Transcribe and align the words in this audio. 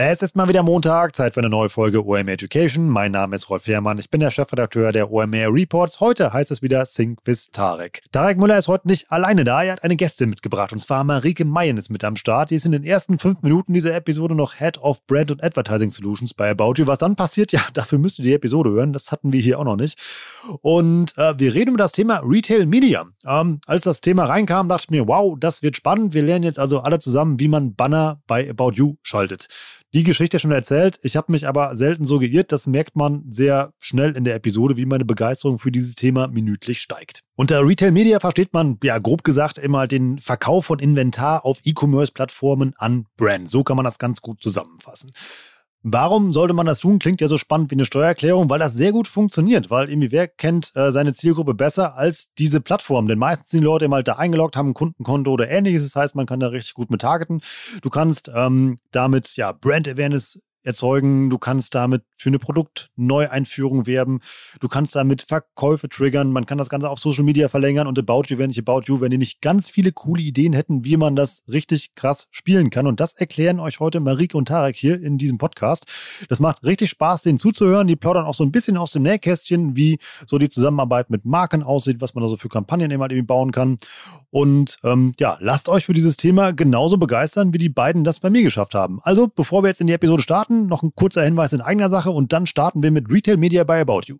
Es 0.00 0.22
ist 0.22 0.36
mal 0.36 0.48
wieder 0.48 0.62
Montag, 0.62 1.16
Zeit 1.16 1.34
für 1.34 1.40
eine 1.40 1.48
neue 1.48 1.68
Folge 1.68 2.06
OMR 2.06 2.28
Education. 2.28 2.88
Mein 2.88 3.10
Name 3.10 3.34
ist 3.34 3.50
Rolf 3.50 3.66
Herrmann, 3.66 3.98
ich 3.98 4.10
bin 4.10 4.20
der 4.20 4.30
Chefredakteur 4.30 4.92
der 4.92 5.10
OMR 5.10 5.52
Reports. 5.52 5.98
Heute 5.98 6.32
heißt 6.32 6.52
es 6.52 6.62
wieder 6.62 6.86
Sync 6.86 7.18
with 7.24 7.50
Tarek. 7.50 8.02
Tarek 8.12 8.38
Müller 8.38 8.56
ist 8.56 8.68
heute 8.68 8.86
nicht 8.86 9.10
alleine 9.10 9.42
da, 9.42 9.64
er 9.64 9.72
hat 9.72 9.82
eine 9.82 9.96
Gästin 9.96 10.30
mitgebracht 10.30 10.72
und 10.72 10.78
zwar 10.78 11.02
Marike 11.02 11.44
Mayen 11.44 11.78
ist 11.78 11.90
mit 11.90 12.04
am 12.04 12.14
Start. 12.14 12.52
Die 12.52 12.54
ist 12.54 12.64
in 12.64 12.70
den 12.70 12.84
ersten 12.84 13.18
fünf 13.18 13.42
Minuten 13.42 13.74
dieser 13.74 13.92
Episode 13.92 14.36
noch 14.36 14.54
Head 14.54 14.78
of 14.78 15.04
Brand 15.08 15.32
und 15.32 15.42
Advertising 15.42 15.90
Solutions 15.90 16.32
bei 16.32 16.48
About 16.48 16.74
You. 16.76 16.86
Was 16.86 16.98
dann 16.98 17.16
passiert, 17.16 17.50
ja, 17.52 17.62
dafür 17.74 17.98
müsst 17.98 18.20
ihr 18.20 18.24
die 18.24 18.34
Episode 18.34 18.70
hören, 18.70 18.92
das 18.92 19.10
hatten 19.10 19.32
wir 19.32 19.40
hier 19.40 19.58
auch 19.58 19.64
noch 19.64 19.74
nicht. 19.74 19.98
Und 20.60 21.18
äh, 21.18 21.36
wir 21.40 21.54
reden 21.54 21.70
über 21.70 21.78
das 21.78 21.90
Thema 21.90 22.22
Retail 22.24 22.66
Media. 22.66 23.04
Ähm, 23.26 23.60
als 23.66 23.82
das 23.82 24.00
Thema 24.00 24.26
reinkam, 24.26 24.68
dachte 24.68 24.84
ich 24.84 24.90
mir, 24.90 25.08
wow, 25.08 25.36
das 25.36 25.64
wird 25.64 25.74
spannend. 25.74 26.14
Wir 26.14 26.22
lernen 26.22 26.44
jetzt 26.44 26.60
also 26.60 26.82
alle 26.82 27.00
zusammen, 27.00 27.40
wie 27.40 27.48
man 27.48 27.74
Banner 27.74 28.22
bei 28.28 28.48
About 28.48 28.74
You 28.74 28.94
schaltet 29.02 29.48
die 29.94 30.02
Geschichte 30.02 30.38
schon 30.38 30.50
erzählt. 30.50 30.98
Ich 31.02 31.16
habe 31.16 31.32
mich 31.32 31.46
aber 31.46 31.74
selten 31.74 32.04
so 32.04 32.18
geirrt. 32.18 32.52
Das 32.52 32.66
merkt 32.66 32.96
man 32.96 33.24
sehr 33.30 33.72
schnell 33.78 34.16
in 34.16 34.24
der 34.24 34.34
Episode, 34.34 34.76
wie 34.76 34.86
meine 34.86 35.04
Begeisterung 35.04 35.58
für 35.58 35.72
dieses 35.72 35.94
Thema 35.94 36.28
minütlich 36.28 36.80
steigt. 36.80 37.22
Unter 37.36 37.66
Retail 37.66 37.92
Media 37.92 38.20
versteht 38.20 38.52
man, 38.52 38.78
ja, 38.82 38.98
grob 38.98 39.24
gesagt, 39.24 39.58
immer 39.58 39.86
den 39.86 40.18
Verkauf 40.18 40.66
von 40.66 40.78
Inventar 40.78 41.44
auf 41.44 41.60
E-Commerce-Plattformen 41.64 42.74
an 42.76 43.06
Brands. 43.16 43.50
So 43.50 43.64
kann 43.64 43.76
man 43.76 43.84
das 43.84 43.98
ganz 43.98 44.20
gut 44.20 44.42
zusammenfassen. 44.42 45.12
Warum 45.82 46.32
sollte 46.32 46.54
man 46.54 46.66
das 46.66 46.80
tun? 46.80 46.98
Klingt 46.98 47.20
ja 47.20 47.28
so 47.28 47.38
spannend 47.38 47.70
wie 47.70 47.76
eine 47.76 47.84
Steuererklärung, 47.84 48.50
weil 48.50 48.58
das 48.58 48.74
sehr 48.74 48.90
gut 48.90 49.06
funktioniert. 49.06 49.70
Weil 49.70 49.88
irgendwie 49.88 50.10
wer 50.10 50.26
kennt 50.26 50.72
äh, 50.74 50.90
seine 50.90 51.14
Zielgruppe 51.14 51.54
besser 51.54 51.96
als 51.96 52.32
diese 52.34 52.60
Plattform? 52.60 53.06
Denn 53.06 53.18
meistens 53.18 53.50
sind 53.50 53.60
die 53.60 53.66
Leute 53.66 53.84
immer 53.84 53.96
halt 53.96 54.08
da 54.08 54.14
eingeloggt, 54.14 54.56
haben 54.56 54.70
ein 54.70 54.74
Kundenkonto 54.74 55.30
oder 55.30 55.48
ähnliches. 55.48 55.84
Das 55.84 55.94
heißt, 55.94 56.14
man 56.16 56.26
kann 56.26 56.40
da 56.40 56.48
richtig 56.48 56.74
gut 56.74 56.90
mit 56.90 57.02
targeten. 57.02 57.40
Du 57.82 57.90
kannst 57.90 58.30
ähm, 58.34 58.78
damit 58.90 59.36
ja 59.36 59.52
Brand 59.52 59.86
Awareness 59.86 60.40
erzeugen, 60.62 61.30
du 61.30 61.38
kannst 61.38 61.74
damit 61.74 62.02
für 62.16 62.28
eine 62.28 62.38
Produktneueinführung 62.38 63.86
werben, 63.86 64.20
du 64.60 64.68
kannst 64.68 64.94
damit 64.94 65.22
Verkäufe 65.22 65.88
triggern, 65.88 66.32
man 66.32 66.46
kann 66.46 66.58
das 66.58 66.68
Ganze 66.68 66.90
auf 66.90 66.98
Social 66.98 67.24
Media 67.24 67.48
verlängern 67.48 67.86
und 67.86 67.98
About 67.98 68.24
You, 68.26 68.38
wenn 68.38 68.50
ich 68.50 68.58
About 68.58 68.82
You, 68.86 69.00
wenn 69.00 69.10
die 69.10 69.18
nicht 69.18 69.40
ganz 69.40 69.68
viele 69.68 69.92
coole 69.92 70.22
Ideen 70.22 70.52
hätten, 70.52 70.84
wie 70.84 70.96
man 70.96 71.16
das 71.16 71.42
richtig 71.48 71.94
krass 71.94 72.28
spielen 72.30 72.70
kann. 72.70 72.86
Und 72.86 73.00
das 73.00 73.14
erklären 73.14 73.60
euch 73.60 73.80
heute 73.80 74.00
Marike 74.00 74.36
und 74.36 74.48
Tarek 74.48 74.76
hier 74.76 75.00
in 75.02 75.18
diesem 75.18 75.38
Podcast. 75.38 75.86
Das 76.28 76.40
macht 76.40 76.64
richtig 76.64 76.90
Spaß, 76.90 77.22
denen 77.22 77.38
zuzuhören. 77.38 77.86
Die 77.86 77.96
plaudern 77.96 78.24
auch 78.24 78.34
so 78.34 78.44
ein 78.44 78.52
bisschen 78.52 78.76
aus 78.76 78.90
dem 78.90 79.02
Nähkästchen, 79.02 79.76
wie 79.76 79.98
so 80.26 80.38
die 80.38 80.48
Zusammenarbeit 80.48 81.10
mit 81.10 81.24
Marken 81.24 81.62
aussieht, 81.62 82.00
was 82.00 82.14
man 82.14 82.22
da 82.22 82.28
so 82.28 82.36
für 82.36 82.48
Kampagnen 82.48 82.90
immer 82.90 83.06
irgendwie 83.06 83.22
bauen 83.22 83.52
kann. 83.52 83.78
Und 84.30 84.78
ähm, 84.84 85.12
ja, 85.18 85.38
lasst 85.40 85.68
euch 85.68 85.86
für 85.86 85.94
dieses 85.94 86.16
Thema 86.16 86.52
genauso 86.52 86.98
begeistern, 86.98 87.54
wie 87.54 87.58
die 87.58 87.70
beiden 87.70 88.04
das 88.04 88.20
bei 88.20 88.28
mir 88.28 88.42
geschafft 88.42 88.74
haben. 88.74 89.00
Also, 89.02 89.28
bevor 89.28 89.62
wir 89.62 89.68
jetzt 89.68 89.80
in 89.80 89.86
die 89.86 89.94
Episode 89.94 90.22
starten, 90.22 90.57
noch 90.66 90.82
ein 90.82 90.92
kurzer 90.94 91.24
Hinweis 91.24 91.52
in 91.52 91.60
eigener 91.60 91.88
Sache 91.88 92.10
und 92.10 92.32
dann 92.32 92.46
starten 92.46 92.82
wir 92.82 92.90
mit 92.90 93.10
Retail 93.10 93.36
Media 93.36 93.64
by 93.64 93.74
About 93.74 94.02
You. 94.06 94.16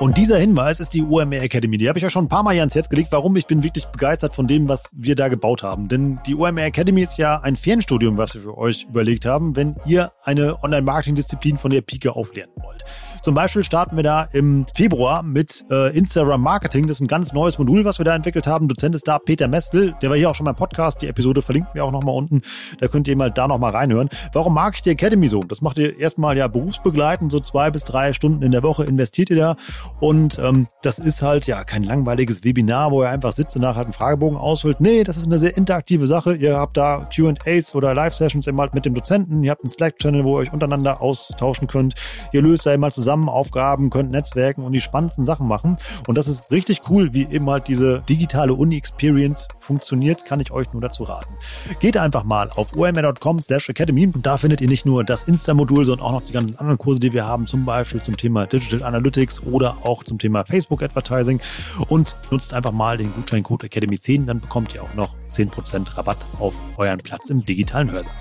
Und 0.00 0.16
dieser 0.16 0.38
Hinweis 0.38 0.80
ist 0.80 0.94
die 0.94 1.02
OMR 1.02 1.42
Academy. 1.42 1.76
Die 1.76 1.86
habe 1.86 1.98
ich 1.98 2.02
ja 2.02 2.08
schon 2.08 2.24
ein 2.24 2.28
paar 2.28 2.42
Mal 2.42 2.52
hier 2.52 2.62
ans 2.62 2.74
Herz 2.74 2.88
gelegt. 2.88 3.12
Warum? 3.12 3.36
Ich 3.36 3.46
bin 3.46 3.62
wirklich 3.62 3.84
begeistert 3.84 4.32
von 4.32 4.46
dem, 4.46 4.66
was 4.66 4.90
wir 4.96 5.14
da 5.14 5.28
gebaut 5.28 5.62
haben. 5.62 5.88
Denn 5.88 6.18
die 6.24 6.34
OMR 6.34 6.62
Academy 6.62 7.02
ist 7.02 7.18
ja 7.18 7.38
ein 7.40 7.54
Fernstudium, 7.54 8.16
was 8.16 8.32
wir 8.32 8.40
für 8.40 8.56
euch 8.56 8.86
überlegt 8.88 9.26
haben, 9.26 9.56
wenn 9.56 9.76
ihr 9.84 10.10
eine 10.22 10.64
Online-Marketing-Disziplin 10.64 11.58
von 11.58 11.70
der 11.70 11.82
Pike 11.82 12.16
auflernen 12.16 12.54
wollt. 12.62 12.82
Zum 13.22 13.34
Beispiel 13.34 13.62
starten 13.62 13.96
wir 13.96 14.02
da 14.02 14.22
im 14.32 14.64
Februar 14.74 15.22
mit 15.22 15.66
äh, 15.70 15.94
Instagram 15.94 16.40
Marketing. 16.40 16.86
Das 16.86 16.96
ist 16.96 17.02
ein 17.02 17.06
ganz 17.06 17.34
neues 17.34 17.58
Modul, 17.58 17.84
was 17.84 17.98
wir 17.98 18.06
da 18.06 18.14
entwickelt 18.14 18.46
haben. 18.46 18.68
Dozent 18.68 18.94
ist 18.94 19.06
da 19.06 19.18
Peter 19.18 19.48
Mestel. 19.48 19.94
Der 20.00 20.08
war 20.08 20.16
hier 20.16 20.30
auch 20.30 20.34
schon 20.34 20.46
beim 20.46 20.56
Podcast. 20.56 21.02
Die 21.02 21.08
Episode 21.08 21.42
verlinken 21.42 21.74
wir 21.74 21.84
auch 21.84 21.92
nochmal 21.92 22.14
unten. 22.14 22.40
Da 22.78 22.88
könnt 22.88 23.06
ihr 23.06 23.16
mal 23.16 23.30
da 23.30 23.46
nochmal 23.46 23.72
reinhören. 23.72 24.08
Warum 24.32 24.54
mag 24.54 24.76
ich 24.76 24.80
die 24.80 24.88
Academy 24.88 25.28
so? 25.28 25.42
Das 25.42 25.60
macht 25.60 25.78
ihr 25.78 25.98
erstmal 25.98 26.38
ja 26.38 26.48
berufsbegleitend, 26.48 27.30
so 27.30 27.40
zwei 27.40 27.70
bis 27.70 27.84
drei 27.84 28.14
Stunden 28.14 28.42
in 28.42 28.52
der 28.52 28.62
Woche 28.62 28.84
investiert 28.84 29.28
ihr 29.28 29.36
da. 29.36 29.56
Und 30.00 30.38
ähm, 30.38 30.66
das 30.82 30.98
ist 30.98 31.22
halt 31.22 31.46
ja 31.46 31.64
kein 31.64 31.82
langweiliges 31.82 32.42
Webinar, 32.42 32.90
wo 32.90 33.02
ihr 33.02 33.10
einfach 33.10 33.32
sitzt 33.32 33.56
und 33.56 33.62
nachher 33.62 33.76
halt 33.76 33.86
einen 33.86 33.92
Fragebogen 33.92 34.38
ausfüllt. 34.38 34.80
Nee, 34.80 35.04
das 35.04 35.16
ist 35.16 35.26
eine 35.26 35.38
sehr 35.38 35.56
interaktive 35.56 36.06
Sache. 36.06 36.34
Ihr 36.34 36.56
habt 36.56 36.76
da 36.76 37.08
QAs 37.14 37.74
oder 37.74 37.94
Live-Sessions 37.94 38.46
immer 38.46 38.62
halt 38.62 38.74
mit 38.74 38.86
dem 38.86 38.94
Dozenten. 38.94 39.42
Ihr 39.42 39.50
habt 39.50 39.62
einen 39.62 39.70
Slack-Channel, 39.70 40.24
wo 40.24 40.36
ihr 40.36 40.42
euch 40.42 40.52
untereinander 40.52 41.00
austauschen 41.00 41.68
könnt. 41.68 41.94
Ihr 42.32 42.42
löst 42.42 42.66
da 42.66 42.72
immer 42.72 42.90
zusammen 42.90 43.10
zusammen 43.10 43.28
Aufgaben, 43.28 43.90
könnt 43.90 44.12
Netzwerken 44.12 44.62
und 44.62 44.72
die 44.72 44.80
spannendsten 44.80 45.24
Sachen 45.26 45.48
machen. 45.48 45.78
Und 46.06 46.16
das 46.16 46.28
ist 46.28 46.48
richtig 46.52 46.82
cool, 46.88 47.12
wie 47.12 47.26
eben 47.26 47.50
halt 47.50 47.66
diese 47.66 47.98
digitale 48.08 48.54
Uni-Experience 48.54 49.48
funktioniert, 49.58 50.24
kann 50.24 50.38
ich 50.38 50.52
euch 50.52 50.72
nur 50.72 50.80
dazu 50.80 51.02
raten. 51.02 51.34
Geht 51.80 51.96
einfach 51.96 52.22
mal 52.22 52.50
auf 52.54 52.76
omr.com 52.76 53.40
slash 53.40 53.68
academy 53.68 54.06
und 54.06 54.24
da 54.24 54.38
findet 54.38 54.60
ihr 54.60 54.68
nicht 54.68 54.86
nur 54.86 55.02
das 55.02 55.24
Insta-Modul, 55.24 55.86
sondern 55.86 56.06
auch 56.06 56.12
noch 56.12 56.22
die 56.22 56.32
ganzen 56.32 56.56
anderen 56.58 56.78
Kurse, 56.78 57.00
die 57.00 57.12
wir 57.12 57.26
haben, 57.26 57.48
zum 57.48 57.64
Beispiel 57.64 58.00
zum 58.00 58.16
Thema 58.16 58.46
Digital 58.46 58.84
Analytics 58.84 59.42
oder 59.42 59.78
auch 59.82 59.89
zum 60.04 60.18
Thema 60.18 60.44
Facebook 60.44 60.82
Advertising 60.82 61.40
und 61.88 62.16
nutzt 62.30 62.54
einfach 62.54 62.72
mal 62.72 62.96
den 62.96 63.12
Gutscheincode 63.12 63.64
Academy 63.64 63.98
10, 63.98 64.26
dann 64.26 64.40
bekommt 64.40 64.74
ihr 64.74 64.82
auch 64.82 64.94
noch 64.94 65.14
10% 65.32 65.96
Rabatt 65.96 66.18
auf 66.38 66.54
euren 66.78 66.98
Platz 66.98 67.30
im 67.30 67.44
digitalen 67.44 67.90
Hörsaal. 67.90 68.14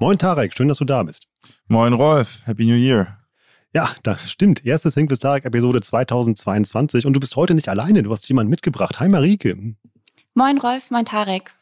Moin 0.00 0.18
Tarek, 0.18 0.52
schön, 0.56 0.66
dass 0.66 0.78
du 0.78 0.84
da 0.84 1.04
bist. 1.04 1.28
Moin 1.68 1.92
Rolf, 1.92 2.42
Happy 2.44 2.64
New 2.64 2.74
Year. 2.74 3.18
Ja, 3.72 3.90
das 4.02 4.30
stimmt. 4.30 4.66
Erstes 4.66 4.94
Hink 4.94 5.08
des 5.08 5.20
Tarek 5.20 5.44
Episode 5.44 5.80
2022 5.80 7.06
und 7.06 7.12
du 7.12 7.20
bist 7.20 7.36
heute 7.36 7.54
nicht 7.54 7.68
alleine, 7.68 8.02
du 8.02 8.10
hast 8.10 8.28
jemanden 8.28 8.50
mitgebracht. 8.50 8.98
Hi 8.98 9.08
Marike. 9.08 9.76
Moin 10.34 10.58
Rolf, 10.58 10.90
moin 10.90 11.04
Tarek. 11.04 11.52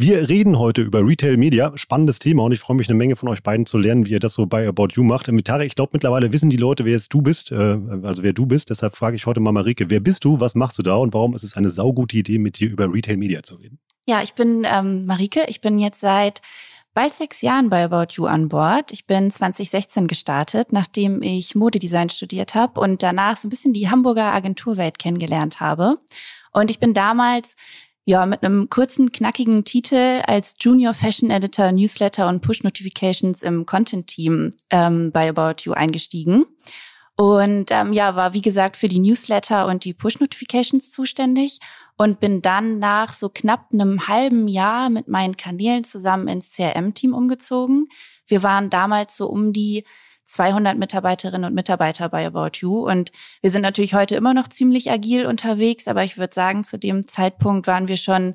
Wir 0.00 0.28
reden 0.28 0.60
heute 0.60 0.82
über 0.82 1.04
Retail 1.04 1.36
Media, 1.36 1.72
spannendes 1.74 2.20
Thema 2.20 2.44
und 2.44 2.52
ich 2.52 2.60
freue 2.60 2.76
mich 2.76 2.88
eine 2.88 2.96
Menge 2.96 3.16
von 3.16 3.28
euch 3.28 3.42
beiden 3.42 3.66
zu 3.66 3.78
lernen, 3.78 4.06
wie 4.06 4.12
ihr 4.12 4.20
das 4.20 4.34
so 4.34 4.46
bei 4.46 4.68
About 4.68 4.90
You 4.92 5.02
macht. 5.02 5.26
Mit 5.26 5.48
Tarek, 5.48 5.66
ich 5.66 5.74
glaube 5.74 5.90
mittlerweile 5.92 6.32
wissen 6.32 6.50
die 6.50 6.56
Leute, 6.56 6.84
wer 6.84 6.92
jetzt 6.92 7.12
du 7.12 7.20
bist, 7.20 7.50
äh, 7.50 7.76
also 8.04 8.22
wer 8.22 8.32
du 8.32 8.46
bist. 8.46 8.70
Deshalb 8.70 8.94
frage 8.94 9.16
ich 9.16 9.26
heute 9.26 9.40
mal 9.40 9.50
Marike, 9.50 9.90
wer 9.90 9.98
bist 9.98 10.24
du, 10.24 10.38
was 10.38 10.54
machst 10.54 10.78
du 10.78 10.82
da 10.82 10.94
und 10.94 11.14
warum 11.14 11.34
ist 11.34 11.42
es 11.42 11.56
eine 11.56 11.68
saugute 11.70 12.16
Idee, 12.16 12.38
mit 12.38 12.60
dir 12.60 12.70
über 12.70 12.94
Retail 12.94 13.16
Media 13.16 13.42
zu 13.42 13.56
reden? 13.56 13.80
Ja, 14.06 14.22
ich 14.22 14.34
bin 14.34 14.64
ähm, 14.64 15.04
Marike. 15.04 15.46
Ich 15.48 15.60
bin 15.60 15.80
jetzt 15.80 15.98
seit 15.98 16.42
bald 16.94 17.14
sechs 17.14 17.42
Jahren 17.42 17.68
bei 17.68 17.82
About 17.82 18.12
You 18.12 18.26
an 18.26 18.46
Bord. 18.46 18.92
Ich 18.92 19.04
bin 19.04 19.32
2016 19.32 20.06
gestartet, 20.06 20.72
nachdem 20.72 21.22
ich 21.22 21.56
Modedesign 21.56 22.08
studiert 22.08 22.54
habe 22.54 22.80
und 22.80 23.02
danach 23.02 23.36
so 23.36 23.48
ein 23.48 23.50
bisschen 23.50 23.72
die 23.72 23.90
Hamburger 23.90 24.32
Agenturwelt 24.32 25.00
kennengelernt 25.00 25.58
habe. 25.58 25.98
Und 26.52 26.70
ich 26.70 26.78
bin 26.78 26.94
damals 26.94 27.56
ja 28.08 28.24
mit 28.24 28.42
einem 28.42 28.70
kurzen, 28.70 29.12
knackigen 29.12 29.66
Titel 29.66 30.22
als 30.26 30.54
Junior 30.58 30.94
Fashion 30.94 31.30
Editor, 31.30 31.72
Newsletter 31.72 32.26
und 32.26 32.40
Push 32.40 32.62
Notifications 32.62 33.42
im 33.42 33.66
Content 33.66 34.06
Team 34.06 34.52
ähm, 34.70 35.12
bei 35.12 35.28
About 35.28 35.64
You 35.64 35.74
eingestiegen. 35.74 36.46
Und 37.16 37.66
ähm, 37.70 37.92
ja, 37.92 38.16
war 38.16 38.32
wie 38.32 38.40
gesagt 38.40 38.78
für 38.78 38.88
die 38.88 38.98
Newsletter 38.98 39.66
und 39.66 39.84
die 39.84 39.92
Push 39.92 40.20
Notifications 40.20 40.90
zuständig 40.90 41.58
und 41.98 42.18
bin 42.18 42.40
dann 42.40 42.78
nach 42.78 43.12
so 43.12 43.28
knapp 43.28 43.66
einem 43.74 44.08
halben 44.08 44.48
Jahr 44.48 44.88
mit 44.88 45.06
meinen 45.06 45.36
Kanälen 45.36 45.84
zusammen 45.84 46.28
ins 46.28 46.54
CRM-Team 46.54 47.12
umgezogen. 47.12 47.88
Wir 48.26 48.42
waren 48.42 48.70
damals 48.70 49.18
so 49.18 49.26
um 49.26 49.52
die 49.52 49.84
200 50.28 50.78
Mitarbeiterinnen 50.78 51.44
und 51.48 51.54
Mitarbeiter 51.54 52.08
bei 52.08 52.26
About 52.26 52.58
You. 52.60 52.86
Und 52.86 53.10
wir 53.40 53.50
sind 53.50 53.62
natürlich 53.62 53.94
heute 53.94 54.14
immer 54.14 54.34
noch 54.34 54.48
ziemlich 54.48 54.90
agil 54.90 55.26
unterwegs, 55.26 55.88
aber 55.88 56.04
ich 56.04 56.18
würde 56.18 56.34
sagen, 56.34 56.64
zu 56.64 56.78
dem 56.78 57.08
Zeitpunkt 57.08 57.66
waren 57.66 57.88
wir 57.88 57.96
schon 57.96 58.34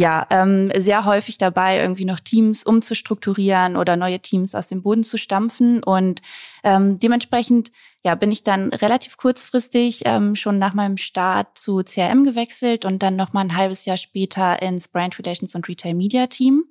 ja, 0.00 0.26
ähm, 0.30 0.72
sehr 0.78 1.04
häufig 1.04 1.36
dabei, 1.36 1.78
irgendwie 1.78 2.06
noch 2.06 2.20
Teams 2.20 2.64
umzustrukturieren 2.64 3.76
oder 3.76 3.98
neue 3.98 4.18
Teams 4.18 4.54
aus 4.54 4.66
dem 4.66 4.80
Boden 4.80 5.04
zu 5.04 5.18
stampfen. 5.18 5.82
Und 5.84 6.22
ähm, 6.64 6.98
dementsprechend 6.98 7.70
ja, 8.02 8.14
bin 8.14 8.32
ich 8.32 8.42
dann 8.42 8.72
relativ 8.72 9.18
kurzfristig 9.18 10.04
ähm, 10.06 10.36
schon 10.36 10.58
nach 10.58 10.72
meinem 10.72 10.96
Start 10.96 11.58
zu 11.58 11.82
CRM 11.84 12.24
gewechselt 12.24 12.86
und 12.86 13.02
dann 13.02 13.14
noch 13.14 13.34
mal 13.34 13.42
ein 13.42 13.54
halbes 13.54 13.84
Jahr 13.84 13.98
später 13.98 14.62
ins 14.62 14.88
Brand 14.88 15.18
Relations 15.18 15.54
und 15.54 15.68
Retail 15.68 15.92
Media 15.92 16.28
Team. 16.28 16.64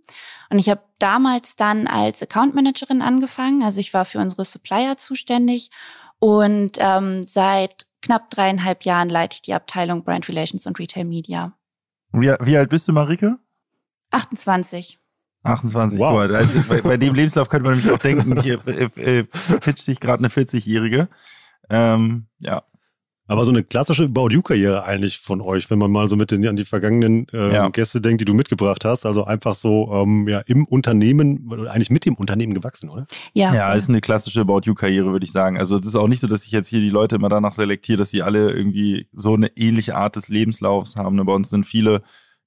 Und 0.50 0.58
ich 0.58 0.68
habe 0.68 0.82
damals 0.98 1.56
dann 1.56 1.86
als 1.86 2.24
Account 2.24 2.56
Managerin 2.56 3.04
angefangen. 3.04 3.62
Also 3.62 3.80
ich 3.80 3.94
war 3.94 4.06
für 4.06 4.18
unsere 4.18 4.44
Supplier 4.44 4.98
zuständig 4.98 5.70
und 6.18 6.78
ähm, 6.80 7.22
seit 7.22 7.86
knapp 8.02 8.32
dreieinhalb 8.32 8.86
Jahren 8.86 9.10
leite 9.10 9.36
ich 9.36 9.44
die 9.44 9.54
Abteilung 9.54 10.04
Brand 10.04 10.28
Relations 10.28 10.66
und 10.66 10.80
Retail 10.80 11.06
Media. 11.06 11.54
Wie, 12.12 12.34
wie 12.42 12.58
alt 12.58 12.70
bist 12.70 12.88
du, 12.88 12.94
Marike? 12.94 13.38
28. 14.12 15.00
28, 15.44 16.00
wow. 16.00 16.22
Gut. 16.22 16.36
Also 16.36 16.62
bei, 16.68 16.82
bei, 16.82 16.98
dem 16.98 17.16
Lebenslauf 17.16 17.50
könnte 17.50 17.70
man 17.70 17.78
nämlich 17.78 17.94
auch 17.94 18.00
denken, 18.00 18.42
hier 18.42 18.60
äh, 18.68 19.20
äh, 19.20 19.24
pitcht 19.24 19.86
sich 19.86 20.00
gerade 20.00 20.20
eine 20.20 20.28
40-Jährige. 20.28 21.08
Ähm, 21.70 22.28
ja. 22.40 22.64
Aber 23.30 23.46
so 23.46 23.52
eine 23.52 23.64
klassische 23.64 24.06
About 24.06 24.30
You-Karriere 24.32 24.86
eigentlich 24.86 25.20
von 25.20 25.40
euch, 25.40 25.70
wenn 25.70 25.78
man 25.78 25.92
mal 25.92 26.10
so 26.10 26.16
mit 26.16 26.32
den, 26.32 26.48
an 26.48 26.56
die 26.56 26.66
vergangenen 26.66 27.28
äh, 27.32 27.54
ja. 27.54 27.70
Gäste 27.70 28.02
denkt, 28.02 28.22
die 28.22 28.26
du 28.26 28.34
mitgebracht 28.34 28.84
hast. 28.84 29.06
Also 29.06 29.24
einfach 29.24 29.54
so 29.54 29.92
ähm, 29.94 30.28
ja, 30.28 30.40
im 30.48 30.66
Unternehmen, 30.66 31.48
eigentlich 31.70 31.92
mit 31.92 32.08
dem 32.08 32.16
Unternehmen 32.16 32.56
gewachsen, 32.56 32.90
oder? 32.90 33.06
Ja. 33.34 33.54
Ja, 33.54 33.74
ist 33.76 33.88
eine 33.88 34.02
klassische 34.02 34.42
About 34.42 34.62
You-Karriere, 34.64 35.12
würde 35.12 35.26
ich 35.26 35.32
sagen. 35.32 35.60
Also 35.60 35.78
das 35.78 35.90
ist 35.90 35.96
auch 35.96 36.08
nicht 36.08 36.22
so, 36.22 36.28
dass 36.28 36.44
ich 36.44 36.52
jetzt 36.52 36.70
hier 36.70 36.80
die 36.80 36.90
Leute 36.90 37.18
immer 37.18 37.30
danach 37.30 37.54
selektiere, 37.54 38.00
dass 38.00 38.10
sie 38.10 38.24
alle 38.24 38.52
irgendwie 38.52 39.08
so 39.14 39.36
eine 39.36 39.56
ähnliche 39.56 39.96
Art 39.96 40.16
des 40.16 40.30
Lebenslaufs 40.30 40.96
haben. 40.96 41.16
Ne, 41.16 41.24
bei 41.24 41.34
uns 41.34 41.52
sind 41.52 41.68
viele, 41.68 42.02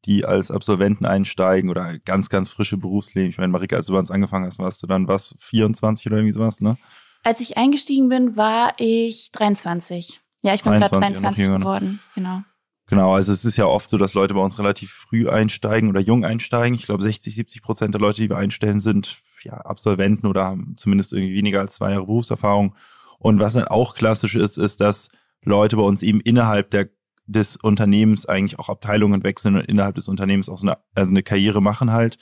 die 0.05 0.25
als 0.25 0.51
Absolventen 0.51 1.07
einsteigen 1.07 1.71
oder 1.71 1.97
ganz, 2.05 2.29
ganz 2.29 2.51
frische 2.51 2.77
Berufsleben. 2.77 3.31
Ich 3.31 3.39
meine, 3.39 3.53
Marika, 3.53 3.77
als 3.77 3.87
du 3.87 3.93
bei 3.93 4.01
uns 4.01 4.11
angefangen 4.11 4.47
hast, 4.47 4.59
warst 4.59 4.83
du 4.83 4.89
dann 4.89 5.07
was, 5.07 5.37
24 5.39 6.07
oder 6.07 6.17
irgendwie 6.17 6.33
sowas, 6.33 6.61
ne? 6.61 6.77
Als 7.23 7.41
ich 7.41 7.57
eingestiegen 7.57 8.09
bin, 8.09 8.37
war 8.37 8.75
ich 8.79 9.31
23. 9.31 10.22
Ja, 10.43 10.55
ich 10.55 10.63
bin 10.63 10.73
gerade 10.73 10.91
23 10.91 11.47
geworden, 11.47 12.01
genau. 12.15 12.43
Genau, 12.89 13.15
also 13.15 13.33
es 13.33 13.45
ist 13.45 13.57
ja 13.57 13.65
oft 13.65 13.89
so, 13.89 13.97
dass 13.97 14.13
Leute 14.13 14.35
bei 14.35 14.41
uns 14.41 14.59
relativ 14.59 14.91
früh 14.91 15.29
einsteigen 15.29 15.89
oder 15.89 16.01
jung 16.01 16.25
einsteigen. 16.25 16.75
Ich 16.75 16.85
glaube, 16.85 17.03
60, 17.03 17.35
70 17.35 17.63
Prozent 17.63 17.95
der 17.95 18.01
Leute, 18.01 18.21
die 18.21 18.29
wir 18.29 18.37
einstellen, 18.37 18.81
sind 18.81 19.23
ja 19.45 19.55
Absolventen 19.55 20.27
oder 20.27 20.45
haben 20.45 20.75
zumindest 20.77 21.13
irgendwie 21.13 21.35
weniger 21.35 21.61
als 21.61 21.77
zwei 21.77 21.93
Jahre 21.93 22.07
Berufserfahrung. 22.07 22.75
Und 23.19 23.39
was 23.39 23.55
dann 23.55 23.65
auch 23.65 23.95
klassisch 23.95 24.35
ist, 24.35 24.59
ist, 24.59 24.81
dass 24.81 25.09
Leute 25.43 25.77
bei 25.77 25.83
uns 25.83 26.03
eben 26.03 26.21
innerhalb 26.21 26.71
der, 26.71 26.91
des 27.27 27.57
Unternehmens 27.57 28.27
eigentlich 28.27 28.59
auch 28.59 28.69
Abteilungen 28.69 29.23
wechseln 29.23 29.57
und 29.57 29.65
innerhalb 29.65 29.95
des 29.95 30.09
Unternehmens 30.09 30.49
auch 30.49 30.59
so 30.59 30.67
eine, 30.67 30.79
also 30.95 31.09
eine 31.09 31.23
Karriere 31.23 31.63
machen 31.63 31.93
halt. 31.93 32.19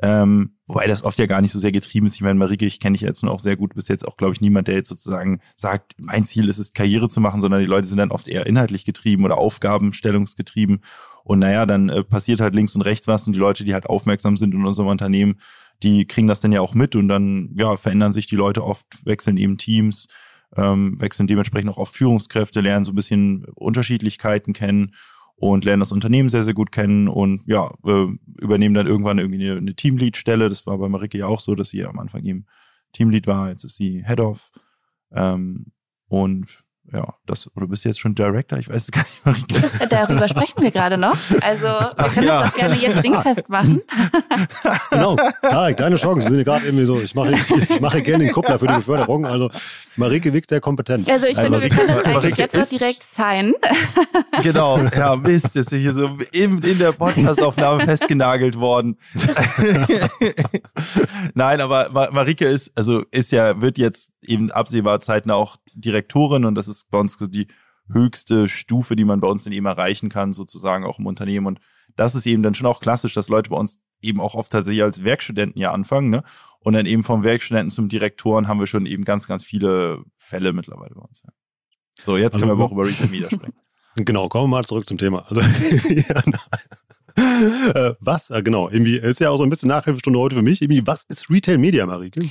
Ähm, 0.00 0.56
wobei 0.66 0.86
das 0.86 1.04
oft 1.04 1.18
ja 1.18 1.26
gar 1.26 1.40
nicht 1.40 1.52
so 1.52 1.58
sehr 1.58 1.72
getrieben 1.72 2.06
ist. 2.06 2.14
Ich 2.14 2.22
meine, 2.22 2.38
Marike, 2.38 2.66
ich 2.66 2.80
kenne 2.80 2.94
dich 2.94 3.02
jetzt 3.02 3.22
nun 3.22 3.30
auch 3.30 3.38
sehr 3.38 3.56
gut. 3.56 3.74
Bis 3.74 3.88
jetzt 3.88 4.06
auch, 4.06 4.16
glaube 4.16 4.34
ich, 4.34 4.40
niemand, 4.40 4.68
der 4.68 4.74
jetzt 4.74 4.88
sozusagen 4.88 5.40
sagt, 5.54 5.94
mein 5.98 6.24
Ziel 6.24 6.48
ist 6.48 6.58
es, 6.58 6.72
Karriere 6.72 7.08
zu 7.08 7.20
machen, 7.20 7.40
sondern 7.40 7.60
die 7.60 7.66
Leute 7.66 7.86
sind 7.86 7.98
dann 7.98 8.10
oft 8.10 8.26
eher 8.26 8.46
inhaltlich 8.46 8.84
getrieben 8.84 9.24
oder 9.24 9.38
aufgabenstellungsgetrieben. 9.38 10.80
Und 11.24 11.38
naja, 11.38 11.66
dann 11.66 11.88
äh, 11.88 12.02
passiert 12.02 12.40
halt 12.40 12.54
links 12.54 12.74
und 12.74 12.82
rechts 12.82 13.06
was 13.06 13.26
und 13.26 13.34
die 13.34 13.38
Leute, 13.38 13.64
die 13.64 13.74
halt 13.74 13.86
aufmerksam 13.86 14.36
sind 14.36 14.54
in 14.54 14.64
unserem 14.64 14.88
Unternehmen, 14.88 15.36
die 15.82 16.06
kriegen 16.06 16.28
das 16.28 16.40
dann 16.40 16.52
ja 16.52 16.60
auch 16.60 16.74
mit 16.74 16.96
und 16.96 17.08
dann 17.08 17.54
ja 17.56 17.76
verändern 17.76 18.12
sich 18.12 18.26
die 18.26 18.36
Leute 18.36 18.64
oft, 18.64 18.86
wechseln 19.04 19.36
eben 19.36 19.58
Teams, 19.58 20.08
ähm, 20.56 21.00
wechseln 21.00 21.26
dementsprechend 21.26 21.70
auch 21.70 21.78
oft 21.78 21.94
Führungskräfte, 21.94 22.60
lernen 22.60 22.84
so 22.84 22.92
ein 22.92 22.96
bisschen 22.96 23.44
Unterschiedlichkeiten 23.54 24.52
kennen 24.52 24.92
und 25.36 25.64
lernen 25.64 25.80
das 25.80 25.92
Unternehmen 25.92 26.28
sehr, 26.28 26.44
sehr 26.44 26.54
gut 26.54 26.72
kennen 26.72 27.08
und 27.08 27.42
ja, 27.46 27.72
äh, 27.84 28.06
übernehmen 28.40 28.74
dann 28.74 28.86
irgendwann 28.86 29.18
irgendwie 29.18 29.44
eine, 29.44 29.58
eine 29.58 29.74
Teamlead-Stelle. 29.74 30.48
Das 30.48 30.66
war 30.66 30.78
bei 30.78 30.88
Marike 30.88 31.18
ja 31.18 31.26
auch 31.26 31.40
so, 31.40 31.54
dass 31.54 31.70
sie 31.70 31.84
am 31.84 31.98
Anfang 31.98 32.24
eben 32.24 32.46
Teamlead 32.92 33.26
war, 33.26 33.48
jetzt 33.48 33.64
ist 33.64 33.76
sie 33.76 34.04
Head 34.06 34.20
of. 34.20 34.50
Ähm, 35.12 35.72
und 36.08 36.64
ja, 36.90 37.14
das, 37.26 37.48
oder 37.56 37.66
bist 37.68 37.84
du 37.84 37.88
jetzt 37.88 38.00
schon 38.00 38.14
Director? 38.14 38.58
Ich 38.58 38.68
weiß 38.68 38.76
es 38.76 38.90
gar 38.90 39.02
nicht, 39.02 39.24
Marike. 39.24 39.88
Darüber 39.88 40.28
sprechen 40.28 40.62
wir 40.62 40.70
gerade 40.70 40.98
noch. 40.98 41.16
Also, 41.40 41.64
wir 41.64 41.94
Ach, 41.96 42.12
können 42.12 42.26
ja. 42.26 42.40
das 42.40 42.50
auch 42.50 42.56
gerne 42.56 42.74
jetzt 42.74 43.04
dingfest 43.04 43.48
machen. 43.48 43.82
genau. 44.90 45.16
Tarek, 45.42 45.76
deine 45.76 45.96
Chance. 45.96 46.26
Wir 46.26 46.34
sind 46.34 46.44
gerade 46.44 46.66
irgendwie 46.66 46.84
so, 46.84 47.00
ich 47.00 47.14
mache, 47.14 47.34
ich 47.34 47.80
mache 47.80 48.02
gerne 48.02 48.24
den 48.24 48.32
Kuppler 48.32 48.58
für 48.58 48.66
die 48.66 48.74
Beförderung. 48.74 49.24
Also, 49.24 49.50
Marike 49.96 50.32
wirkt 50.32 50.50
sehr 50.50 50.60
kompetent. 50.60 51.08
Also, 51.08 51.26
ich 51.26 51.38
finde, 51.38 51.62
wir 51.62 51.68
können 51.68 51.88
das 51.88 52.04
eigentlich 52.04 52.14
Marike 52.14 52.42
jetzt 52.42 52.56
auch 52.56 52.68
direkt 52.68 53.02
sein. 53.04 53.54
genau. 54.42 54.78
Ja, 54.78 55.16
Mist, 55.16 55.54
jetzt 55.54 55.70
sind 55.70 55.80
hier 55.80 55.94
so 55.94 56.18
in, 56.32 56.60
in 56.62 56.78
der 56.78 56.92
Podcastaufnahme 56.92 57.84
festgenagelt 57.84 58.58
worden. 58.58 58.98
Nein, 61.34 61.60
aber 61.60 62.10
Marike 62.10 62.46
ist, 62.46 62.72
also, 62.74 63.04
ist 63.10 63.32
ja, 63.32 63.60
wird 63.60 63.78
jetzt 63.78 64.10
eben 64.24 64.50
absehbar 64.50 65.00
zeitnah 65.00 65.34
auch 65.34 65.56
Direktorin 65.74 66.44
und 66.44 66.54
das 66.54 66.68
ist 66.68 66.90
bei 66.90 66.98
uns 66.98 67.16
die 67.18 67.48
höchste 67.90 68.48
Stufe, 68.48 68.96
die 68.96 69.04
man 69.04 69.20
bei 69.20 69.28
uns 69.28 69.44
dann 69.44 69.52
eben 69.52 69.66
erreichen 69.66 70.08
kann, 70.08 70.32
sozusagen 70.32 70.84
auch 70.84 70.98
im 70.98 71.06
Unternehmen. 71.06 71.46
Und 71.46 71.60
das 71.96 72.14
ist 72.14 72.26
eben 72.26 72.42
dann 72.42 72.54
schon 72.54 72.66
auch 72.66 72.80
klassisch, 72.80 73.14
dass 73.14 73.28
Leute 73.28 73.50
bei 73.50 73.56
uns 73.56 73.80
eben 74.00 74.20
auch 74.20 74.34
oft 74.34 74.50
tatsächlich 74.52 74.82
als 74.82 75.04
Werkstudenten 75.04 75.60
ja 75.60 75.72
anfangen, 75.72 76.10
ne? 76.10 76.22
Und 76.60 76.74
dann 76.74 76.86
eben 76.86 77.02
vom 77.02 77.24
Werkstudenten 77.24 77.70
zum 77.70 77.88
Direktoren 77.88 78.46
haben 78.46 78.60
wir 78.60 78.66
schon 78.66 78.86
eben 78.86 79.04
ganz, 79.04 79.26
ganz 79.26 79.44
viele 79.44 80.04
Fälle 80.16 80.52
mittlerweile 80.52 80.94
bei 80.94 81.00
uns. 81.00 81.22
Ja. 81.24 81.32
So, 82.04 82.16
jetzt 82.16 82.34
also, 82.34 82.46
können 82.46 82.50
wir 82.50 82.52
aber 82.54 82.64
auch 82.64 82.72
über 82.72 82.86
Retail 82.86 83.08
Media 83.08 83.30
sprechen. 83.30 83.54
Genau, 83.94 84.26
kommen 84.30 84.44
wir 84.44 84.56
mal 84.56 84.64
zurück 84.64 84.88
zum 84.88 84.96
Thema. 84.96 85.26
Also, 85.28 85.42
äh, 87.16 87.94
was, 88.00 88.30
äh, 88.30 88.42
genau, 88.42 88.70
irgendwie 88.70 88.96
ist 88.96 89.20
ja 89.20 89.28
auch 89.28 89.36
so 89.36 89.42
ein 89.42 89.50
bisschen 89.50 89.68
Nachhilfestunde 89.68 90.18
heute 90.18 90.34
für 90.34 90.40
mich. 90.40 90.62
Irgendwie, 90.62 90.86
was 90.86 91.04
ist 91.10 91.28
Retail 91.28 91.58
Media, 91.58 91.84
Marike? 91.84 92.30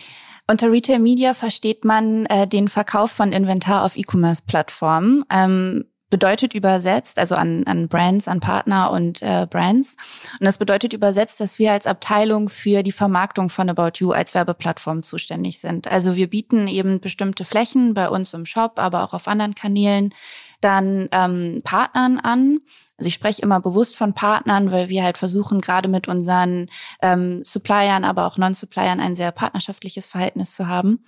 Unter 0.51 0.69
Retail 0.69 0.99
Media 0.99 1.33
versteht 1.33 1.85
man 1.85 2.25
äh, 2.25 2.45
den 2.45 2.67
Verkauf 2.67 3.09
von 3.09 3.31
Inventar 3.31 3.85
auf 3.85 3.95
E-Commerce-Plattformen. 3.95 5.23
Ähm, 5.31 5.85
bedeutet 6.09 6.53
übersetzt, 6.53 7.19
also 7.19 7.35
an, 7.35 7.63
an 7.67 7.87
Brands, 7.87 8.27
an 8.27 8.41
Partner 8.41 8.91
und 8.91 9.21
äh, 9.21 9.47
Brands. 9.49 9.95
Und 10.41 10.45
das 10.45 10.57
bedeutet 10.57 10.91
übersetzt, 10.91 11.39
dass 11.39 11.57
wir 11.57 11.71
als 11.71 11.87
Abteilung 11.87 12.49
für 12.49 12.83
die 12.83 12.91
Vermarktung 12.91 13.49
von 13.49 13.69
About 13.69 13.99
You 13.99 14.11
als 14.11 14.33
Werbeplattform 14.33 15.03
zuständig 15.03 15.61
sind. 15.61 15.87
Also 15.87 16.17
wir 16.17 16.29
bieten 16.29 16.67
eben 16.67 16.99
bestimmte 16.99 17.45
Flächen 17.45 17.93
bei 17.93 18.09
uns 18.09 18.33
im 18.33 18.45
Shop, 18.45 18.73
aber 18.75 19.05
auch 19.05 19.13
auf 19.13 19.29
anderen 19.29 19.55
Kanälen 19.55 20.13
dann 20.59 21.07
ähm, 21.13 21.61
Partnern 21.63 22.19
an. 22.19 22.59
Also 23.01 23.07
ich 23.07 23.15
spreche 23.15 23.41
immer 23.41 23.59
bewusst 23.59 23.95
von 23.95 24.13
Partnern, 24.13 24.71
weil 24.71 24.87
wir 24.87 25.01
halt 25.01 25.17
versuchen, 25.17 25.59
gerade 25.59 25.89
mit 25.89 26.07
unseren 26.07 26.67
ähm, 27.01 27.43
Suppliern, 27.43 28.03
aber 28.03 28.27
auch 28.27 28.37
Non-Suppliern 28.37 28.99
ein 28.99 29.15
sehr 29.15 29.31
partnerschaftliches 29.31 30.05
Verhältnis 30.05 30.53
zu 30.53 30.67
haben. 30.67 31.03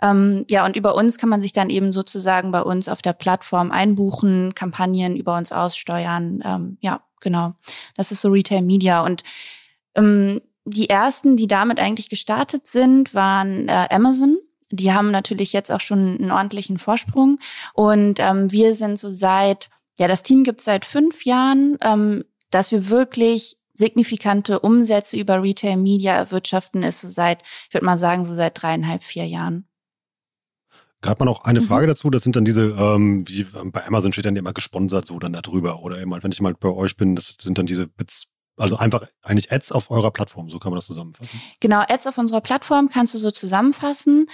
Ähm, 0.00 0.46
ja, 0.48 0.64
und 0.64 0.76
über 0.76 0.94
uns 0.94 1.18
kann 1.18 1.28
man 1.28 1.42
sich 1.42 1.52
dann 1.52 1.68
eben 1.68 1.92
sozusagen 1.92 2.52
bei 2.52 2.62
uns 2.62 2.88
auf 2.88 3.02
der 3.02 3.12
Plattform 3.12 3.70
einbuchen, 3.70 4.54
Kampagnen 4.54 5.14
über 5.14 5.36
uns 5.36 5.52
aussteuern. 5.52 6.42
Ähm, 6.42 6.78
ja, 6.80 7.02
genau. 7.20 7.52
Das 7.98 8.12
ist 8.12 8.22
so 8.22 8.30
Retail 8.30 8.62
Media. 8.62 9.04
Und 9.04 9.22
ähm, 9.94 10.40
die 10.64 10.88
ersten, 10.88 11.36
die 11.36 11.48
damit 11.48 11.78
eigentlich 11.78 12.08
gestartet 12.08 12.66
sind, 12.66 13.12
waren 13.12 13.68
äh, 13.68 13.88
Amazon. 13.90 14.38
Die 14.70 14.90
haben 14.90 15.10
natürlich 15.10 15.52
jetzt 15.52 15.70
auch 15.70 15.80
schon 15.80 16.16
einen 16.18 16.30
ordentlichen 16.30 16.78
Vorsprung. 16.78 17.40
Und 17.74 18.20
ähm, 18.20 18.50
wir 18.50 18.74
sind 18.74 18.98
so 18.98 19.12
seit, 19.12 19.68
ja, 19.98 20.08
das 20.08 20.22
Team 20.22 20.44
gibt 20.44 20.60
es 20.60 20.66
seit 20.66 20.84
fünf 20.84 21.24
Jahren, 21.24 21.78
ähm, 21.80 22.24
dass 22.50 22.70
wir 22.72 22.88
wirklich 22.88 23.58
signifikante 23.72 24.60
Umsätze 24.60 25.16
über 25.16 25.42
Retail 25.42 25.76
Media 25.76 26.14
erwirtschaften, 26.14 26.82
ist 26.82 27.00
so 27.00 27.08
seit, 27.08 27.42
ich 27.68 27.74
würde 27.74 27.84
mal 27.84 27.98
sagen, 27.98 28.24
so 28.24 28.34
seit 28.34 28.60
dreieinhalb, 28.60 29.02
vier 29.02 29.26
Jahren. 29.26 29.68
Hat 31.04 31.20
man 31.20 31.28
auch 31.28 31.44
eine 31.44 31.60
mhm. 31.60 31.66
Frage 31.66 31.86
dazu, 31.86 32.10
das 32.10 32.22
sind 32.22 32.36
dann 32.36 32.44
diese, 32.44 32.70
ähm, 32.70 33.28
wie 33.28 33.44
bei 33.44 33.86
Amazon 33.86 34.12
steht 34.12 34.24
dann 34.24 34.34
immer 34.34 34.52
gesponsert 34.52 35.06
so 35.06 35.18
dann 35.18 35.34
da 35.34 35.40
drüber. 35.40 35.82
Oder 35.82 36.00
eben, 36.00 36.10
wenn 36.10 36.32
ich 36.32 36.40
mal 36.40 36.54
bei 36.54 36.68
euch 36.68 36.96
bin, 36.96 37.14
das 37.14 37.36
sind 37.40 37.58
dann 37.58 37.66
diese 37.66 37.86
Bits, 37.86 38.24
also 38.56 38.76
einfach 38.76 39.06
eigentlich 39.22 39.52
Ads 39.52 39.72
auf 39.72 39.90
eurer 39.90 40.10
Plattform, 40.10 40.48
so 40.48 40.58
kann 40.58 40.70
man 40.70 40.78
das 40.78 40.86
zusammenfassen. 40.86 41.40
Genau, 41.60 41.82
Ads 41.86 42.06
auf 42.08 42.18
unserer 42.18 42.40
Plattform 42.40 42.88
kannst 42.88 43.14
du 43.14 43.18
so 43.18 43.30
zusammenfassen. 43.30 44.20
Mhm. 44.20 44.28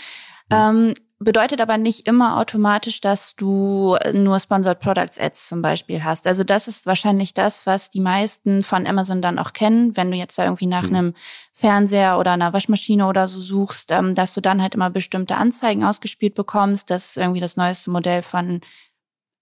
Ähm, 0.51 0.95
bedeutet 1.23 1.61
aber 1.61 1.79
nicht 1.79 2.07
immer 2.07 2.39
automatisch, 2.39 3.01
dass 3.01 3.37
du 3.37 3.97
nur 4.13 4.41
Sponsored 4.41 4.81
Products 4.81 5.19
Ads 5.19 5.49
zum 5.49 5.63
Beispiel 5.63 6.05
hast. 6.05 6.27
Also 6.27 6.45
das 6.45 6.69
ist 6.69 6.87
wahrscheinlich 6.87 7.35
das, 7.35 7.67
was 7.67 7.91
die 7.91 8.01
meisten 8.01 8.63
von 8.63 8.87
Amazon 8.87 9.23
dann 9.23 9.39
auch 9.39 9.53
kennen, 9.53 9.97
wenn 9.97 10.11
du 10.11 10.17
jetzt 10.17 10.39
da 10.39 10.45
irgendwie 10.45 10.67
nach 10.67 10.89
mhm. 10.89 10.97
einem 10.97 11.15
Fernseher 11.53 12.19
oder 12.19 12.33
einer 12.33 12.53
Waschmaschine 12.53 13.07
oder 13.07 13.29
so 13.29 13.41
suchst, 13.41 13.91
ähm, 13.91 14.15
dass 14.15 14.35
du 14.35 14.41
dann 14.41 14.63
halt 14.63 14.75
immer 14.75 14.91
bestimmte 14.91 15.37
Anzeigen 15.37 15.85
ausgespielt 15.85 16.35
bekommst. 16.35 16.91
Das 16.91 17.11
ist 17.11 17.17
irgendwie 17.17 17.41
das 17.41 17.57
neueste 17.57 17.91
Modell 17.91 18.23
von 18.23 18.61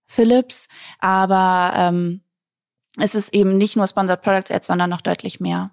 Philips. 0.06 0.68
Aber 0.98 1.72
ähm, 1.76 2.22
es 2.98 3.14
ist 3.14 3.32
eben 3.34 3.56
nicht 3.56 3.76
nur 3.76 3.86
Sponsored 3.86 4.22
Products 4.22 4.50
Ads, 4.50 4.66
sondern 4.66 4.90
noch 4.90 5.00
deutlich 5.00 5.40
mehr. 5.40 5.70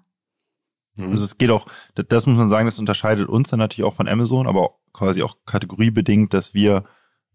Mhm. 0.98 1.12
Also 1.12 1.24
es 1.24 1.38
geht 1.38 1.50
auch, 1.50 1.66
das 1.94 2.26
muss 2.26 2.36
man 2.36 2.48
sagen, 2.48 2.66
das 2.66 2.78
unterscheidet 2.78 3.28
uns 3.28 3.50
dann 3.50 3.58
natürlich 3.58 3.88
auch 3.88 3.94
von 3.94 4.08
Amazon, 4.08 4.46
aber 4.46 4.74
quasi 4.92 5.22
auch 5.22 5.36
kategoriebedingt, 5.46 6.34
dass 6.34 6.54
wir 6.54 6.84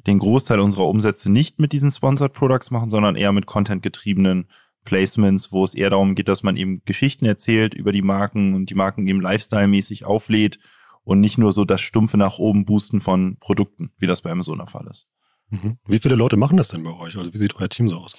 den 0.06 0.20
Großteil 0.20 0.60
unserer 0.60 0.88
Umsätze 0.88 1.32
nicht 1.32 1.60
mit 1.60 1.72
diesen 1.72 1.90
Sponsored 1.90 2.34
Products 2.34 2.72
machen, 2.72 2.90
sondern 2.90 3.16
eher 3.16 3.32
mit 3.32 3.46
Content-getriebenen 3.46 4.48
Placements, 4.84 5.54
wo 5.54 5.64
es 5.64 5.74
eher 5.74 5.90
darum 5.90 6.14
geht, 6.14 6.28
dass 6.28 6.44
man 6.44 6.58
eben 6.58 6.82
Geschichten 6.84 7.26
erzählt 7.26 7.74
über 7.74 7.94
die 7.94 8.02
Marken 8.02 8.54
und 8.54 8.70
die 8.70 8.76
Marken 8.76 9.08
eben 9.08 9.22
Lifestyle-mäßig 9.22 10.06
auflädt 10.06 10.60
und 11.04 11.22
nicht 11.22 11.38
nur 11.38 11.54
so 11.54 11.64
das 11.64 11.80
stumpfe 11.80 12.18
nach 12.18 12.38
oben 12.38 12.66
boosten 12.66 13.00
von 13.00 13.38
Produkten, 13.40 13.92
wie 13.98 14.08
das 14.08 14.22
bei 14.22 14.32
Amazon 14.32 14.58
der 14.58 14.68
Fall 14.68 14.88
ist. 14.90 15.08
Mhm. 15.50 15.78
Wie 15.88 16.00
viele 16.00 16.16
Leute 16.16 16.36
machen 16.36 16.58
das 16.58 16.68
denn 16.70 16.84
bei 16.84 16.92
euch? 16.92 17.18
Also 17.18 17.34
wie 17.34 17.38
sieht 17.38 17.56
euer 17.56 17.70
Team 17.70 17.90
so 17.90 17.98
aus? 17.98 18.14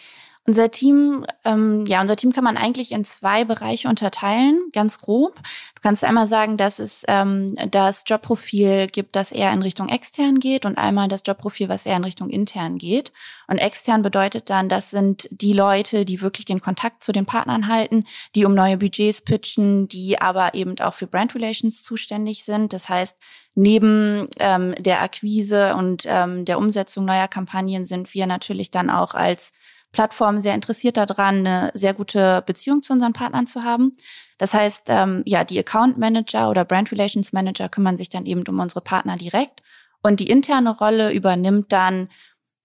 Unser 0.46 0.70
Team, 0.70 1.24
ähm, 1.46 1.86
ja, 1.86 2.02
unser 2.02 2.16
Team 2.16 2.34
kann 2.34 2.44
man 2.44 2.58
eigentlich 2.58 2.92
in 2.92 3.02
zwei 3.04 3.46
Bereiche 3.46 3.88
unterteilen, 3.88 4.60
ganz 4.74 4.98
grob. 4.98 5.36
Du 5.74 5.80
kannst 5.82 6.04
einmal 6.04 6.26
sagen, 6.26 6.58
dass 6.58 6.78
es 6.78 7.02
ähm, 7.08 7.56
das 7.70 8.04
Jobprofil 8.06 8.88
gibt, 8.88 9.16
das 9.16 9.32
eher 9.32 9.54
in 9.54 9.62
Richtung 9.62 9.88
extern 9.88 10.40
geht 10.40 10.66
und 10.66 10.76
einmal 10.76 11.08
das 11.08 11.22
Jobprofil, 11.24 11.70
was 11.70 11.86
eher 11.86 11.96
in 11.96 12.04
Richtung 12.04 12.28
intern 12.28 12.76
geht. 12.76 13.10
Und 13.46 13.56
extern 13.56 14.02
bedeutet 14.02 14.50
dann, 14.50 14.68
das 14.68 14.90
sind 14.90 15.28
die 15.30 15.54
Leute, 15.54 16.04
die 16.04 16.20
wirklich 16.20 16.44
den 16.44 16.60
Kontakt 16.60 17.02
zu 17.02 17.12
den 17.12 17.24
Partnern 17.24 17.66
halten, 17.68 18.04
die 18.34 18.44
um 18.44 18.54
neue 18.54 18.76
Budgets 18.76 19.22
pitchen, 19.22 19.88
die 19.88 20.20
aber 20.20 20.52
eben 20.52 20.78
auch 20.80 20.92
für 20.92 21.06
Brand 21.06 21.34
Relations 21.34 21.82
zuständig 21.82 22.44
sind. 22.44 22.74
Das 22.74 22.90
heißt, 22.90 23.16
neben 23.54 24.26
ähm, 24.38 24.74
der 24.78 25.00
Akquise 25.00 25.74
und 25.74 26.04
ähm, 26.06 26.44
der 26.44 26.58
Umsetzung 26.58 27.06
neuer 27.06 27.28
Kampagnen 27.28 27.86
sind 27.86 28.12
wir 28.12 28.26
natürlich 28.26 28.70
dann 28.70 28.90
auch 28.90 29.14
als 29.14 29.54
Plattformen 29.94 30.42
sehr 30.42 30.54
interessiert 30.54 30.96
daran, 30.96 31.46
eine 31.46 31.70
sehr 31.72 31.94
gute 31.94 32.42
Beziehung 32.44 32.82
zu 32.82 32.92
unseren 32.92 33.12
Partnern 33.12 33.46
zu 33.46 33.62
haben. 33.62 33.92
Das 34.38 34.52
heißt, 34.52 34.88
ähm, 34.88 35.22
ja, 35.24 35.44
die 35.44 35.58
Account 35.58 35.98
Manager 35.98 36.50
oder 36.50 36.64
Brand 36.64 36.90
Relations 36.90 37.32
Manager 37.32 37.68
kümmern 37.68 37.96
sich 37.96 38.08
dann 38.10 38.26
eben 38.26 38.44
um 38.48 38.58
unsere 38.58 38.80
Partner 38.80 39.16
direkt. 39.16 39.62
Und 40.02 40.18
die 40.18 40.28
interne 40.28 40.76
Rolle 40.76 41.12
übernimmt 41.12 41.72
dann 41.72 42.08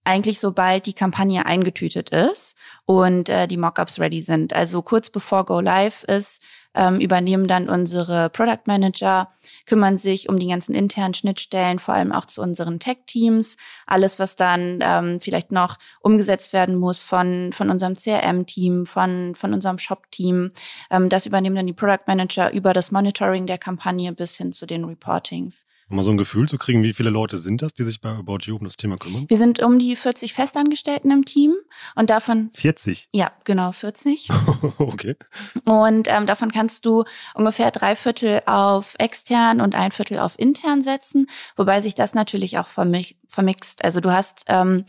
eigentlich 0.02 0.40
sobald 0.40 0.86
die 0.86 0.92
Kampagne 0.92 1.46
eingetütet 1.46 2.10
ist 2.10 2.56
und 2.84 3.28
äh, 3.28 3.46
die 3.46 3.58
Mockups 3.58 4.00
ready 4.00 4.22
sind. 4.22 4.52
Also 4.52 4.82
kurz 4.82 5.08
bevor 5.08 5.44
Go 5.44 5.60
Live 5.60 6.02
ist, 6.04 6.42
ähm, 6.74 7.00
übernehmen 7.00 7.46
dann 7.46 7.68
unsere 7.68 8.30
Product 8.30 8.62
Manager, 8.66 9.32
kümmern 9.66 9.98
sich 9.98 10.28
um 10.28 10.38
die 10.38 10.48
ganzen 10.48 10.74
internen 10.74 11.14
Schnittstellen, 11.14 11.78
vor 11.78 11.94
allem 11.94 12.12
auch 12.12 12.24
zu 12.24 12.42
unseren 12.42 12.78
Tech-Teams. 12.78 13.56
Alles, 13.86 14.18
was 14.18 14.36
dann 14.36 14.80
ähm, 14.82 15.20
vielleicht 15.20 15.52
noch 15.52 15.76
umgesetzt 16.00 16.52
werden 16.52 16.76
muss 16.76 17.02
von, 17.02 17.52
von 17.52 17.70
unserem 17.70 17.96
CRM-Team, 17.96 18.86
von, 18.86 19.34
von 19.34 19.52
unserem 19.52 19.78
Shop-Team. 19.78 20.52
Ähm, 20.90 21.08
das 21.08 21.26
übernehmen 21.26 21.56
dann 21.56 21.66
die 21.66 21.72
Product 21.72 22.06
Manager 22.06 22.52
über 22.52 22.72
das 22.72 22.90
Monitoring 22.90 23.46
der 23.46 23.58
Kampagne 23.58 24.12
bis 24.12 24.36
hin 24.36 24.52
zu 24.52 24.66
den 24.66 24.84
Reportings. 24.84 25.66
Um 25.90 25.96
mal 25.96 26.04
so 26.04 26.12
ein 26.12 26.16
Gefühl 26.16 26.48
zu 26.48 26.56
kriegen, 26.56 26.84
wie 26.84 26.92
viele 26.92 27.10
Leute 27.10 27.36
sind 27.36 27.62
das, 27.62 27.74
die 27.74 27.82
sich 27.82 28.00
bei 28.00 28.10
About 28.10 28.38
You 28.42 28.54
um 28.54 28.62
das 28.62 28.76
Thema 28.76 28.96
kümmern? 28.96 29.24
Wir 29.28 29.36
sind 29.36 29.60
um 29.60 29.80
die 29.80 29.96
40 29.96 30.32
Festangestellten 30.32 31.10
im 31.10 31.24
Team 31.24 31.56
und 31.96 32.10
davon 32.10 32.50
40? 32.54 33.08
Ja, 33.10 33.32
genau, 33.42 33.72
40. 33.72 34.28
okay. 34.78 35.16
Und 35.64 36.06
ähm, 36.06 36.26
davon 36.26 36.52
kannst 36.52 36.86
du 36.86 37.02
ungefähr 37.34 37.72
drei 37.72 37.96
Viertel 37.96 38.40
auf 38.46 38.94
extern 39.00 39.60
und 39.60 39.74
ein 39.74 39.90
Viertel 39.90 40.20
auf 40.20 40.38
intern 40.38 40.84
setzen, 40.84 41.26
wobei 41.56 41.80
sich 41.80 41.96
das 41.96 42.14
natürlich 42.14 42.58
auch 42.58 42.68
vermi 42.68 43.16
vermixt. 43.26 43.84
Also 43.84 44.00
du 44.00 44.10
hast 44.10 44.44
ähm, 44.48 44.84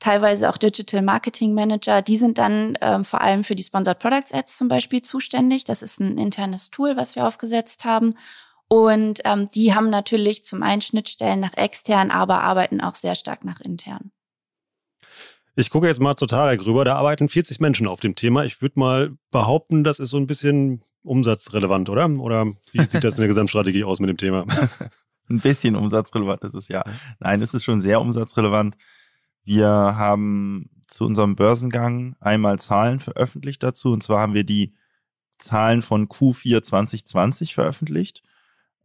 teilweise 0.00 0.50
auch 0.50 0.58
Digital 0.58 1.00
Marketing 1.00 1.54
Manager, 1.54 2.02
die 2.02 2.18
sind 2.18 2.36
dann 2.36 2.76
ähm, 2.82 3.04
vor 3.04 3.22
allem 3.22 3.42
für 3.42 3.54
die 3.54 3.62
Sponsored 3.62 3.98
Products 3.98 4.32
Ads 4.32 4.58
zum 4.58 4.68
Beispiel 4.68 5.00
zuständig. 5.00 5.64
Das 5.64 5.82
ist 5.82 5.98
ein 5.98 6.18
internes 6.18 6.70
Tool, 6.70 6.96
was 6.96 7.16
wir 7.16 7.26
aufgesetzt 7.26 7.86
haben. 7.86 8.14
Und 8.68 9.20
ähm, 9.24 9.48
die 9.54 9.74
haben 9.74 9.90
natürlich 9.90 10.44
zum 10.44 10.62
einen 10.62 10.82
Schnittstellen 10.82 11.40
nach 11.40 11.54
extern, 11.54 12.10
aber 12.10 12.42
arbeiten 12.42 12.80
auch 12.80 12.94
sehr 12.94 13.14
stark 13.14 13.44
nach 13.44 13.60
intern. 13.60 14.10
Ich 15.54 15.70
gucke 15.70 15.86
jetzt 15.86 16.00
mal 16.00 16.16
zu 16.16 16.26
Tarek 16.26 16.66
rüber. 16.66 16.84
Da 16.84 16.96
arbeiten 16.96 17.28
40 17.28 17.60
Menschen 17.60 17.86
auf 17.86 18.00
dem 18.00 18.14
Thema. 18.14 18.44
Ich 18.44 18.60
würde 18.60 18.78
mal 18.78 19.16
behaupten, 19.30 19.84
das 19.84 20.00
ist 20.00 20.10
so 20.10 20.18
ein 20.18 20.26
bisschen 20.26 20.82
umsatzrelevant, 21.02 21.88
oder? 21.88 22.10
Oder 22.10 22.46
wie 22.72 22.82
sieht 22.82 23.04
das 23.04 23.14
in 23.14 23.22
der 23.22 23.28
Gesamtstrategie 23.28 23.84
aus 23.84 24.00
mit 24.00 24.10
dem 24.10 24.18
Thema? 24.18 24.44
ein 25.30 25.40
bisschen 25.40 25.76
umsatzrelevant 25.76 26.42
ist 26.44 26.54
es 26.54 26.68
ja. 26.68 26.84
Nein, 27.20 27.40
es 27.40 27.54
ist 27.54 27.64
schon 27.64 27.80
sehr 27.80 28.00
umsatzrelevant. 28.00 28.76
Wir 29.44 29.68
haben 29.68 30.68
zu 30.88 31.06
unserem 31.06 31.36
Börsengang 31.36 32.16
einmal 32.20 32.58
Zahlen 32.58 33.00
veröffentlicht 33.00 33.62
dazu. 33.62 33.92
Und 33.92 34.02
zwar 34.02 34.20
haben 34.20 34.34
wir 34.34 34.44
die 34.44 34.74
Zahlen 35.38 35.82
von 35.82 36.08
Q4 36.08 36.62
2020 36.62 37.54
veröffentlicht. 37.54 38.22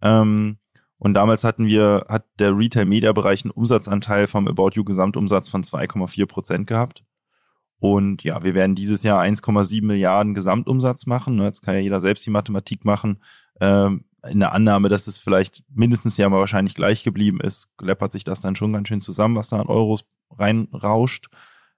Ähm, 0.01 0.57
und 0.97 1.15
damals 1.15 1.43
hatten 1.43 1.65
wir, 1.65 2.05
hat 2.09 2.25
der 2.37 2.55
Retail-Media-Bereich 2.55 3.43
einen 3.43 3.51
Umsatzanteil 3.51 4.27
vom 4.27 4.47
About 4.47 4.71
You 4.73 4.83
Gesamtumsatz 4.83 5.49
von 5.49 5.63
2,4 5.63 6.27
Prozent 6.27 6.67
gehabt. 6.67 7.03
Und 7.79 8.23
ja, 8.23 8.43
wir 8.43 8.53
werden 8.53 8.75
dieses 8.75 9.01
Jahr 9.01 9.19
1,7 9.19 9.83
Milliarden 9.83 10.35
Gesamtumsatz 10.35 11.07
machen. 11.07 11.37
Ne, 11.37 11.45
jetzt 11.45 11.63
kann 11.63 11.73
ja 11.73 11.81
jeder 11.81 12.01
selbst 12.01 12.23
die 12.27 12.29
Mathematik 12.29 12.85
machen. 12.85 13.23
Ähm, 13.59 14.05
in 14.29 14.39
der 14.39 14.53
Annahme, 14.53 14.89
dass 14.89 15.07
es 15.07 15.17
vielleicht 15.17 15.63
mindestens 15.73 16.17
ja 16.17 16.29
mal 16.29 16.37
wahrscheinlich 16.37 16.75
gleich 16.75 17.03
geblieben 17.03 17.41
ist, 17.41 17.69
läppert 17.81 18.11
sich 18.11 18.23
das 18.23 18.39
dann 18.39 18.55
schon 18.55 18.71
ganz 18.71 18.87
schön 18.87 19.01
zusammen, 19.01 19.35
was 19.35 19.49
da 19.49 19.59
an 19.59 19.67
Euros 19.67 20.05
reinrauscht. 20.29 21.29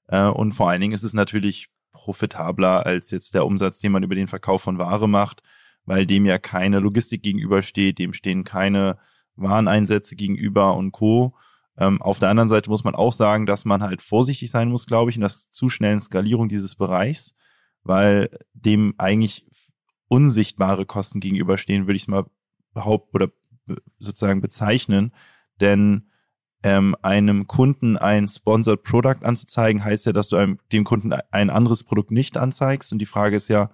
Äh, 0.07 0.27
und 0.27 0.51
vor 0.51 0.69
allen 0.69 0.81
Dingen 0.81 0.93
ist 0.93 1.03
es 1.03 1.13
natürlich 1.13 1.69
profitabler 1.93 2.85
als 2.85 3.09
jetzt 3.11 3.33
der 3.35 3.45
Umsatz, 3.45 3.79
den 3.79 3.93
man 3.93 4.03
über 4.03 4.15
den 4.15 4.27
Verkauf 4.27 4.61
von 4.61 4.79
Ware 4.79 5.07
macht 5.07 5.41
weil 5.85 6.05
dem 6.05 6.25
ja 6.25 6.37
keine 6.37 6.79
Logistik 6.79 7.23
gegenübersteht, 7.23 7.99
dem 7.99 8.13
stehen 8.13 8.43
keine 8.43 8.97
Wareneinsätze 9.35 10.15
gegenüber 10.15 10.75
und 10.75 10.91
Co. 10.91 11.35
Ähm, 11.77 12.01
auf 12.01 12.19
der 12.19 12.29
anderen 12.29 12.49
Seite 12.49 12.69
muss 12.69 12.83
man 12.83 12.95
auch 12.95 13.13
sagen, 13.13 13.45
dass 13.45 13.65
man 13.65 13.81
halt 13.81 14.01
vorsichtig 14.01 14.51
sein 14.51 14.69
muss, 14.69 14.85
glaube 14.85 15.09
ich, 15.09 15.17
in 15.17 15.21
der 15.21 15.29
zu 15.29 15.69
schnellen 15.69 15.99
Skalierung 15.99 16.49
dieses 16.49 16.75
Bereichs, 16.75 17.33
weil 17.83 18.29
dem 18.53 18.93
eigentlich 18.97 19.47
unsichtbare 20.07 20.85
Kosten 20.85 21.19
gegenüberstehen, 21.19 21.87
würde 21.87 21.95
ich 21.95 22.03
es 22.03 22.07
mal 22.07 22.25
behaupten 22.73 23.15
oder 23.15 23.29
sozusagen 23.99 24.41
bezeichnen. 24.41 25.11
Denn 25.59 26.09
ähm, 26.63 26.95
einem 27.01 27.47
Kunden 27.47 27.97
ein 27.97 28.27
Sponsored 28.27 28.83
Product 28.83 29.23
anzuzeigen, 29.23 29.83
heißt 29.83 30.05
ja, 30.05 30.13
dass 30.13 30.29
du 30.29 30.37
einem, 30.37 30.59
dem 30.71 30.83
Kunden 30.83 31.13
ein 31.31 31.49
anderes 31.49 31.83
Produkt 31.83 32.11
nicht 32.11 32.37
anzeigst. 32.37 32.91
Und 32.91 32.99
die 32.99 33.05
Frage 33.05 33.35
ist 33.35 33.47
ja, 33.47 33.71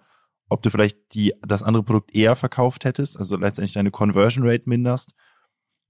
ob 0.49 0.61
du 0.61 0.69
vielleicht 0.69 1.13
die, 1.13 1.33
das 1.41 1.63
andere 1.63 1.83
Produkt 1.83 2.15
eher 2.15 2.35
verkauft 2.35 2.85
hättest, 2.85 3.17
also 3.17 3.37
letztendlich 3.37 3.73
deine 3.73 3.91
Conversion 3.91 4.45
Rate 4.45 4.67
minderst. 4.67 5.13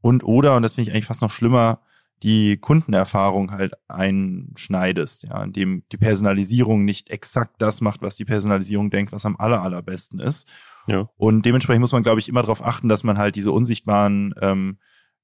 Und 0.01 0.24
oder, 0.24 0.56
und 0.56 0.63
das 0.63 0.75
finde 0.75 0.89
ich 0.89 0.96
eigentlich 0.96 1.06
fast 1.06 1.22
noch 1.22 1.32
schlimmer, 1.32 1.82
die 2.24 2.58
Kundenerfahrung 2.58 3.51
halt 3.51 3.74
einschneidest, 3.88 5.24
ja, 5.24 5.42
indem 5.44 5.84
die 5.92 5.98
Personalisierung 5.98 6.84
nicht 6.84 7.10
exakt 7.10 7.62
das 7.62 7.80
macht, 7.80 8.01
was 8.01 8.18
die 8.18 8.25
Personalisierung 8.25 8.89
denkt, 8.89 9.13
was 9.13 9.25
am 9.25 9.38
aller, 9.38 9.62
allerbesten 9.62 10.20
ist. 10.20 10.48
Ja. 10.88 11.10
Und 11.16 11.46
dementsprechend 11.46 11.82
muss 11.82 11.94
man, 11.94 12.04
glaube 12.04 12.20
ich, 12.20 12.28
immer 12.28 12.42
darauf 12.42 12.63
achten, 12.63 12.89
dass 12.89 13.04
man 13.04 13.18
halt 13.18 13.36
diese 13.36 13.51
unsichtbaren 13.54 14.34
ähm, 14.42 14.80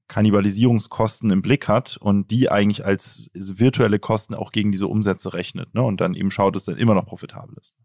Kannibalisierungskosten 0.08 1.32
im 1.32 1.42
Blick 1.42 1.68
hat 1.68 1.98
und 1.98 2.32
die 2.32 2.50
eigentlich 2.50 2.86
als 2.86 3.30
virtuelle 3.34 4.00
Kosten 4.00 4.36
auch 4.36 4.52
gegen 4.52 4.72
diese 4.72 4.88
Umsätze 4.88 5.34
rechnet, 5.34 5.74
ne? 5.74 5.82
Und 5.82 6.00
dann 6.00 6.14
eben 6.14 6.32
schaut, 6.32 6.56
dass 6.56 6.64
es 6.64 6.74
dann 6.74 6.78
immer 6.78 6.94
noch 6.94 7.08
profitabel 7.08 7.56
ist. 7.60 7.76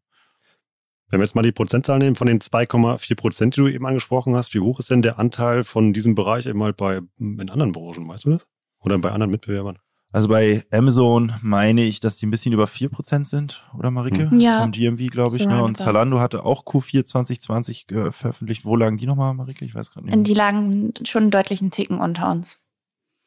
Wenn 1.10 1.18
wir 1.18 1.24
jetzt 1.24 1.34
mal 1.34 1.42
die 1.42 1.52
Prozentzahl 1.52 1.98
nehmen 1.98 2.14
von 2.14 2.28
den 2.28 2.38
2,4 2.38 3.16
Prozent, 3.16 3.56
die 3.56 3.60
du 3.60 3.68
eben 3.68 3.86
angesprochen 3.86 4.36
hast, 4.36 4.54
wie 4.54 4.60
hoch 4.60 4.78
ist 4.78 4.90
denn 4.90 5.02
der 5.02 5.18
Anteil 5.18 5.64
von 5.64 5.92
diesem 5.92 6.14
Bereich 6.14 6.46
eben 6.46 6.62
halt 6.62 6.76
bei 6.76 7.00
in 7.18 7.50
anderen 7.50 7.72
Branchen, 7.72 8.08
weißt 8.08 8.26
du 8.26 8.30
das? 8.30 8.46
Oder 8.80 8.98
bei 8.98 9.10
anderen 9.10 9.30
Mitbewerbern? 9.30 9.78
Also 10.12 10.28
bei 10.28 10.64
Amazon 10.72 11.32
meine 11.40 11.82
ich, 11.82 12.00
dass 12.00 12.16
die 12.16 12.26
ein 12.26 12.30
bisschen 12.30 12.52
über 12.52 12.64
4% 12.64 13.24
sind, 13.24 13.64
oder 13.76 13.90
Marike? 13.90 14.30
Hm. 14.30 14.40
Ja. 14.40 14.60
Vom 14.60 14.72
GMV, 14.72 15.08
glaube 15.10 15.36
ich. 15.36 15.46
Ne? 15.46 15.62
Und 15.62 15.76
Zalando 15.76 16.20
hatte 16.20 16.44
auch 16.44 16.64
Q4 16.64 17.04
2020 17.04 17.90
äh, 17.90 18.10
veröffentlicht. 18.10 18.64
Wo 18.64 18.74
lagen 18.74 18.96
die 18.96 19.06
nochmal, 19.06 19.34
Marike? 19.34 19.64
Ich 19.64 19.74
weiß 19.74 19.92
gerade 19.92 20.06
nicht. 20.06 20.26
Die 20.26 20.34
lagen 20.34 20.92
schon 21.04 21.22
einen 21.22 21.30
deutlichen 21.30 21.70
Ticken 21.70 22.00
unter 22.00 22.30
uns 22.30 22.58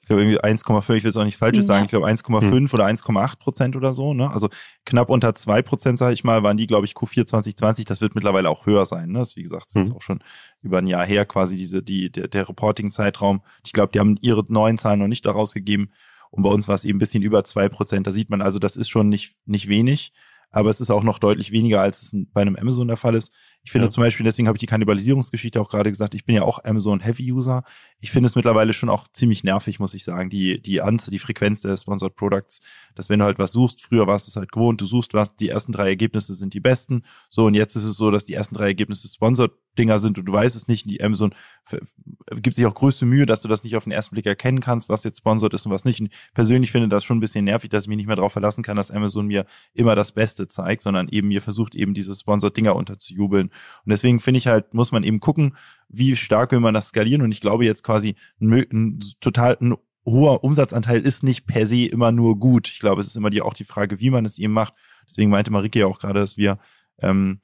ich 0.03 0.07
glaube 0.07 0.24
irgendwie 0.24 0.41
1,5, 0.41 0.81
ich 0.81 0.89
will 0.89 1.12
jetzt 1.12 1.15
auch 1.15 1.24
nichts 1.24 1.39
Falsches 1.39 1.65
ja. 1.65 1.75
sagen, 1.75 1.86
ich 1.86 1.89
glaube 1.89 2.07
1,5 2.07 2.51
hm. 2.51 2.69
oder 2.74 2.86
1,8 2.86 3.39
Prozent 3.39 3.75
oder 3.77 3.93
so, 3.93 4.13
ne? 4.13 4.29
Also 4.29 4.50
knapp 4.86 5.10
unter 5.10 5.33
2 5.33 5.62
Prozent, 5.62 5.98
sage 5.98 6.13
ich 6.13 6.25
mal, 6.25 6.43
waren 6.43 6.57
die, 6.57 6.67
glaube 6.67 6.86
ich, 6.86 6.91
Q4 6.91 7.25
2020. 7.25 7.86
Das 7.86 8.01
wird 8.01 8.13
mittlerweile 8.13 8.50
auch 8.50 8.65
höher 8.65 8.86
sein, 8.86 9.12
ne? 9.12 9.19
Das 9.19 9.29
ist, 9.29 9.38
wie 9.38 9.43
gesagt, 9.43 9.67
das 9.67 9.75
hm. 9.75 9.83
ist 9.83 9.91
auch 9.95 10.01
schon 10.01 10.19
über 10.62 10.79
ein 10.79 10.88
Jahr 10.88 11.05
her 11.05 11.25
quasi 11.25 11.55
diese, 11.55 11.81
die, 11.81 12.12
der, 12.12 12.27
der 12.27 12.50
Reporting-Zeitraum. 12.50 13.43
Ich 13.65 13.72
glaube, 13.72 13.93
die 13.93 14.01
haben 14.01 14.17
ihre 14.19 14.43
neuen 14.50 14.77
Zahlen 14.77 15.00
noch 15.00 15.07
nicht 15.07 15.25
daraus 15.25 15.53
gegeben. 15.53 15.91
Und 16.31 16.43
bei 16.43 16.50
uns 16.50 16.67
war 16.67 16.75
es 16.75 16.83
eben 16.83 16.98
ein 16.98 17.00
bisschen 17.00 17.24
über 17.24 17.45
2 17.45 17.69
Prozent. 17.69 18.05
Da 18.05 18.12
sieht 18.12 18.29
man 18.29 18.41
also, 18.41 18.60
das 18.60 18.75
ist 18.75 18.89
schon 18.89 19.07
nicht, 19.07 19.38
nicht 19.45 19.69
wenig. 19.69 20.12
Aber 20.51 20.69
es 20.69 20.81
ist 20.81 20.91
auch 20.91 21.03
noch 21.03 21.17
deutlich 21.17 21.51
weniger, 21.51 21.79
als 21.79 22.01
es 22.01 22.12
bei 22.33 22.41
einem 22.41 22.57
Amazon 22.57 22.89
der 22.89 22.98
Fall 22.98 23.15
ist. 23.15 23.31
Ich 23.65 23.72
finde 23.72 23.86
ja. 23.86 23.89
zum 23.91 24.03
Beispiel, 24.03 24.25
deswegen 24.25 24.48
habe 24.48 24.58
ich 24.58 24.60
die 24.60 24.65
Kannibalisierungsgeschichte 24.65 25.62
auch 25.62 25.70
gerade 25.70 25.89
gesagt, 25.89 26.15
ich 26.15 26.25
bin 26.25 26.36
ja 26.36 26.41
auch 26.41 26.63
Amazon 26.65 27.00
Heavy 27.00 27.32
User. 27.32 27.63
Ich 28.00 28.12
finde 28.12 28.27
es 28.27 28.36
mittlerweile 28.36 28.74
schon 28.74 28.89
auch 28.89 29.08
ziemlich 29.08 29.46
nervig, 29.46 29.79
muss 29.79 29.93
ich 29.93 30.03
sagen, 30.03 30.29
die, 30.29 30.62
die 30.62 30.82
Anzahl, 30.82 31.12
die 31.12 31.20
Frequenz 31.20 31.62
der 31.62 31.77
Sponsored 31.77 32.15
Products, 32.17 32.60
dass 32.93 33.10
wenn 33.10 33.20
du 33.20 33.25
halt 33.25 33.39
was 33.39 33.53
suchst, 33.53 33.82
früher 33.82 34.05
warst 34.05 34.27
du 34.27 34.32
es 34.32 34.36
halt 34.36 34.51
gewohnt, 34.51 34.82
du 34.82 34.86
suchst 34.86 35.13
was, 35.13 35.36
die 35.38 35.48
ersten 35.48 35.72
drei 35.72 35.88
Ergebnisse 35.88 36.34
sind 36.34 36.53
die 36.53 36.60
besten. 36.60 37.03
So, 37.29 37.46
und 37.46 37.53
jetzt 37.53 37.75
ist 37.75 37.86
es 37.86 37.96
so, 37.96 38.12
dass 38.12 38.25
die 38.25 38.34
ersten 38.34 38.55
drei 38.55 38.65
Ergebnisse 38.65 39.08
Sponsored 39.08 39.53
Dinger 39.77 40.00
sind 40.00 40.20
und 40.20 40.25
du 40.25 40.34
weißt 40.34 40.55
es 40.55 40.67
nicht. 40.67 40.89
Die 40.89 41.01
Amazon 41.01 41.34
gibt 42.41 42.55
sich 42.55 42.65
auch 42.65 42.75
größte 42.75 43.05
Mühe, 43.05 43.25
dass 43.25 43.41
du 43.41 43.48
das 43.48 43.63
nicht 43.63 43.75
auf 43.75 43.86
den 43.86 43.91
ersten 43.91 44.13
Blick 44.13 44.25
erkennen 44.25 44.60
kannst, 44.60 44.89
was 44.89 45.03
jetzt 45.03 45.17
sponsored 45.17 45.53
ist 45.53 45.65
und 45.65 45.72
was 45.72 45.86
nicht. 45.86 46.00
Und 46.00 46.10
persönlich 46.34 46.72
finde 46.72 46.89
das 46.89 47.03
schon 47.03 47.17
ein 47.17 47.22
bisschen 47.22 47.46
nervig, 47.46 47.70
dass 47.70 47.86
ich 47.86 47.88
mich 47.88 47.98
nicht 47.98 48.08
mehr 48.08 48.15
darauf 48.15 48.34
verlassen 48.34 48.63
kann, 48.63 48.77
dass 48.77 48.91
Amazon 48.91 49.27
mir 49.27 49.46
immer 49.74 49.96
das 49.96 50.12
Beste 50.12 50.48
zeigt, 50.48 50.82
sondern 50.82 51.10
eben 51.10 51.29
mir 51.29 51.41
versucht, 51.41 51.75
eben 51.75 51.93
diese 51.93 52.15
sponsored 52.15 52.55
Dinger 52.55 52.75
unterzujubeln. 52.75 53.50
Und 53.86 53.91
deswegen 53.91 54.19
finde 54.19 54.38
ich 54.39 54.48
halt, 54.48 54.74
muss 54.74 54.91
man 54.91 55.03
eben 55.03 55.19
gucken, 55.19 55.55
wie 55.89 56.15
stark 56.15 56.51
will 56.51 56.60
man 56.60 56.74
das 56.74 56.89
skalieren. 56.89 57.22
Und 57.22 57.31
ich 57.31 57.41
glaube 57.41 57.65
jetzt 57.65 57.83
quasi 57.83 58.15
ein, 58.39 58.51
ein 58.51 59.00
total 59.19 59.57
ein 59.62 59.75
hoher 60.05 60.43
Umsatzanteil 60.43 61.01
ist 61.01 61.24
nicht 61.24 61.45
per 61.45 61.65
se 61.65 61.86
immer 61.86 62.12
nur 62.12 62.38
gut. 62.38 62.67
Ich 62.67 62.79
glaube, 62.79 63.01
es 63.01 63.07
ist 63.07 63.15
immer 63.15 63.29
die, 63.29 63.41
auch 63.41 63.53
die 63.53 63.63
Frage, 63.63 64.00
wie 64.00 64.10
man 64.10 64.25
es 64.25 64.38
eben 64.38 64.53
macht. 64.53 64.74
Deswegen 65.07 65.29
meinte 65.29 65.51
Marike 65.51 65.79
ja 65.79 65.88
auch 65.88 66.00
gerade, 66.00 66.19
dass 66.19 66.38
wir 66.38 66.57
ähm, 67.00 67.39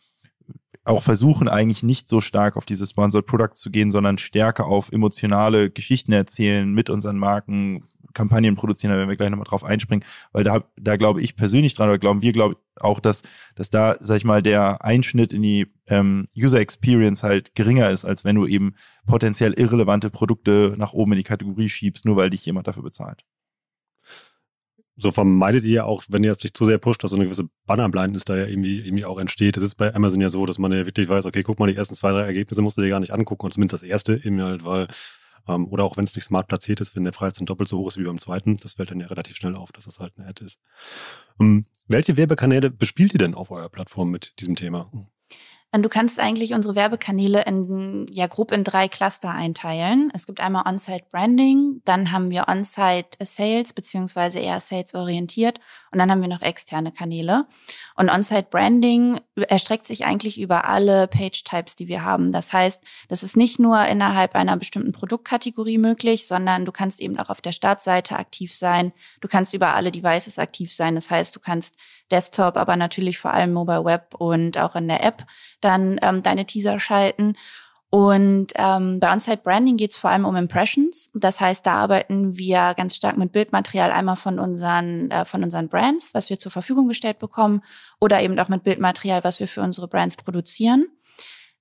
auch 0.89 1.03
versuchen, 1.03 1.47
eigentlich 1.47 1.83
nicht 1.83 2.09
so 2.09 2.19
stark 2.19 2.57
auf 2.57 2.65
diese 2.65 2.87
Sponsored 2.87 3.25
Products 3.25 3.61
zu 3.61 3.69
gehen, 3.69 3.91
sondern 3.91 4.17
stärker 4.17 4.65
auf 4.65 4.91
emotionale 4.91 5.69
Geschichten 5.69 6.11
erzählen 6.11 6.71
mit 6.71 6.89
unseren 6.89 7.17
Marken, 7.17 7.85
Kampagnen 8.13 8.55
produzieren, 8.55 8.91
da 8.91 8.97
werden 8.97 9.09
wir 9.09 9.15
gleich 9.15 9.29
nochmal 9.29 9.45
drauf 9.45 9.63
einspringen, 9.63 10.03
weil 10.31 10.43
da, 10.43 10.63
da 10.77 10.97
glaube 10.97 11.21
ich 11.21 11.35
persönlich 11.35 11.75
dran, 11.75 11.89
oder 11.89 11.99
glauben 11.99 12.23
wir, 12.23 12.33
glaube 12.33 12.57
auch, 12.79 12.99
dass, 12.99 13.21
dass 13.55 13.69
da, 13.69 13.97
sag 13.99 14.17
ich 14.17 14.25
mal, 14.25 14.41
der 14.41 14.83
Einschnitt 14.83 15.31
in 15.31 15.43
die 15.43 15.67
ähm, 15.87 16.25
User 16.35 16.59
Experience 16.59 17.21
halt 17.21 17.53
geringer 17.53 17.89
ist, 17.91 18.05
als 18.05 18.25
wenn 18.25 18.35
du 18.35 18.47
eben 18.47 18.73
potenziell 19.05 19.53
irrelevante 19.53 20.09
Produkte 20.09 20.73
nach 20.77 20.93
oben 20.93 21.11
in 21.11 21.17
die 21.19 21.23
Kategorie 21.23 21.69
schiebst, 21.69 22.05
nur 22.05 22.15
weil 22.15 22.31
dich 22.31 22.45
jemand 22.45 22.67
dafür 22.67 22.83
bezahlt 22.83 23.25
so 24.99 25.11
vermeidet 25.11 25.63
ihr 25.63 25.85
auch, 25.85 26.03
wenn 26.09 26.23
ihr 26.23 26.31
es 26.31 26.43
nicht 26.43 26.57
zu 26.57 26.65
sehr 26.65 26.77
pusht, 26.77 27.03
dass 27.03 27.11
so 27.11 27.15
eine 27.15 27.25
gewisse 27.25 27.49
Bannerblindness 27.65 28.25
da 28.25 28.37
ja 28.37 28.45
irgendwie, 28.45 28.79
irgendwie 28.79 29.05
auch 29.05 29.17
entsteht. 29.17 29.55
Das 29.55 29.63
ist 29.63 29.75
bei 29.75 29.93
Amazon 29.95 30.21
ja 30.21 30.29
so, 30.29 30.45
dass 30.45 30.59
man 30.59 30.71
ja 30.71 30.85
wirklich 30.85 31.07
weiß, 31.07 31.25
okay, 31.25 31.41
guck 31.43 31.57
mal, 31.59 31.67
die 31.67 31.75
ersten 31.75 31.95
zwei, 31.95 32.11
drei 32.11 32.23
Ergebnisse 32.23 32.61
musst 32.61 32.77
du 32.77 32.81
dir 32.81 32.89
gar 32.89 32.99
nicht 32.99 33.13
angucken 33.13 33.45
und 33.45 33.53
zumindest 33.53 33.81
das 33.81 33.89
erste 33.89 34.21
eben 34.23 34.41
halt, 34.41 34.65
weil, 34.65 34.87
ähm, 35.47 35.67
oder 35.67 35.85
auch 35.85 35.95
wenn 35.95 36.03
es 36.03 36.15
nicht 36.15 36.25
smart 36.25 36.47
platziert 36.47 36.81
ist, 36.81 36.95
wenn 36.95 37.05
der 37.05 37.11
Preis 37.11 37.33
dann 37.33 37.45
doppelt 37.45 37.69
so 37.69 37.79
hoch 37.79 37.87
ist 37.87 37.97
wie 37.97 38.03
beim 38.03 38.19
zweiten, 38.19 38.57
das 38.57 38.73
fällt 38.73 38.91
dann 38.91 38.99
ja 38.99 39.07
relativ 39.07 39.37
schnell 39.37 39.55
auf, 39.55 39.71
dass 39.71 39.85
das 39.85 39.99
halt 39.99 40.13
eine 40.17 40.27
Ad 40.27 40.43
ist. 40.43 40.59
Ähm, 41.39 41.65
welche 41.87 42.17
Werbekanäle 42.17 42.69
bespielt 42.69 43.13
ihr 43.13 43.19
denn 43.19 43.35
auf 43.35 43.51
eurer 43.51 43.69
Plattform 43.69 44.11
mit 44.11 44.33
diesem 44.39 44.55
Thema? 44.55 44.91
Du 45.71 45.87
kannst 45.87 46.19
eigentlich 46.19 46.55
unsere 46.55 46.75
Werbekanäle 46.75 47.43
in, 47.43 48.07
ja, 48.09 48.25
grob 48.25 48.51
in 48.51 48.63
drei 48.63 48.87
Cluster 48.87 49.29
einteilen. 49.29 50.11
Es 50.15 50.25
gibt 50.25 50.39
einmal 50.39 50.63
On-Site 50.67 51.05
Branding, 51.11 51.81
dann 51.85 52.11
haben 52.11 52.31
wir 52.31 52.45
On-Site 52.47 53.23
Sales, 53.23 53.73
beziehungsweise 53.73 54.39
eher 54.39 54.59
Sales 54.61 54.95
orientiert 54.95 55.59
und 55.91 55.99
dann 55.99 56.11
haben 56.11 56.21
wir 56.21 56.27
noch 56.27 56.41
externe 56.41 56.91
Kanäle. 56.91 57.45
Und 57.95 58.09
On-Site 58.09 58.47
Branding 58.49 59.19
erstreckt 59.35 59.87
sich 59.87 60.05
eigentlich 60.05 60.39
über 60.39 60.65
alle 60.65 61.07
Page-Types, 61.07 61.75
die 61.75 61.87
wir 61.87 62.03
haben. 62.03 62.31
Das 62.31 62.53
heißt, 62.53 62.83
das 63.07 63.23
ist 63.23 63.35
nicht 63.35 63.59
nur 63.59 63.83
innerhalb 63.85 64.35
einer 64.35 64.55
bestimmten 64.57 64.91
Produktkategorie 64.91 65.77
möglich, 65.77 66.27
sondern 66.27 66.65
du 66.65 66.71
kannst 66.71 67.01
eben 67.01 67.17
auch 67.19 67.29
auf 67.29 67.41
der 67.41 67.51
Startseite 67.51 68.17
aktiv 68.17 68.53
sein. 68.53 68.93
Du 69.21 69.27
kannst 69.27 69.53
über 69.53 69.73
alle 69.73 69.91
Devices 69.91 70.39
aktiv 70.39 70.73
sein. 70.73 70.95
Das 70.95 71.09
heißt, 71.09 71.35
du 71.35 71.39
kannst 71.39 71.75
Desktop, 72.11 72.57
aber 72.57 72.75
natürlich 72.75 73.17
vor 73.19 73.33
allem 73.33 73.53
Mobile 73.53 73.85
Web 73.85 74.15
und 74.15 74.57
auch 74.57 74.75
in 74.75 74.87
der 74.87 75.03
App 75.03 75.25
dann 75.61 75.99
ähm, 76.01 76.23
deine 76.23 76.45
Teaser 76.45 76.79
schalten. 76.79 77.35
Und 77.91 78.47
ähm, 78.55 78.99
bei 78.99 79.11
On-Site 79.11 79.41
Branding 79.43 79.75
geht 79.75 79.91
es 79.91 79.97
vor 79.97 80.11
allem 80.11 80.25
um 80.25 80.35
Impressions. 80.35 81.09
Das 81.15 81.41
heißt, 81.41 81.65
da 81.65 81.73
arbeiten 81.73 82.37
wir 82.37 82.75
ganz 82.75 82.95
stark 82.95 83.17
mit 83.17 83.31
Bildmaterial 83.31 83.91
einmal 83.91 84.15
von 84.15 84.37
unseren, 84.37 85.09
äh, 85.09 85.25
von 85.25 85.43
unseren 85.43 85.69
Brands, 85.69 86.13
was 86.13 86.29
wir 86.29 86.37
zur 86.37 86.51
Verfügung 86.51 86.87
gestellt 86.87 87.17
bekommen, 87.17 87.63
oder 87.99 88.21
eben 88.21 88.37
auch 88.37 88.47
mit 88.47 88.63
Bildmaterial, 88.63 89.23
was 89.23 89.39
wir 89.39 89.47
für 89.47 89.61
unsere 89.61 89.87
Brands 89.87 90.17
produzieren. 90.17 90.85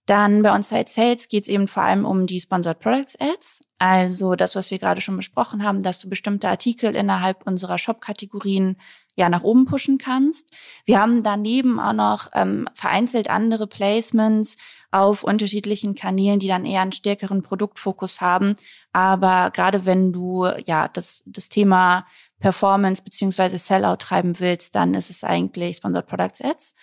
Dann 0.05 0.43
bei 0.43 0.55
On-Site 0.55 0.91
Sales 0.91 1.29
geht 1.29 1.45
es 1.45 1.49
eben 1.51 1.69
vor 1.69 1.83
allem 1.83 2.07
um 2.07 2.27
die 2.27 2.41
Sponsored 2.41 2.79
Products 2.79 3.15
Ads. 3.21 3.63
Also 3.79 4.37
das, 4.37 4.55
was 4.55 4.71
wir 4.71 4.79
gerade 4.79 5.03
schon 5.03 5.17
besprochen 5.17 5.63
haben, 5.63 5.83
dass 5.83 5.99
du 5.99 6.09
bestimmte 6.09 6.49
Artikel 6.49 6.95
innerhalb 6.95 7.47
unserer 7.47 7.77
Shop-Kategorien 7.77 8.79
ja 9.17 9.29
nach 9.29 9.43
oben 9.43 9.67
pushen 9.67 9.99
kannst. 9.99 10.51
Wir 10.87 10.99
haben 10.99 11.23
daneben 11.23 11.79
auch 11.79 11.93
noch 11.93 12.29
ähm, 12.33 12.69
vereinzelt 12.73 13.29
andere 13.29 13.67
Placements 13.67 14.57
auf 14.91 15.23
unterschiedlichen 15.23 15.95
Kanälen, 15.95 16.39
die 16.39 16.49
dann 16.49 16.65
eher 16.65 16.81
einen 16.81 16.93
stärkeren 16.93 17.43
Produktfokus 17.43 18.21
haben. 18.21 18.55
Aber 18.93 19.51
gerade 19.51 19.85
wenn 19.85 20.13
du 20.13 20.47
ja 20.65 20.89
das, 20.89 21.23
das 21.27 21.49
Thema 21.49 22.07
Performance 22.41 23.03
beziehungsweise 23.03 23.59
Sellout 23.59 23.97
treiben 23.97 24.41
willst, 24.41 24.75
dann 24.75 24.95
ist 24.95 25.11
es 25.11 25.25
eigentlich 25.25 25.77
Sponsored 25.77 26.07
Products 26.07 26.41
Ads. 26.41 26.75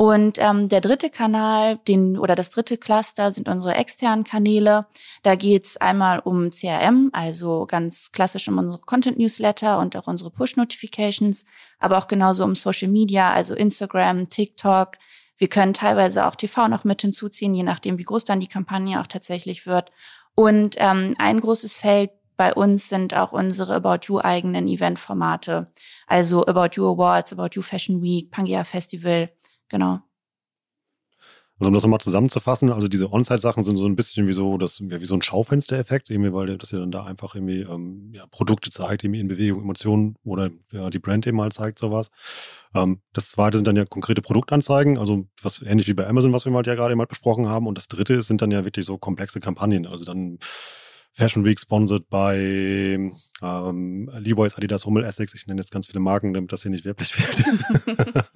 Und 0.00 0.38
ähm, 0.38 0.70
der 0.70 0.80
dritte 0.80 1.10
Kanal, 1.10 1.76
den 1.86 2.18
oder 2.18 2.34
das 2.34 2.48
dritte 2.48 2.78
Cluster 2.78 3.32
sind 3.32 3.50
unsere 3.50 3.74
externen 3.74 4.24
Kanäle. 4.24 4.86
Da 5.22 5.34
geht's 5.34 5.76
einmal 5.76 6.20
um 6.20 6.48
CRM, 6.48 7.10
also 7.12 7.66
ganz 7.66 8.10
klassisch 8.10 8.48
um 8.48 8.56
unsere 8.56 8.80
Content-Newsletter 8.80 9.78
und 9.78 9.94
auch 9.96 10.06
unsere 10.06 10.30
Push-Notifications, 10.30 11.44
aber 11.78 11.98
auch 11.98 12.08
genauso 12.08 12.44
um 12.44 12.54
Social 12.54 12.88
Media, 12.88 13.30
also 13.30 13.54
Instagram, 13.54 14.30
TikTok. 14.30 14.92
Wir 15.40 15.48
können 15.48 15.72
teilweise 15.72 16.26
auch 16.26 16.36
TV 16.36 16.68
noch 16.68 16.84
mit 16.84 17.00
hinzuziehen, 17.00 17.54
je 17.54 17.62
nachdem, 17.62 17.96
wie 17.96 18.04
groß 18.04 18.26
dann 18.26 18.40
die 18.40 18.46
Kampagne 18.46 19.00
auch 19.00 19.06
tatsächlich 19.06 19.66
wird. 19.66 19.90
Und 20.34 20.76
ähm, 20.78 21.14
ein 21.18 21.40
großes 21.40 21.74
Feld 21.74 22.10
bei 22.36 22.52
uns 22.54 22.88
sind 22.88 23.14
auch 23.14 23.32
unsere 23.32 23.74
About 23.74 24.06
You 24.06 24.20
eigenen 24.20 24.68
Eventformate, 24.68 25.70
also 26.06 26.46
About 26.46 26.76
You 26.76 26.92
Awards, 26.92 27.32
About 27.32 27.50
You 27.54 27.62
Fashion 27.62 28.02
Week, 28.02 28.30
Pangea 28.30 28.64
Festival 28.64 29.30
Genau. 29.70 30.00
Also 31.60 31.68
um 31.68 31.74
das 31.74 31.82
nochmal 31.82 32.00
zusammenzufassen, 32.00 32.72
also 32.72 32.88
diese 32.88 33.12
On-Site-Sachen 33.12 33.64
sind 33.64 33.76
so 33.76 33.84
ein 33.84 33.94
bisschen 33.94 34.26
wie 34.26 34.32
so, 34.32 34.56
das, 34.56 34.78
ja, 34.78 34.98
wie 34.98 35.04
so 35.04 35.14
ein 35.14 35.20
Schaufenstereffekt, 35.20 36.08
irgendwie, 36.08 36.32
weil 36.32 36.56
das 36.56 36.70
ja 36.70 36.78
dann 36.78 36.90
da 36.90 37.04
einfach 37.04 37.34
irgendwie 37.34 37.60
ähm, 37.60 38.12
ja, 38.14 38.26
Produkte 38.30 38.70
zeigt, 38.70 39.04
irgendwie 39.04 39.20
in 39.20 39.28
Bewegung, 39.28 39.60
Emotionen 39.60 40.16
oder 40.24 40.48
ja, 40.72 40.88
die 40.88 40.98
Brand 40.98 41.26
eben 41.26 41.36
mal 41.36 41.52
zeigt, 41.52 41.78
sowas. 41.78 42.10
Ähm, 42.74 43.02
das 43.12 43.30
zweite 43.30 43.58
sind 43.58 43.66
dann 43.66 43.76
ja 43.76 43.84
konkrete 43.84 44.22
Produktanzeigen, 44.22 44.96
also 44.96 45.26
was 45.42 45.60
ähnlich 45.60 45.86
wie 45.86 45.92
bei 45.92 46.06
Amazon, 46.06 46.32
was 46.32 46.46
wir 46.46 46.52
mal 46.52 46.66
ja 46.66 46.74
gerade 46.74 46.96
mal 46.96 47.06
besprochen 47.06 47.46
haben. 47.46 47.66
Und 47.66 47.76
das 47.76 47.88
dritte 47.88 48.22
sind 48.22 48.40
dann 48.40 48.50
ja 48.50 48.64
wirklich 48.64 48.86
so 48.86 48.96
komplexe 48.96 49.38
Kampagnen, 49.38 49.86
also 49.86 50.06
dann 50.06 50.38
Fashion 51.12 51.44
Week 51.44 51.60
sponsored 51.60 52.08
bei 52.08 52.98
ähm, 53.42 54.10
Levi's, 54.16 54.54
Adidas, 54.54 54.86
Hummel, 54.86 55.04
Essex. 55.04 55.34
Ich 55.34 55.46
nenne 55.46 55.60
jetzt 55.60 55.72
ganz 55.72 55.88
viele 55.88 56.00
Marken, 56.00 56.32
damit 56.32 56.52
das 56.52 56.62
hier 56.62 56.70
nicht 56.70 56.86
werblich 56.86 57.12
wird. 57.18 58.24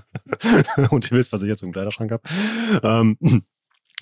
Und 0.90 1.10
ihr 1.10 1.16
wisst, 1.16 1.32
was 1.32 1.42
ich 1.42 1.48
jetzt 1.48 1.62
im 1.62 1.72
Kleiderschrank 1.72 2.12
habe. 2.12 2.22
Ähm, 2.82 3.18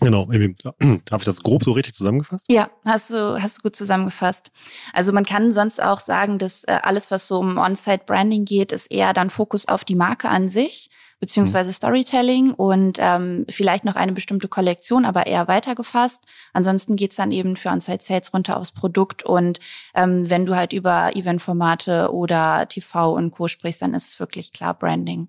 Genau, 0.01 0.29
habe 0.31 1.19
ich 1.19 1.25
das 1.25 1.43
grob 1.43 1.65
so 1.65 1.73
richtig 1.73 1.95
zusammengefasst? 1.95 2.47
Ja, 2.49 2.71
hast 2.85 3.11
du, 3.11 3.43
hast 3.43 3.59
du 3.59 3.63
gut 3.63 3.75
zusammengefasst. 3.75 4.53
Also 4.93 5.13
man 5.13 5.25
kann 5.25 5.53
sonst 5.53 5.83
auch 5.83 5.99
sagen, 5.99 6.39
dass 6.39 6.63
äh, 6.65 6.79
alles, 6.83 7.11
was 7.11 7.27
so 7.27 7.41
um 7.41 7.59
On-Site-Branding 7.59 8.45
geht, 8.45 8.71
ist 8.71 8.93
eher 8.93 9.13
dann 9.13 9.29
Fokus 9.29 9.67
auf 9.67 9.85
die 9.85 9.97
Marke 9.97 10.29
an 10.29 10.49
sich 10.49 10.91
beziehungsweise 11.21 11.73
Storytelling 11.73 12.55
und 12.55 12.99
ähm, 13.01 13.45
vielleicht 13.49 13.85
noch 13.85 13.97
eine 13.97 14.13
bestimmte 14.13 14.49
Kollektion, 14.49 15.05
aber 15.05 15.27
eher 15.27 15.49
weitergefasst. 15.49 16.25
Ansonsten 16.53 16.97
geht's 16.97 17.17
dann 17.17 17.33
eben 17.33 17.57
für 17.57 17.71
On-Site 17.71 18.05
Sales 18.05 18.33
runter 18.33 18.57
aufs 18.57 18.73
Produkt 18.73 19.25
und 19.25 19.59
ähm, 19.95 20.31
wenn 20.31 20.47
du 20.47 20.55
halt 20.55 20.73
über 20.73 21.17
Eventformate 21.17 22.13
oder 22.13 22.69
TV 22.69 23.15
und 23.15 23.33
Co. 23.33 23.49
sprichst, 23.49 23.83
dann 23.83 23.95
ist 23.95 24.09
es 24.09 24.21
wirklich 24.21 24.53
klar 24.53 24.75
Branding. 24.75 25.29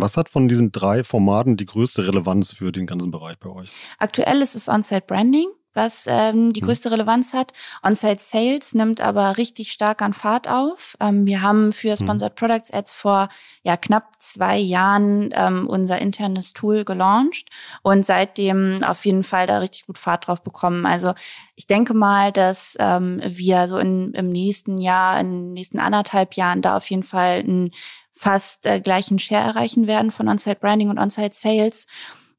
Was 0.00 0.16
hat 0.16 0.28
von 0.28 0.46
diesen 0.46 0.70
drei 0.70 1.02
Formaten 1.02 1.56
die 1.56 1.66
größte 1.66 2.06
Relevanz 2.06 2.52
für 2.52 2.70
den 2.70 2.86
ganzen 2.86 3.10
Bereich 3.10 3.36
bei 3.38 3.50
euch? 3.50 3.70
Aktuell 3.98 4.42
ist 4.42 4.54
es 4.54 4.68
On-Site 4.68 5.04
Branding 5.06 5.48
was 5.78 6.06
ähm, 6.08 6.52
die 6.52 6.60
hm. 6.60 6.66
größte 6.66 6.90
Relevanz 6.90 7.32
hat. 7.32 7.52
On-Site 7.84 8.20
Sales 8.20 8.74
nimmt 8.74 9.00
aber 9.00 9.38
richtig 9.38 9.70
stark 9.70 10.02
an 10.02 10.12
Fahrt 10.12 10.48
auf. 10.48 10.96
Ähm, 10.98 11.24
wir 11.24 11.40
haben 11.40 11.72
für 11.72 11.90
hm. 11.90 11.96
Sponsored 11.96 12.34
Products 12.34 12.72
Ads 12.72 12.92
vor 12.92 13.28
ja 13.62 13.76
knapp 13.76 14.04
zwei 14.18 14.58
Jahren 14.58 15.30
ähm, 15.32 15.66
unser 15.68 15.98
internes 16.00 16.52
Tool 16.52 16.84
gelauncht 16.84 17.48
und 17.82 18.04
seitdem 18.04 18.82
auf 18.82 19.06
jeden 19.06 19.22
Fall 19.22 19.46
da 19.46 19.58
richtig 19.58 19.86
gut 19.86 19.98
Fahrt 19.98 20.26
drauf 20.26 20.42
bekommen. 20.42 20.84
Also 20.84 21.14
ich 21.54 21.66
denke 21.66 21.94
mal, 21.94 22.32
dass 22.32 22.76
ähm, 22.80 23.20
wir 23.24 23.68
so 23.68 23.78
in, 23.78 24.12
im 24.14 24.28
nächsten 24.28 24.78
Jahr, 24.78 25.20
in 25.20 25.30
den 25.30 25.52
nächsten 25.52 25.78
anderthalb 25.78 26.34
Jahren 26.34 26.60
da 26.60 26.76
auf 26.76 26.90
jeden 26.90 27.04
Fall 27.04 27.40
einen 27.40 27.70
fast 28.18 28.66
äh, 28.66 28.80
gleichen 28.80 29.18
Share 29.18 29.44
erreichen 29.44 29.86
werden 29.86 30.10
von 30.10 30.28
On-Site 30.28 30.58
Branding 30.60 30.90
und 30.90 30.98
On-Site 30.98 31.34
Sales. 31.34 31.86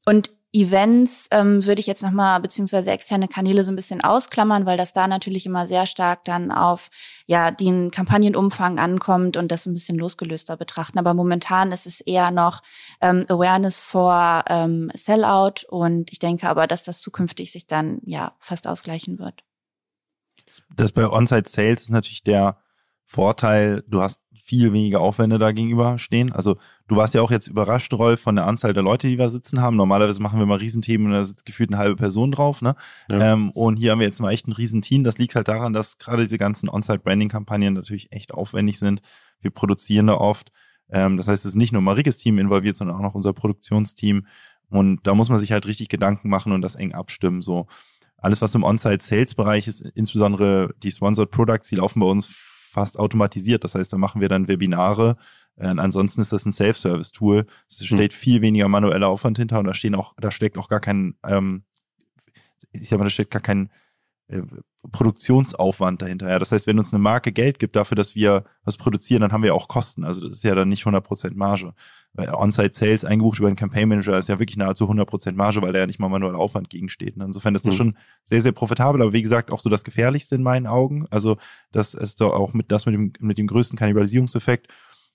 Und 0.04 0.30
Events 0.52 1.28
ähm, 1.30 1.64
würde 1.64 1.80
ich 1.80 1.86
jetzt 1.86 2.02
nochmal, 2.02 2.40
beziehungsweise 2.40 2.90
externe 2.90 3.28
Kanäle 3.28 3.62
so 3.62 3.70
ein 3.70 3.76
bisschen 3.76 4.00
ausklammern, 4.00 4.66
weil 4.66 4.76
das 4.76 4.92
da 4.92 5.06
natürlich 5.06 5.46
immer 5.46 5.68
sehr 5.68 5.86
stark 5.86 6.24
dann 6.24 6.50
auf 6.50 6.90
ja 7.26 7.52
den 7.52 7.92
Kampagnenumfang 7.92 8.80
ankommt 8.80 9.36
und 9.36 9.52
das 9.52 9.66
ein 9.66 9.74
bisschen 9.74 9.96
losgelöster 9.96 10.56
betrachten. 10.56 10.98
Aber 10.98 11.14
momentan 11.14 11.70
ist 11.70 11.86
es 11.86 12.00
eher 12.00 12.32
noch 12.32 12.62
ähm, 13.00 13.26
Awareness 13.28 13.78
vor 13.78 14.44
ähm, 14.48 14.90
Sellout 14.94 15.66
und 15.68 16.10
ich 16.10 16.18
denke 16.18 16.48
aber, 16.48 16.66
dass 16.66 16.82
das 16.82 17.00
zukünftig 17.00 17.52
sich 17.52 17.68
dann 17.68 18.00
ja 18.04 18.34
fast 18.40 18.66
ausgleichen 18.66 19.20
wird. 19.20 19.44
Das 20.74 20.90
bei 20.90 21.08
On-Site 21.08 21.48
Sales 21.48 21.82
ist 21.82 21.90
natürlich 21.90 22.24
der 22.24 22.58
Vorteil, 23.04 23.84
du 23.86 24.02
hast 24.02 24.20
viel 24.50 24.72
weniger 24.72 25.00
Aufwände 25.00 25.38
da 25.38 25.52
gegenüber 25.52 25.96
stehen. 25.96 26.32
Also 26.32 26.56
du 26.88 26.96
warst 26.96 27.14
ja 27.14 27.22
auch 27.22 27.30
jetzt 27.30 27.46
überrascht, 27.46 27.92
Rolf, 27.92 28.20
von 28.20 28.34
der 28.34 28.48
Anzahl 28.48 28.72
der 28.72 28.82
Leute, 28.82 29.06
die 29.06 29.16
wir 29.16 29.28
sitzen 29.28 29.60
haben. 29.60 29.76
Normalerweise 29.76 30.20
machen 30.20 30.40
wir 30.40 30.46
mal 30.46 30.58
Riesenthemen 30.58 31.06
und 31.06 31.12
da 31.12 31.24
sitzt 31.24 31.46
gefühlt 31.46 31.70
eine 31.70 31.78
halbe 31.78 31.94
Person 31.94 32.32
drauf. 32.32 32.60
Ne? 32.60 32.74
Ja. 33.08 33.32
Ähm, 33.32 33.52
und 33.52 33.78
hier 33.78 33.92
haben 33.92 34.00
wir 34.00 34.08
jetzt 34.08 34.20
mal 34.20 34.32
echt 34.32 34.48
ein 34.48 34.52
Riesenteam. 34.52 35.04
Das 35.04 35.18
liegt 35.18 35.36
halt 35.36 35.46
daran, 35.46 35.72
dass 35.72 35.98
gerade 35.98 36.22
diese 36.22 36.36
ganzen 36.36 36.68
On-Site-Branding-Kampagnen 36.68 37.74
natürlich 37.74 38.10
echt 38.10 38.34
aufwendig 38.34 38.80
sind. 38.80 39.02
Wir 39.40 39.52
produzieren 39.52 40.08
da 40.08 40.14
oft. 40.14 40.50
Ähm, 40.90 41.16
das 41.16 41.28
heißt, 41.28 41.44
es 41.44 41.52
ist 41.52 41.56
nicht 41.56 41.72
nur 41.72 41.82
Marikes 41.82 42.18
Team 42.18 42.40
involviert, 42.40 42.74
sondern 42.74 42.96
auch 42.96 43.02
noch 43.02 43.14
unser 43.14 43.32
Produktionsteam. 43.32 44.26
Und 44.68 45.06
da 45.06 45.14
muss 45.14 45.28
man 45.28 45.38
sich 45.38 45.52
halt 45.52 45.68
richtig 45.68 45.90
Gedanken 45.90 46.28
machen 46.28 46.50
und 46.50 46.62
das 46.62 46.74
eng 46.74 46.92
abstimmen. 46.92 47.40
So 47.40 47.68
alles, 48.16 48.42
was 48.42 48.56
im 48.56 48.64
On-Site-Sales-Bereich 48.64 49.68
ist, 49.68 49.80
insbesondere 49.94 50.74
die 50.82 50.90
Sponsored 50.90 51.30
Products, 51.30 51.68
die 51.68 51.76
laufen 51.76 52.00
bei 52.00 52.06
uns 52.06 52.26
fast 52.70 52.98
automatisiert. 52.98 53.64
Das 53.64 53.74
heißt, 53.74 53.92
da 53.92 53.98
machen 53.98 54.20
wir 54.20 54.28
dann 54.28 54.48
Webinare. 54.48 55.16
Äh, 55.56 55.66
ansonsten 55.66 56.20
ist 56.20 56.32
das 56.32 56.46
ein 56.46 56.52
Self-Service-Tool. 56.52 57.46
Es 57.68 57.84
steht 57.84 58.12
hm. 58.12 58.18
viel 58.18 58.40
weniger 58.42 58.68
manueller 58.68 59.08
Aufwand 59.08 59.38
hinter 59.38 59.58
und 59.58 59.66
da 59.66 59.74
stehen 59.74 59.94
auch, 59.94 60.14
da 60.18 60.30
steckt 60.30 60.56
auch 60.56 60.68
gar 60.68 60.80
kein, 60.80 61.14
ähm, 61.24 61.64
ich 62.72 62.88
sag 62.88 62.98
mal, 62.98 63.04
da 63.04 63.10
steckt 63.10 63.32
gar 63.32 63.42
kein 63.42 63.70
Produktionsaufwand 64.92 66.00
dahinter. 66.00 66.30
Ja, 66.30 66.38
das 66.38 66.52
heißt, 66.52 66.66
wenn 66.66 66.78
uns 66.78 66.92
eine 66.92 67.02
Marke 67.02 67.32
Geld 67.32 67.58
gibt 67.58 67.76
dafür, 67.76 67.96
dass 67.96 68.14
wir 68.14 68.44
was 68.64 68.76
produzieren, 68.76 69.20
dann 69.20 69.32
haben 69.32 69.42
wir 69.42 69.54
auch 69.54 69.68
Kosten. 69.68 70.04
Also 70.04 70.22
das 70.22 70.32
ist 70.32 70.42
ja 70.42 70.54
dann 70.54 70.68
nicht 70.68 70.84
100% 70.84 71.34
Marge. 71.34 71.74
Weil 72.12 72.30
On-Site 72.30 72.72
Sales 72.72 73.04
eingebucht 73.04 73.38
über 73.38 73.48
einen 73.48 73.56
Campaign 73.56 73.88
Manager 73.88 74.18
ist 74.18 74.28
ja 74.28 74.38
wirklich 74.38 74.56
nahezu 74.56 74.90
100% 74.90 75.32
Marge, 75.32 75.62
weil 75.62 75.72
da 75.72 75.80
ja 75.80 75.86
nicht 75.86 76.00
mal 76.00 76.08
manuell 76.08 76.34
Aufwand 76.34 76.68
gegensteht. 76.70 77.16
Und 77.16 77.22
insofern 77.22 77.54
ist 77.54 77.66
das 77.66 77.74
mhm. 77.74 77.78
schon 77.78 77.98
sehr, 78.24 78.42
sehr 78.42 78.52
profitabel, 78.52 79.02
aber 79.02 79.12
wie 79.12 79.22
gesagt, 79.22 79.50
auch 79.50 79.60
so 79.60 79.70
das 79.70 79.84
Gefährlichste 79.84 80.34
in 80.34 80.42
meinen 80.42 80.66
Augen. 80.66 81.06
Also 81.10 81.36
das 81.70 81.94
ist 81.94 82.20
doch 82.20 82.32
auch 82.32 82.52
mit 82.52 82.72
das 82.72 82.86
mit 82.86 82.94
dem, 82.94 83.12
mit 83.20 83.38
dem 83.38 83.46
größten 83.46 83.78
Kannibalisierungseffekt. 83.78 84.66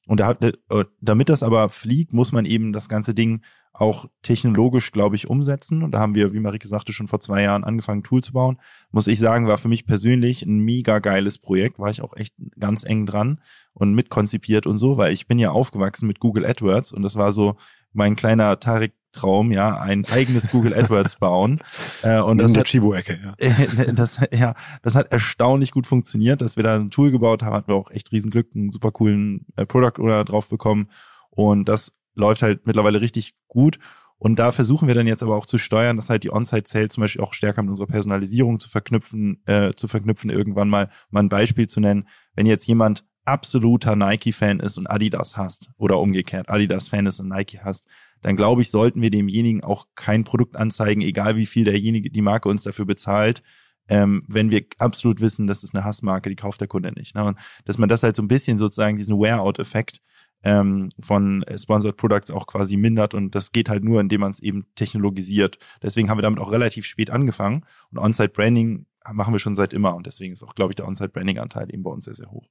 Und 0.08 0.20
da, 0.20 0.32
äh, 0.32 0.86
damit 1.02 1.30
das 1.30 1.44
aber 1.44 1.70
fliegt, 1.70 2.14
muss 2.14 2.32
man 2.32 2.46
eben 2.46 2.74
das 2.74 2.90
ganze 2.90 3.14
Ding 3.14 3.42
auch 3.74 4.06
technologisch, 4.22 4.92
glaube 4.92 5.16
ich, 5.16 5.30
umsetzen. 5.30 5.84
Und 5.84 5.92
da 5.92 6.00
haben 6.00 6.16
wir, 6.16 6.32
wie 6.32 6.40
Marike 6.40 6.68
sagte, 6.68 6.94
schon 6.94 7.08
vor 7.08 7.20
zwei 7.20 7.44
Jahren 7.44 7.64
angefangen, 7.64 8.04
Tool 8.04 8.24
zu 8.24 8.34
bauen. 8.34 8.58
Muss 8.92 9.08
ich 9.08 9.20
sagen, 9.20 9.48
war 9.48 9.58
für 9.58 9.68
mich 9.68 9.86
persönlich 9.86 10.44
ein 10.44 10.60
mega 10.60 11.00
geiles 11.00 11.40
Projekt. 11.40 11.78
War 11.78 11.90
ich 11.90 12.02
auch 12.02 12.16
echt 12.16 12.34
ganz 12.58 12.84
eng 12.84 13.06
dran 13.06 13.42
und 13.74 13.94
mitkonzipiert 13.94 14.66
und 14.66 14.78
so, 14.78 14.98
weil 14.98 15.12
ich 15.12 15.28
bin 15.28 15.40
ja 15.40 15.52
aufgewachsen 15.52 16.08
mit 16.08 16.20
Google 16.20 16.46
AdWords 16.46 16.94
und 16.94 17.04
das 17.04 17.16
war 17.16 17.34
so 17.34 17.58
mein 17.92 18.16
kleiner 18.16 18.60
Tarek 18.60 18.94
Traum, 19.16 19.52
ja, 19.52 19.80
ein 19.80 20.06
eigenes 20.12 20.50
Google 20.50 20.74
AdWords 20.74 21.16
bauen. 21.18 21.60
Äh, 22.04 22.20
und 22.20 22.38
das 22.38 22.56
hat, 22.56 22.68
Chibo-Ecke, 22.68 23.20
ja. 23.24 23.92
das, 23.94 24.20
ja, 24.32 24.54
das 24.82 24.96
hat 24.96 25.12
erstaunlich 25.12 25.72
gut 25.72 25.88
funktioniert, 25.88 26.42
dass 26.42 26.58
wir 26.58 26.64
da 26.64 26.76
ein 26.76 26.92
Tool 26.92 27.12
gebaut 27.12 27.44
haben, 27.44 27.54
hatten 27.54 27.68
wir 27.70 27.76
auch 27.76 27.92
echt 27.92 28.12
Riesenglück, 28.12 28.50
einen 28.54 28.72
super 28.72 28.92
coolen 28.92 29.46
äh, 29.56 29.66
Product 29.66 30.00
Owner 30.00 30.24
drauf 30.24 30.50
bekommen. 30.50 30.90
Und 31.30 31.68
das 31.70 31.94
läuft 32.14 32.42
halt 32.42 32.66
mittlerweile 32.68 33.02
richtig 33.02 33.34
gut. 33.48 33.80
Und 34.18 34.40
da 34.40 34.52
versuchen 34.52 34.88
wir 34.88 34.96
dann 34.96 35.08
jetzt 35.08 35.24
aber 35.24 35.36
auch 35.36 35.46
zu 35.46 35.58
steuern, 35.58 35.98
dass 35.98 36.10
halt 36.10 36.24
die 36.24 36.32
On-Site-Sales 36.32 36.94
zum 36.94 37.02
Beispiel 37.02 37.22
auch 37.22 37.34
stärker 37.34 37.62
mit 37.62 37.72
unserer 37.72 37.88
Personalisierung 37.88 38.60
zu 38.60 38.70
verknüpfen, 38.70 39.42
äh, 39.46 39.74
zu 39.74 39.88
verknüpfen, 39.88 40.30
irgendwann 40.30 40.70
mal, 40.70 40.90
mal 41.10 41.22
ein 41.22 41.30
Beispiel 41.30 41.68
zu 41.68 41.82
nennen. 41.82 42.08
Wenn 42.34 42.46
jetzt 42.46 42.66
jemand 42.66 43.06
absoluter 43.26 43.96
Nike-Fan 43.96 44.60
ist 44.60 44.78
und 44.78 44.88
Adidas 44.88 45.36
hasst 45.36 45.72
oder 45.78 46.00
umgekehrt 46.00 46.50
Adidas-Fan 46.50 47.08
ist 47.08 47.20
und 47.20 47.30
Nike 47.30 47.60
hasst, 47.60 47.88
dann 48.26 48.36
glaube 48.36 48.64
ich, 48.64 48.72
sollten 48.72 49.04
wir 49.04 49.12
demjenigen 49.12 49.64
auch 49.64 49.86
kein 49.94 50.24
Produkt 50.24 50.56
anzeigen, 50.56 51.02
egal 51.02 51.36
wie 51.36 51.46
viel 51.46 51.64
derjenige, 51.64 52.10
die 52.10 52.24
Marke 52.24 52.50
uns 52.50 52.64
dafür 52.64 52.86
bezahlt, 52.86 53.44
ähm, 53.88 54.20
wenn 54.28 54.50
wir 54.50 54.66
absolut 54.80 55.22
wissen, 55.22 55.46
das 55.46 55.64
ist 55.64 55.76
eine 55.76 55.84
Hassmarke, 55.84 56.32
die 56.32 56.36
kauft 56.36 56.60
der 56.60 56.68
Kunde 56.68 56.92
nicht. 56.92 57.14
Ne? 57.14 57.24
Und 57.24 57.38
dass 57.66 57.78
man 57.78 57.88
das 57.88 58.02
halt 58.02 58.16
so 58.16 58.24
ein 58.24 58.28
bisschen 58.28 58.58
sozusagen 58.58 58.98
diesen 58.98 59.20
Wear-out-Effekt 59.20 60.02
ähm, 60.42 60.90
von 61.00 61.46
Sponsored 61.56 61.98
Products 61.98 62.32
auch 62.32 62.48
quasi 62.48 62.78
mindert 62.78 63.14
und 63.14 63.36
das 63.36 63.52
geht 63.52 63.70
halt 63.70 63.84
nur, 63.84 64.02
indem 64.02 64.22
man 64.22 64.32
es 64.32 64.40
eben 64.40 64.66
technologisiert. 64.74 65.60
Deswegen 65.84 66.10
haben 66.10 66.18
wir 66.18 66.24
damit 66.24 66.40
auch 66.40 66.52
relativ 66.52 66.88
spät 66.88 67.12
angefangen 67.12 67.64
und 67.92 68.00
On-Site 68.00 68.30
Branding 68.30 68.88
machen 69.14 69.36
wir 69.36 69.40
schon 69.40 69.56
seit 69.56 69.72
immer 69.72 69.96
und 69.96 70.08
deswegen 70.08 70.34
ist 70.34 70.42
auch, 70.42 70.56
glaube 70.56 70.72
ich, 70.72 70.78
der 70.78 70.88
On-Site 70.88 71.10
Branding 71.10 71.38
Anteil 71.38 71.72
eben 71.72 71.84
bei 71.84 71.92
uns 71.92 72.06
sehr, 72.06 72.16
sehr 72.16 72.32
hoch. 72.32 72.50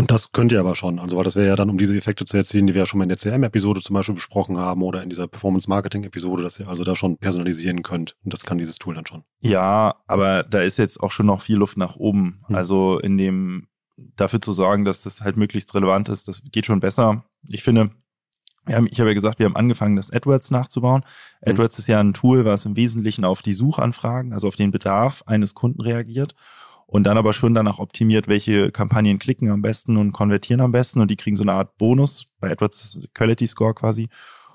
Und 0.00 0.10
das 0.10 0.32
könnt 0.32 0.50
ihr 0.50 0.60
aber 0.60 0.76
schon. 0.76 0.98
Also, 0.98 1.18
weil 1.18 1.24
das 1.24 1.36
wäre 1.36 1.48
ja 1.48 1.56
dann, 1.56 1.68
um 1.68 1.76
diese 1.76 1.94
Effekte 1.94 2.24
zu 2.24 2.34
erzielen, 2.34 2.66
die 2.66 2.72
wir 2.72 2.80
ja 2.80 2.86
schon 2.86 2.96
mal 2.96 3.02
in 3.02 3.10
der 3.10 3.18
CM-Episode 3.18 3.82
zum 3.82 3.92
Beispiel 3.92 4.14
besprochen 4.14 4.56
haben 4.56 4.80
oder 4.80 5.02
in 5.02 5.10
dieser 5.10 5.28
Performance-Marketing-Episode, 5.28 6.42
dass 6.42 6.58
ihr 6.58 6.68
also 6.68 6.84
da 6.84 6.96
schon 6.96 7.18
personalisieren 7.18 7.82
könnt. 7.82 8.16
Und 8.24 8.32
das 8.32 8.44
kann 8.44 8.56
dieses 8.56 8.78
Tool 8.78 8.94
dann 8.94 9.04
schon. 9.06 9.24
Ja, 9.40 9.96
aber 10.06 10.42
da 10.42 10.62
ist 10.62 10.78
jetzt 10.78 11.02
auch 11.02 11.12
schon 11.12 11.26
noch 11.26 11.42
viel 11.42 11.56
Luft 11.56 11.76
nach 11.76 11.96
oben. 11.96 12.40
Hm. 12.46 12.56
Also 12.56 12.98
in 12.98 13.18
dem, 13.18 13.66
dafür 14.16 14.40
zu 14.40 14.52
sorgen, 14.52 14.86
dass 14.86 15.02
das 15.02 15.20
halt 15.20 15.36
möglichst 15.36 15.74
relevant 15.74 16.08
ist, 16.08 16.28
das 16.28 16.40
geht 16.50 16.64
schon 16.64 16.80
besser. 16.80 17.26
Ich 17.50 17.62
finde, 17.62 17.90
wir 18.64 18.76
haben, 18.76 18.88
ich 18.90 19.00
habe 19.00 19.10
ja 19.10 19.14
gesagt, 19.14 19.38
wir 19.38 19.44
haben 19.44 19.56
angefangen, 19.56 19.96
das 19.96 20.10
AdWords 20.10 20.50
nachzubauen. 20.50 21.02
Hm. 21.42 21.52
AdWords 21.52 21.78
ist 21.78 21.88
ja 21.88 22.00
ein 22.00 22.14
Tool, 22.14 22.46
was 22.46 22.64
im 22.64 22.74
Wesentlichen 22.74 23.26
auf 23.26 23.42
die 23.42 23.52
Suchanfragen, 23.52 24.32
also 24.32 24.48
auf 24.48 24.56
den 24.56 24.70
Bedarf 24.70 25.24
eines 25.26 25.52
Kunden 25.52 25.82
reagiert 25.82 26.34
und 26.90 27.04
dann 27.04 27.16
aber 27.16 27.32
schon 27.32 27.54
danach 27.54 27.78
optimiert, 27.78 28.26
welche 28.26 28.72
Kampagnen 28.72 29.20
klicken 29.20 29.48
am 29.48 29.62
besten 29.62 29.96
und 29.96 30.10
konvertieren 30.10 30.60
am 30.60 30.72
besten 30.72 31.00
und 31.00 31.08
die 31.08 31.16
kriegen 31.16 31.36
so 31.36 31.44
eine 31.44 31.52
Art 31.52 31.78
Bonus 31.78 32.26
bei 32.40 32.50
AdWords 32.50 33.06
Quality 33.14 33.46
Score 33.46 33.74
quasi. 33.74 34.08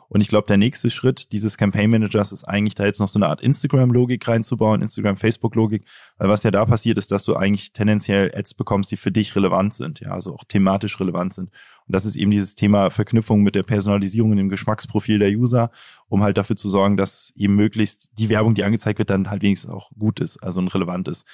Und 0.07 0.21
ich 0.21 0.27
glaube, 0.27 0.45
der 0.45 0.57
nächste 0.57 0.91
Schritt 0.91 1.31
dieses 1.31 1.57
Campaign 1.57 1.89
Managers 1.89 2.31
ist 2.31 2.43
eigentlich 2.43 2.75
da 2.75 2.85
jetzt 2.85 2.99
noch 2.99 3.07
so 3.07 3.17
eine 3.17 3.27
Art 3.27 3.41
Instagram-Logik 3.41 4.27
reinzubauen, 4.27 4.81
Instagram-Facebook-Logik, 4.81 5.85
weil 6.17 6.29
was 6.29 6.43
ja 6.43 6.51
da 6.51 6.65
passiert 6.65 6.97
ist, 6.97 7.09
dass 7.09 7.23
du 7.23 7.35
eigentlich 7.35 7.71
tendenziell 7.73 8.31
Ads 8.35 8.53
bekommst, 8.53 8.91
die 8.91 8.97
für 8.97 9.11
dich 9.11 9.35
relevant 9.35 9.73
sind, 9.73 10.01
ja, 10.01 10.11
also 10.11 10.35
auch 10.35 10.43
thematisch 10.43 10.99
relevant 10.99 11.33
sind. 11.33 11.49
Und 11.87 11.95
das 11.95 12.05
ist 12.05 12.15
eben 12.17 12.31
dieses 12.31 12.53
Thema 12.53 12.91
Verknüpfung 12.91 13.41
mit 13.41 13.55
der 13.55 13.63
Personalisierung 13.63 14.31
in 14.33 14.37
dem 14.37 14.49
Geschmacksprofil 14.49 15.19
der 15.19 15.31
User, 15.31 15.71
um 16.07 16.21
halt 16.21 16.37
dafür 16.37 16.55
zu 16.55 16.69
sorgen, 16.69 16.97
dass 16.97 17.33
eben 17.35 17.55
möglichst 17.55 18.09
die 18.19 18.29
Werbung, 18.29 18.53
die 18.53 18.63
angezeigt 18.63 18.99
wird, 18.99 19.09
dann 19.09 19.31
halt 19.31 19.41
wenigstens 19.41 19.71
auch 19.71 19.89
gut 19.97 20.19
ist, 20.19 20.37
also 20.43 20.61
relevant 20.61 21.07
ist 21.07 21.25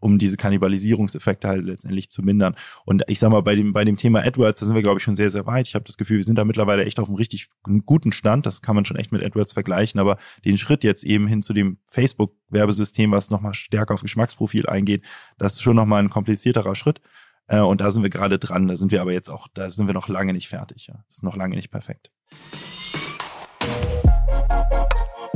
um 0.00 0.18
diese 0.18 0.36
Kannibalisierungseffekte 0.36 1.48
halt 1.48 1.64
letztendlich 1.64 2.10
zu 2.10 2.22
mindern. 2.22 2.54
Und 2.84 3.02
ich 3.08 3.18
sag 3.18 3.30
mal, 3.30 3.42
bei 3.42 3.54
dem, 3.54 3.72
bei 3.72 3.84
dem 3.84 3.96
Thema 3.96 4.24
AdWords, 4.24 4.60
da 4.60 4.66
sind 4.66 4.74
wir, 4.74 4.82
glaube 4.82 4.98
ich, 4.98 5.04
schon 5.04 5.16
sehr, 5.16 5.30
sehr 5.30 5.46
weit. 5.46 5.68
Ich 5.68 5.74
habe 5.74 5.84
das 5.84 5.96
Gefühl, 5.96 6.18
wir 6.18 6.24
sind 6.24 6.36
da 6.36 6.44
mittlerweile 6.44 6.84
echt 6.84 6.98
auf 6.98 7.08
einem 7.08 7.16
richtig 7.16 7.48
guten 7.84 8.12
Stand. 8.12 8.46
Das 8.46 8.62
kann 8.62 8.74
man 8.74 8.84
schon 8.84 8.96
echt 8.96 9.12
mit 9.12 9.24
AdWords 9.24 9.52
vergleichen. 9.52 10.00
Aber 10.00 10.18
den 10.44 10.58
Schritt 10.58 10.84
jetzt 10.84 11.04
eben 11.04 11.26
hin 11.26 11.42
zu 11.42 11.52
dem 11.52 11.78
Facebook-Werbesystem, 11.88 13.10
was 13.10 13.30
nochmal 13.30 13.54
stärker 13.54 13.94
auf 13.94 14.02
Geschmacksprofil 14.02 14.66
eingeht, 14.66 15.02
das 15.38 15.54
ist 15.54 15.62
schon 15.62 15.76
nochmal 15.76 16.02
ein 16.02 16.10
komplizierterer 16.10 16.74
Schritt. 16.74 17.00
Äh, 17.46 17.60
und 17.60 17.80
da 17.80 17.90
sind 17.90 18.02
wir 18.02 18.10
gerade 18.10 18.38
dran. 18.38 18.68
Da 18.68 18.76
sind 18.76 18.90
wir 18.92 19.00
aber 19.00 19.12
jetzt 19.12 19.28
auch, 19.28 19.48
da 19.52 19.70
sind 19.70 19.86
wir 19.86 19.94
noch 19.94 20.08
lange 20.08 20.32
nicht 20.32 20.48
fertig. 20.48 20.86
Ja. 20.86 20.94
Das 21.06 21.16
ist 21.16 21.22
noch 21.22 21.36
lange 21.36 21.56
nicht 21.56 21.70
perfekt. 21.70 22.10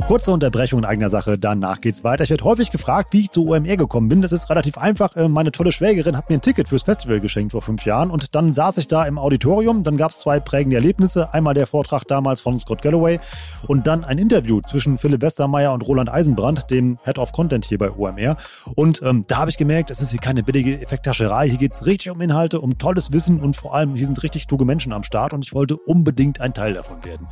Kurze 0.09 0.31
Unterbrechung 0.31 0.79
in 0.79 0.85
eigener 0.85 1.11
Sache, 1.11 1.37
danach 1.37 1.81
geht's 1.81 2.03
weiter. 2.03 2.23
Ich 2.23 2.31
werde 2.31 2.43
häufig 2.43 2.71
gefragt, 2.71 3.13
wie 3.13 3.19
ich 3.19 3.29
zu 3.29 3.47
OMR 3.47 3.77
gekommen 3.77 4.09
bin. 4.09 4.23
Das 4.23 4.31
ist 4.31 4.49
relativ 4.49 4.75
einfach. 4.75 5.15
Äh, 5.15 5.29
meine 5.29 5.51
tolle 5.51 5.71
Schwägerin 5.71 6.17
hat 6.17 6.31
mir 6.31 6.37
ein 6.37 6.41
Ticket 6.41 6.67
fürs 6.67 6.81
Festival 6.81 7.19
geschenkt 7.19 7.51
vor 7.51 7.61
fünf 7.61 7.85
Jahren 7.85 8.09
und 8.09 8.33
dann 8.33 8.51
saß 8.51 8.79
ich 8.79 8.87
da 8.87 9.05
im 9.05 9.19
Auditorium. 9.19 9.83
Dann 9.83 9.97
gab's 9.97 10.19
zwei 10.19 10.39
prägende 10.39 10.77
Erlebnisse. 10.77 11.31
Einmal 11.31 11.53
der 11.53 11.67
Vortrag 11.67 12.05
damals 12.05 12.41
von 12.41 12.57
Scott 12.57 12.81
Galloway 12.81 13.19
und 13.67 13.85
dann 13.85 14.03
ein 14.03 14.17
Interview 14.17 14.61
zwischen 14.61 14.97
Philipp 14.97 15.21
Westermeier 15.21 15.73
und 15.73 15.87
Roland 15.87 16.09
Eisenbrand, 16.09 16.71
dem 16.71 16.97
Head 17.03 17.19
of 17.19 17.31
Content 17.31 17.65
hier 17.65 17.77
bei 17.77 17.91
OMR. 17.91 18.35
Und 18.73 19.03
ähm, 19.03 19.25
da 19.27 19.37
habe 19.37 19.51
ich 19.51 19.57
gemerkt, 19.57 19.91
es 19.91 20.01
ist 20.01 20.09
hier 20.09 20.19
keine 20.19 20.41
billige 20.41 20.81
Effekthascherei. 20.81 21.49
Hier 21.49 21.59
geht's 21.59 21.85
richtig 21.85 22.09
um 22.09 22.19
Inhalte, 22.19 22.61
um 22.61 22.79
tolles 22.79 23.13
Wissen 23.13 23.39
und 23.39 23.55
vor 23.55 23.75
allem 23.75 23.93
hier 23.93 24.07
sind 24.07 24.23
richtig 24.23 24.47
kluge 24.47 24.65
Menschen 24.65 24.91
am 24.91 25.03
Start 25.03 25.33
und 25.33 25.45
ich 25.45 25.53
wollte 25.53 25.77
unbedingt 25.77 26.41
ein 26.41 26.55
Teil 26.55 26.73
davon 26.73 27.05
werden. 27.05 27.27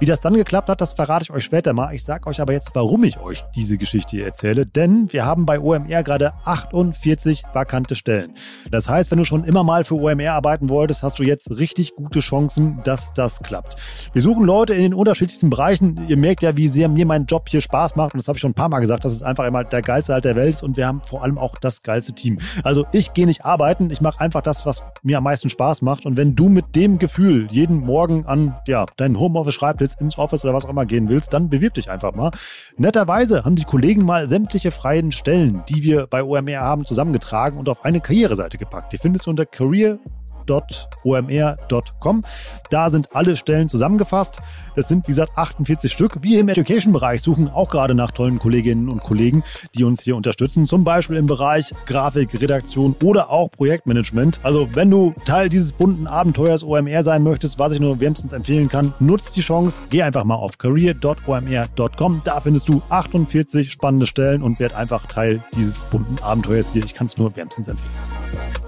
Wie 0.00 0.06
das 0.06 0.22
dann 0.22 0.32
geklappt 0.32 0.70
hat, 0.70 0.80
das 0.80 0.94
verrate 0.94 1.24
ich 1.24 1.30
euch 1.30 1.44
später 1.44 1.74
mal. 1.74 1.94
Ich 1.94 2.02
sag 2.02 2.21
sag 2.22 2.28
euch 2.28 2.40
aber 2.40 2.52
jetzt, 2.52 2.70
warum 2.74 3.02
ich 3.02 3.18
euch 3.18 3.42
diese 3.56 3.78
Geschichte 3.78 4.12
hier 4.12 4.26
erzähle, 4.26 4.64
denn 4.64 5.12
wir 5.12 5.24
haben 5.24 5.44
bei 5.44 5.58
OMR 5.58 6.04
gerade 6.04 6.34
48 6.44 7.42
vakante 7.52 7.96
Stellen. 7.96 8.34
Das 8.70 8.88
heißt, 8.88 9.10
wenn 9.10 9.18
du 9.18 9.24
schon 9.24 9.42
immer 9.42 9.64
mal 9.64 9.82
für 9.82 9.96
OMR 9.96 10.32
arbeiten 10.32 10.68
wolltest, 10.68 11.02
hast 11.02 11.18
du 11.18 11.24
jetzt 11.24 11.50
richtig 11.58 11.96
gute 11.96 12.20
Chancen, 12.20 12.80
dass 12.84 13.12
das 13.12 13.42
klappt. 13.42 13.74
Wir 14.12 14.22
suchen 14.22 14.44
Leute 14.44 14.72
in 14.72 14.82
den 14.82 14.94
unterschiedlichsten 14.94 15.50
Bereichen. 15.50 16.04
Ihr 16.06 16.16
merkt 16.16 16.44
ja, 16.44 16.56
wie 16.56 16.68
sehr 16.68 16.88
mir 16.88 17.06
mein 17.06 17.26
Job 17.26 17.48
hier 17.48 17.60
Spaß 17.60 17.96
macht 17.96 18.14
und 18.14 18.20
das 18.22 18.28
habe 18.28 18.36
ich 18.36 18.40
schon 18.40 18.52
ein 18.52 18.54
paar 18.54 18.68
Mal 18.68 18.78
gesagt, 18.78 19.04
dass 19.04 19.12
es 19.12 19.24
einfach 19.24 19.46
immer 19.46 19.64
der 19.64 19.82
geilste 19.82 20.12
Halt 20.12 20.24
der 20.24 20.36
Welt 20.36 20.54
ist 20.54 20.62
und 20.62 20.76
wir 20.76 20.86
haben 20.86 21.02
vor 21.04 21.24
allem 21.24 21.38
auch 21.38 21.56
das 21.56 21.82
geilste 21.82 22.12
Team. 22.12 22.38
Also 22.62 22.86
ich 22.92 23.14
gehe 23.14 23.26
nicht 23.26 23.44
arbeiten, 23.44 23.90
ich 23.90 24.00
mache 24.00 24.20
einfach 24.20 24.42
das, 24.42 24.64
was 24.64 24.84
mir 25.02 25.18
am 25.18 25.24
meisten 25.24 25.50
Spaß 25.50 25.82
macht 25.82 26.06
und 26.06 26.16
wenn 26.16 26.36
du 26.36 26.48
mit 26.48 26.76
dem 26.76 26.98
Gefühl 27.00 27.48
jeden 27.50 27.80
Morgen 27.80 28.26
an 28.26 28.54
ja, 28.68 28.86
deinen 28.96 29.18
Homeoffice-Schreibtisch 29.18 29.94
ins 29.98 30.18
Office 30.18 30.44
oder 30.44 30.54
was 30.54 30.66
auch 30.66 30.70
immer 30.70 30.86
gehen 30.86 31.08
willst, 31.08 31.32
dann 31.32 31.48
bewirb 31.48 31.74
dich 31.74 31.90
einfach 31.90 32.11
mal. 32.16 32.30
Netterweise 32.76 33.44
haben 33.44 33.56
die 33.56 33.64
Kollegen 33.64 34.04
mal 34.04 34.28
sämtliche 34.28 34.70
freien 34.70 35.12
Stellen, 35.12 35.62
die 35.68 35.82
wir 35.82 36.06
bei 36.06 36.22
OMR 36.22 36.60
haben, 36.60 36.86
zusammengetragen 36.86 37.58
und 37.58 37.68
auf 37.68 37.84
eine 37.84 38.00
Karriereseite 38.00 38.58
gepackt. 38.58 38.92
Die 38.92 38.98
findest 38.98 39.26
du 39.26 39.30
unter 39.30 39.46
Career 39.46 39.98
www.omr.com. 40.46 42.22
Da 42.70 42.90
sind 42.90 43.14
alle 43.14 43.36
Stellen 43.36 43.68
zusammengefasst. 43.68 44.40
Das 44.74 44.88
sind, 44.88 45.06
wie 45.06 45.12
gesagt, 45.12 45.36
48 45.36 45.92
Stück. 45.92 46.22
Wir 46.22 46.40
im 46.40 46.48
Education-Bereich 46.48 47.20
suchen 47.22 47.48
auch 47.48 47.68
gerade 47.68 47.94
nach 47.94 48.10
tollen 48.10 48.38
Kolleginnen 48.38 48.88
und 48.88 49.02
Kollegen, 49.02 49.44
die 49.74 49.84
uns 49.84 50.02
hier 50.02 50.16
unterstützen. 50.16 50.66
Zum 50.66 50.84
Beispiel 50.84 51.16
im 51.16 51.26
Bereich 51.26 51.72
Grafik, 51.86 52.40
Redaktion 52.40 52.96
oder 53.02 53.30
auch 53.30 53.50
Projektmanagement. 53.50 54.40
Also, 54.42 54.68
wenn 54.74 54.90
du 54.90 55.14
Teil 55.24 55.48
dieses 55.48 55.72
bunten 55.72 56.06
Abenteuers 56.06 56.64
OMR 56.64 57.02
sein 57.02 57.22
möchtest, 57.22 57.58
was 57.58 57.72
ich 57.72 57.80
nur 57.80 58.00
wärmstens 58.00 58.32
empfehlen 58.32 58.68
kann, 58.68 58.94
nutzt 58.98 59.36
die 59.36 59.42
Chance. 59.42 59.82
Geh 59.90 60.02
einfach 60.02 60.24
mal 60.24 60.36
auf 60.36 60.58
career.omr.com. 60.58 62.22
Da 62.24 62.40
findest 62.40 62.68
du 62.68 62.82
48 62.88 63.70
spannende 63.70 64.06
Stellen 64.06 64.42
und 64.42 64.58
werd 64.58 64.74
einfach 64.74 65.06
Teil 65.06 65.42
dieses 65.54 65.84
bunten 65.84 66.22
Abenteuers 66.22 66.72
hier. 66.72 66.84
Ich 66.84 66.94
kann 66.94 67.06
es 67.06 67.18
nur 67.18 67.36
wärmstens 67.36 67.68
empfehlen.。 67.68 68.61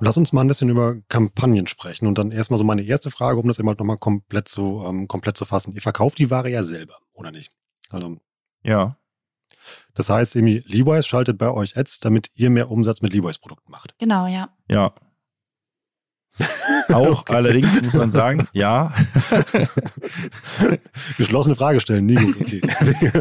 Lass 0.00 0.16
uns 0.16 0.32
mal 0.32 0.40
ein 0.40 0.48
bisschen 0.48 0.70
über 0.70 0.96
Kampagnen 1.08 1.66
sprechen 1.66 2.06
und 2.06 2.16
dann 2.16 2.32
erstmal 2.32 2.58
so 2.58 2.64
meine 2.64 2.82
erste 2.82 3.10
Frage, 3.10 3.38
um 3.38 3.46
das 3.46 3.58
immer 3.58 3.74
nochmal 3.74 3.98
komplett 3.98 4.48
zu, 4.48 4.82
ähm, 4.86 5.08
komplett 5.08 5.36
zu 5.36 5.44
fassen. 5.44 5.72
Ihr 5.74 5.82
verkauft 5.82 6.18
die 6.18 6.30
Ware 6.30 6.50
ja 6.50 6.64
selber, 6.64 6.98
oder 7.14 7.30
nicht? 7.30 7.52
Also, 7.90 8.16
ja. 8.62 8.96
Das 9.94 10.08
heißt, 10.08 10.36
irgendwie 10.36 10.64
Levi's 10.66 11.06
schaltet 11.06 11.38
bei 11.38 11.50
euch 11.50 11.76
Ads, 11.76 12.00
damit 12.00 12.30
ihr 12.34 12.50
mehr 12.50 12.70
Umsatz 12.70 13.02
mit 13.02 13.12
Levi's 13.12 13.38
Produkten 13.38 13.70
macht. 13.70 13.94
Genau, 13.98 14.26
ja. 14.26 14.48
Ja. 14.70 14.94
Auch 16.88 17.22
okay. 17.22 17.34
allerdings 17.34 17.82
muss 17.82 17.94
man 17.94 18.10
sagen, 18.10 18.46
ja. 18.52 18.92
Geschlossene 21.18 21.54
Frage 21.54 21.80
stellen, 21.80 22.06
nie 22.06 22.14
gut, 22.14 22.40
okay. 22.40 22.60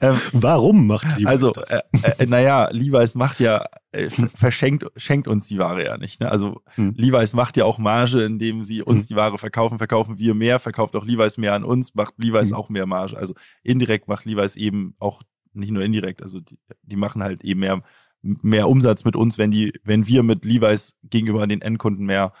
ähm, 0.00 0.16
Warum 0.32 0.86
macht 0.86 1.06
Levi's 1.18 1.26
also, 1.26 1.50
das? 1.50 1.70
Also, 1.70 1.84
äh, 2.18 2.22
äh, 2.24 2.26
naja, 2.26 2.68
Levi's 2.70 3.14
macht 3.14 3.40
ja, 3.40 3.64
äh, 3.92 4.08
verschenkt 4.10 4.86
schenkt 4.96 5.28
uns 5.28 5.46
die 5.46 5.58
Ware 5.58 5.84
ja 5.84 5.98
nicht. 5.98 6.20
Ne? 6.20 6.30
Also 6.30 6.62
hm. 6.74 6.94
Levi's 6.96 7.34
macht 7.34 7.56
ja 7.56 7.64
auch 7.64 7.78
Marge, 7.78 8.22
indem 8.22 8.62
sie 8.62 8.82
uns 8.82 9.04
hm. 9.04 9.08
die 9.08 9.16
Ware 9.16 9.38
verkaufen, 9.38 9.78
verkaufen 9.78 10.18
wir 10.18 10.34
mehr, 10.34 10.58
verkauft 10.58 10.96
auch 10.96 11.04
Levi's 11.04 11.38
mehr 11.38 11.54
an 11.54 11.64
uns, 11.64 11.94
macht 11.94 12.14
Levi's 12.18 12.50
hm. 12.50 12.56
auch 12.56 12.68
mehr 12.68 12.86
Marge. 12.86 13.16
Also 13.16 13.34
indirekt 13.62 14.08
macht 14.08 14.24
Levi's 14.24 14.56
eben 14.56 14.94
auch 14.98 15.22
nicht 15.54 15.70
nur 15.70 15.82
indirekt, 15.82 16.22
also 16.22 16.40
die, 16.40 16.58
die 16.82 16.96
machen 16.96 17.22
halt 17.22 17.44
eben 17.44 17.60
mehr 17.60 17.82
mehr 18.22 18.68
Umsatz 18.68 19.04
mit 19.04 19.16
uns, 19.16 19.38
wenn 19.38 19.50
die, 19.50 19.72
wenn 19.84 20.06
wir 20.06 20.22
mit 20.22 20.44
Levi's 20.44 20.98
gegenüber 21.02 21.46
den 21.46 21.60
Endkunden 21.60 22.06
mehr 22.06 22.32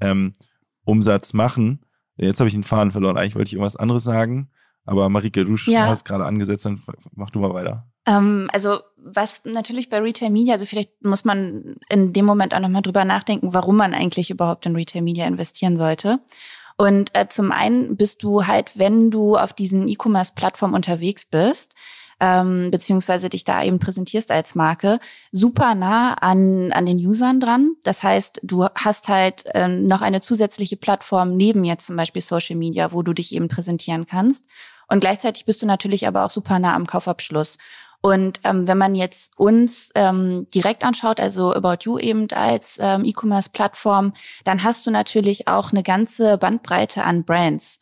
ähm, 0.00 0.32
Umsatz 0.84 1.32
machen. 1.32 1.84
Jetzt 2.16 2.40
habe 2.40 2.48
ich 2.48 2.54
den 2.54 2.64
Faden 2.64 2.92
verloren. 2.92 3.16
Eigentlich 3.16 3.34
wollte 3.34 3.48
ich 3.48 3.54
irgendwas 3.54 3.76
anderes 3.76 4.04
sagen. 4.04 4.50
Aber 4.84 5.08
Marike, 5.08 5.44
du 5.44 5.54
ja. 5.70 5.86
hast 5.86 6.04
gerade 6.04 6.24
angesetzt, 6.24 6.64
dann 6.64 6.82
mach 7.14 7.30
du 7.30 7.38
mal 7.38 7.54
weiter. 7.54 7.86
Ähm, 8.06 8.48
also 8.52 8.80
was 8.96 9.42
natürlich 9.44 9.88
bei 9.88 9.98
Retail 9.98 10.30
Media, 10.30 10.54
also 10.54 10.66
vielleicht 10.66 11.04
muss 11.04 11.24
man 11.24 11.76
in 11.88 12.12
dem 12.12 12.24
Moment 12.24 12.54
auch 12.54 12.60
nochmal 12.60 12.82
drüber 12.82 13.04
nachdenken, 13.04 13.54
warum 13.54 13.76
man 13.76 13.94
eigentlich 13.94 14.30
überhaupt 14.30 14.66
in 14.66 14.76
Retail 14.76 15.02
Media 15.02 15.26
investieren 15.26 15.76
sollte. 15.76 16.20
Und 16.76 17.10
äh, 17.14 17.28
zum 17.28 17.52
einen 17.52 17.96
bist 17.96 18.22
du 18.22 18.46
halt, 18.46 18.78
wenn 18.78 19.10
du 19.10 19.36
auf 19.36 19.52
diesen 19.52 19.86
E-Commerce-Plattformen 19.86 20.74
unterwegs 20.74 21.26
bist, 21.26 21.74
ähm, 22.20 22.70
beziehungsweise 22.70 23.28
dich 23.28 23.44
da 23.44 23.62
eben 23.62 23.78
präsentierst 23.78 24.30
als 24.30 24.54
Marke, 24.54 25.00
super 25.32 25.74
nah 25.74 26.14
an, 26.14 26.70
an 26.72 26.86
den 26.86 26.98
Usern 26.98 27.40
dran. 27.40 27.72
Das 27.82 28.02
heißt, 28.02 28.40
du 28.42 28.66
hast 28.74 29.08
halt 29.08 29.44
ähm, 29.54 29.86
noch 29.86 30.02
eine 30.02 30.20
zusätzliche 30.20 30.76
Plattform 30.76 31.36
neben 31.36 31.64
jetzt 31.64 31.86
zum 31.86 31.96
Beispiel 31.96 32.22
Social 32.22 32.56
Media, 32.56 32.92
wo 32.92 33.02
du 33.02 33.12
dich 33.12 33.34
eben 33.34 33.48
präsentieren 33.48 34.06
kannst. 34.06 34.44
Und 34.88 35.00
gleichzeitig 35.00 35.44
bist 35.44 35.62
du 35.62 35.66
natürlich 35.66 36.06
aber 36.06 36.24
auch 36.24 36.30
super 36.30 36.58
nah 36.58 36.74
am 36.74 36.86
Kaufabschluss. 36.86 37.58
Und 38.02 38.40
ähm, 38.44 38.66
wenn 38.66 38.78
man 38.78 38.94
jetzt 38.94 39.38
uns 39.38 39.90
ähm, 39.94 40.46
direkt 40.54 40.84
anschaut, 40.84 41.20
also 41.20 41.54
About 41.54 41.84
You 41.84 41.98
eben 41.98 42.28
als 42.32 42.78
ähm, 42.80 43.04
E-Commerce-Plattform, 43.04 44.14
dann 44.44 44.62
hast 44.64 44.86
du 44.86 44.90
natürlich 44.90 45.48
auch 45.48 45.70
eine 45.70 45.82
ganze 45.82 46.38
Bandbreite 46.38 47.04
an 47.04 47.24
Brands. 47.24 47.78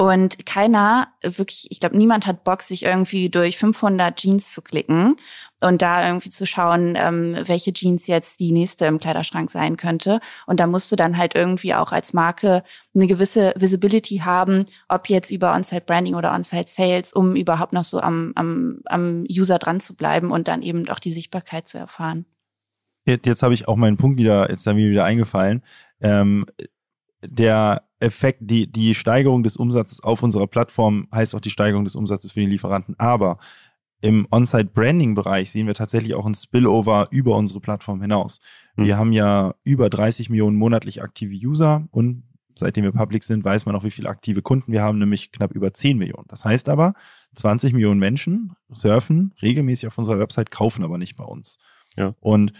Und 0.00 0.46
keiner, 0.46 1.08
wirklich, 1.22 1.66
ich 1.70 1.80
glaube, 1.80 1.96
niemand 1.98 2.24
hat 2.24 2.44
Bock, 2.44 2.62
sich 2.62 2.84
irgendwie 2.84 3.30
durch 3.30 3.58
500 3.58 4.14
Jeans 4.16 4.52
zu 4.52 4.62
klicken 4.62 5.16
und 5.60 5.82
da 5.82 6.06
irgendwie 6.06 6.30
zu 6.30 6.46
schauen, 6.46 6.94
ähm, 6.96 7.36
welche 7.46 7.72
Jeans 7.72 8.06
jetzt 8.06 8.38
die 8.38 8.52
nächste 8.52 8.86
im 8.86 9.00
Kleiderschrank 9.00 9.50
sein 9.50 9.76
könnte. 9.76 10.20
Und 10.46 10.60
da 10.60 10.68
musst 10.68 10.92
du 10.92 10.96
dann 10.96 11.18
halt 11.18 11.34
irgendwie 11.34 11.74
auch 11.74 11.90
als 11.90 12.12
Marke 12.12 12.62
eine 12.94 13.08
gewisse 13.08 13.52
Visibility 13.56 14.18
haben, 14.18 14.66
ob 14.88 15.08
jetzt 15.08 15.32
über 15.32 15.52
On-Site 15.52 15.82
Branding 15.84 16.14
oder 16.14 16.32
On-Site 16.32 16.68
Sales, 16.70 17.12
um 17.12 17.34
überhaupt 17.34 17.72
noch 17.72 17.82
so 17.82 17.98
am, 18.00 18.30
am, 18.36 18.78
am 18.84 19.24
User 19.28 19.58
dran 19.58 19.80
zu 19.80 19.96
bleiben 19.96 20.30
und 20.30 20.46
dann 20.46 20.62
eben 20.62 20.88
auch 20.90 21.00
die 21.00 21.12
Sichtbarkeit 21.12 21.66
zu 21.66 21.76
erfahren. 21.76 22.24
Jetzt, 23.04 23.26
jetzt 23.26 23.42
habe 23.42 23.54
ich 23.54 23.66
auch 23.66 23.74
meinen 23.74 23.96
Punkt 23.96 24.16
wieder, 24.16 24.48
jetzt 24.48 24.64
da 24.64 24.74
mir 24.74 24.88
wieder 24.88 25.04
eingefallen. 25.04 25.64
Ähm, 26.00 26.46
der 27.20 27.87
Effekt, 28.00 28.40
die, 28.42 28.70
die 28.70 28.94
Steigerung 28.94 29.42
des 29.42 29.56
Umsatzes 29.56 30.02
auf 30.02 30.22
unserer 30.22 30.46
Plattform 30.46 31.08
heißt 31.14 31.34
auch 31.34 31.40
die 31.40 31.50
Steigerung 31.50 31.84
des 31.84 31.96
Umsatzes 31.96 32.32
für 32.32 32.40
den 32.40 32.50
Lieferanten. 32.50 32.94
Aber 32.98 33.38
im 34.00 34.28
On-Site-Branding-Bereich 34.30 35.50
sehen 35.50 35.66
wir 35.66 35.74
tatsächlich 35.74 36.14
auch 36.14 36.26
ein 36.26 36.34
Spillover 36.34 37.08
über 37.10 37.36
unsere 37.36 37.60
Plattform 37.60 38.00
hinaus. 38.00 38.38
Mhm. 38.76 38.84
Wir 38.84 38.96
haben 38.96 39.12
ja 39.12 39.54
über 39.64 39.88
30 39.88 40.30
Millionen 40.30 40.56
monatlich 40.56 41.02
aktive 41.02 41.34
User 41.34 41.88
und 41.90 42.22
seitdem 42.54 42.84
wir 42.84 42.92
public 42.92 43.24
sind, 43.24 43.44
weiß 43.44 43.66
man 43.66 43.74
auch, 43.74 43.84
wie 43.84 43.90
viele 43.90 44.08
aktive 44.08 44.42
Kunden 44.42 44.72
wir 44.72 44.82
haben, 44.82 44.98
nämlich 44.98 45.32
knapp 45.32 45.52
über 45.52 45.72
10 45.72 45.98
Millionen. 45.98 46.26
Das 46.28 46.44
heißt 46.44 46.68
aber, 46.68 46.94
20 47.34 47.72
Millionen 47.72 48.00
Menschen 48.00 48.54
surfen 48.70 49.34
regelmäßig 49.42 49.88
auf 49.88 49.98
unserer 49.98 50.18
Website, 50.18 50.50
kaufen 50.50 50.84
aber 50.84 50.98
nicht 50.98 51.16
bei 51.16 51.24
uns. 51.24 51.58
Ja. 51.96 52.14
Und 52.20 52.52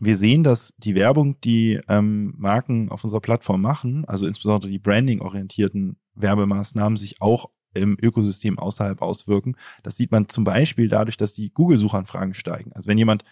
wir 0.00 0.16
sehen, 0.16 0.42
dass 0.42 0.74
die 0.78 0.94
Werbung, 0.94 1.40
die 1.42 1.80
ähm, 1.88 2.34
Marken 2.36 2.90
auf 2.90 3.04
unserer 3.04 3.20
Plattform 3.20 3.60
machen, 3.60 4.04
also 4.06 4.26
insbesondere 4.26 4.70
die 4.70 4.78
branding-orientierten 4.78 5.96
Werbemaßnahmen, 6.14 6.96
sich 6.96 7.20
auch 7.20 7.50
im 7.74 7.96
Ökosystem 8.00 8.58
außerhalb 8.58 9.02
auswirken. 9.02 9.56
Das 9.82 9.96
sieht 9.96 10.12
man 10.12 10.28
zum 10.28 10.44
Beispiel 10.44 10.88
dadurch, 10.88 11.16
dass 11.16 11.32
die 11.32 11.52
Google-Suchanfragen 11.52 12.34
steigen. 12.34 12.72
Also 12.72 12.88
wenn 12.88 12.98
jemand 12.98 13.24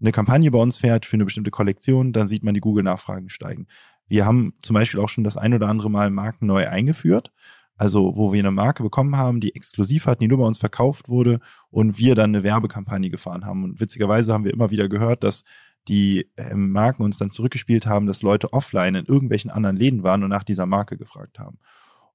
eine 0.00 0.12
Kampagne 0.12 0.50
bei 0.50 0.58
uns 0.58 0.76
fährt 0.76 1.06
für 1.06 1.14
eine 1.14 1.24
bestimmte 1.24 1.50
Kollektion, 1.50 2.12
dann 2.12 2.28
sieht 2.28 2.44
man 2.44 2.54
die 2.54 2.60
Google-Nachfragen 2.60 3.28
steigen. 3.28 3.66
Wir 4.08 4.26
haben 4.26 4.54
zum 4.62 4.74
Beispiel 4.74 5.00
auch 5.00 5.08
schon 5.08 5.24
das 5.24 5.36
ein 5.36 5.54
oder 5.54 5.68
andere 5.68 5.90
Mal 5.90 6.10
Marken 6.10 6.46
neu 6.46 6.68
eingeführt. 6.68 7.32
Also, 7.78 8.16
wo 8.16 8.32
wir 8.32 8.38
eine 8.38 8.50
Marke 8.50 8.82
bekommen 8.82 9.16
haben, 9.16 9.40
die 9.40 9.54
exklusiv 9.54 10.06
hatten, 10.06 10.20
die 10.20 10.28
nur 10.28 10.38
bei 10.38 10.46
uns 10.46 10.56
verkauft 10.56 11.10
wurde 11.10 11.40
und 11.68 11.98
wir 11.98 12.14
dann 12.14 12.34
eine 12.34 12.42
Werbekampagne 12.42 13.10
gefahren 13.10 13.44
haben. 13.44 13.64
Und 13.64 13.80
witzigerweise 13.80 14.32
haben 14.32 14.44
wir 14.44 14.52
immer 14.52 14.70
wieder 14.70 14.88
gehört, 14.88 15.22
dass 15.24 15.44
die 15.88 16.30
ähm, 16.36 16.70
Marken 16.70 17.02
uns 17.02 17.18
dann 17.18 17.30
zurückgespielt 17.30 17.86
haben, 17.86 18.06
dass 18.06 18.22
Leute 18.22 18.52
offline 18.52 18.94
in 18.94 19.06
irgendwelchen 19.06 19.50
anderen 19.50 19.76
Läden 19.76 20.02
waren 20.02 20.22
und 20.22 20.30
nach 20.30 20.44
dieser 20.44 20.66
Marke 20.66 20.96
gefragt 20.96 21.38
haben. 21.38 21.58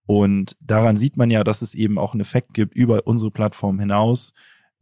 Und 0.06 0.58
daran 0.60 0.98
sieht 0.98 1.18
man 1.18 1.32
ja, 1.32 1.44
dass 1.44 1.62
es 1.62 1.74
eben 1.74 1.98
auch 1.98 2.14
einen 2.14 2.22
Effekt 2.22 2.54
gibt 2.54 2.76
über 2.76 3.08
unsere 3.08 3.32
Plattform 3.32 3.80
hinaus 3.80 4.34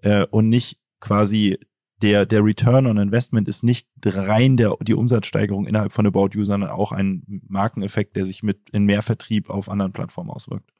äh, 0.02 0.26
und 0.32 0.50
nicht 0.50 0.80
quasi 1.00 1.60
der, 2.02 2.26
der 2.26 2.44
Return 2.44 2.88
on 2.88 2.98
Investment 2.98 3.50
ist 3.50 3.64
nicht 3.64 3.88
rein 4.06 4.56
der, 4.56 4.76
die 4.82 4.94
Umsatzsteigerung 4.94 5.68
innerhalb 5.68 5.92
von 5.92 6.08
About 6.08 6.30
You, 6.34 6.46
sondern 6.46 6.70
auch 6.70 6.92
ein 6.92 7.24
Markeneffekt, 7.48 8.16
der 8.16 8.26
sich 8.26 8.42
mit 8.42 8.70
in 8.70 8.86
mehr 8.86 9.02
Vertrieb 9.02 9.50
auf 9.50 9.70
anderen 9.70 9.92
Plattformen 9.92 10.30
auswirkt. 10.30 10.72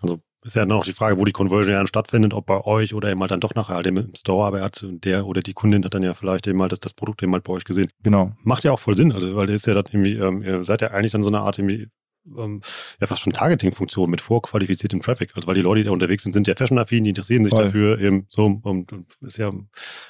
Also 0.00 0.22
ist 0.42 0.56
ja 0.56 0.64
noch 0.64 0.84
die 0.84 0.92
Frage, 0.92 1.18
wo 1.18 1.24
die 1.24 1.32
Conversion 1.32 1.72
ja 1.72 1.86
stattfindet, 1.86 2.32
ob 2.34 2.46
bei 2.46 2.64
euch 2.64 2.94
oder 2.94 3.10
eben 3.10 3.20
halt 3.20 3.30
dann 3.30 3.40
doch 3.40 3.54
nachher 3.54 3.74
halt 3.74 3.86
im 3.86 4.14
Store, 4.14 4.46
aber 4.46 4.58
er 4.58 4.64
hat 4.64 4.84
der 4.88 5.26
oder 5.26 5.42
die 5.42 5.52
Kundin 5.52 5.84
hat 5.84 5.94
dann 5.94 6.02
ja 6.02 6.14
vielleicht 6.14 6.46
eben 6.46 6.60
halt 6.62 6.72
das, 6.72 6.80
das 6.80 6.94
Produkt 6.94 7.22
eben 7.22 7.32
halt 7.32 7.44
bei 7.44 7.52
euch 7.52 7.64
gesehen. 7.64 7.90
Genau. 8.02 8.32
Macht 8.42 8.64
ja 8.64 8.72
auch 8.72 8.78
voll 8.78 8.96
Sinn, 8.96 9.12
also 9.12 9.36
weil 9.36 9.46
der 9.46 9.56
ist 9.56 9.66
ja 9.66 9.74
dann 9.74 9.84
irgendwie, 9.86 10.14
ähm, 10.14 10.42
ihr 10.42 10.64
seid 10.64 10.80
ja 10.82 10.88
eigentlich 10.88 11.12
dann 11.12 11.22
so 11.22 11.30
eine 11.30 11.40
Art 11.40 11.58
irgendwie 11.58 11.88
ähm, 12.36 12.60
ja 13.00 13.06
fast 13.06 13.22
schon 13.22 13.32
Targeting-Funktion 13.32 14.10
mit 14.10 14.20
vorqualifiziertem 14.20 15.00
Traffic. 15.02 15.32
Also 15.34 15.46
weil 15.46 15.54
die 15.54 15.62
Leute, 15.62 15.80
die 15.80 15.86
da 15.86 15.90
unterwegs 15.90 16.22
sind, 16.22 16.32
sind 16.32 16.46
ja 16.46 16.54
fashion-affin, 16.54 17.04
die 17.04 17.10
interessieren 17.10 17.44
sich 17.44 17.52
Voll. 17.52 17.64
dafür 17.64 17.98
eben 17.98 18.26
so 18.28 18.46
und, 18.62 18.92
und 18.92 19.16
ist 19.22 19.38
ja 19.38 19.52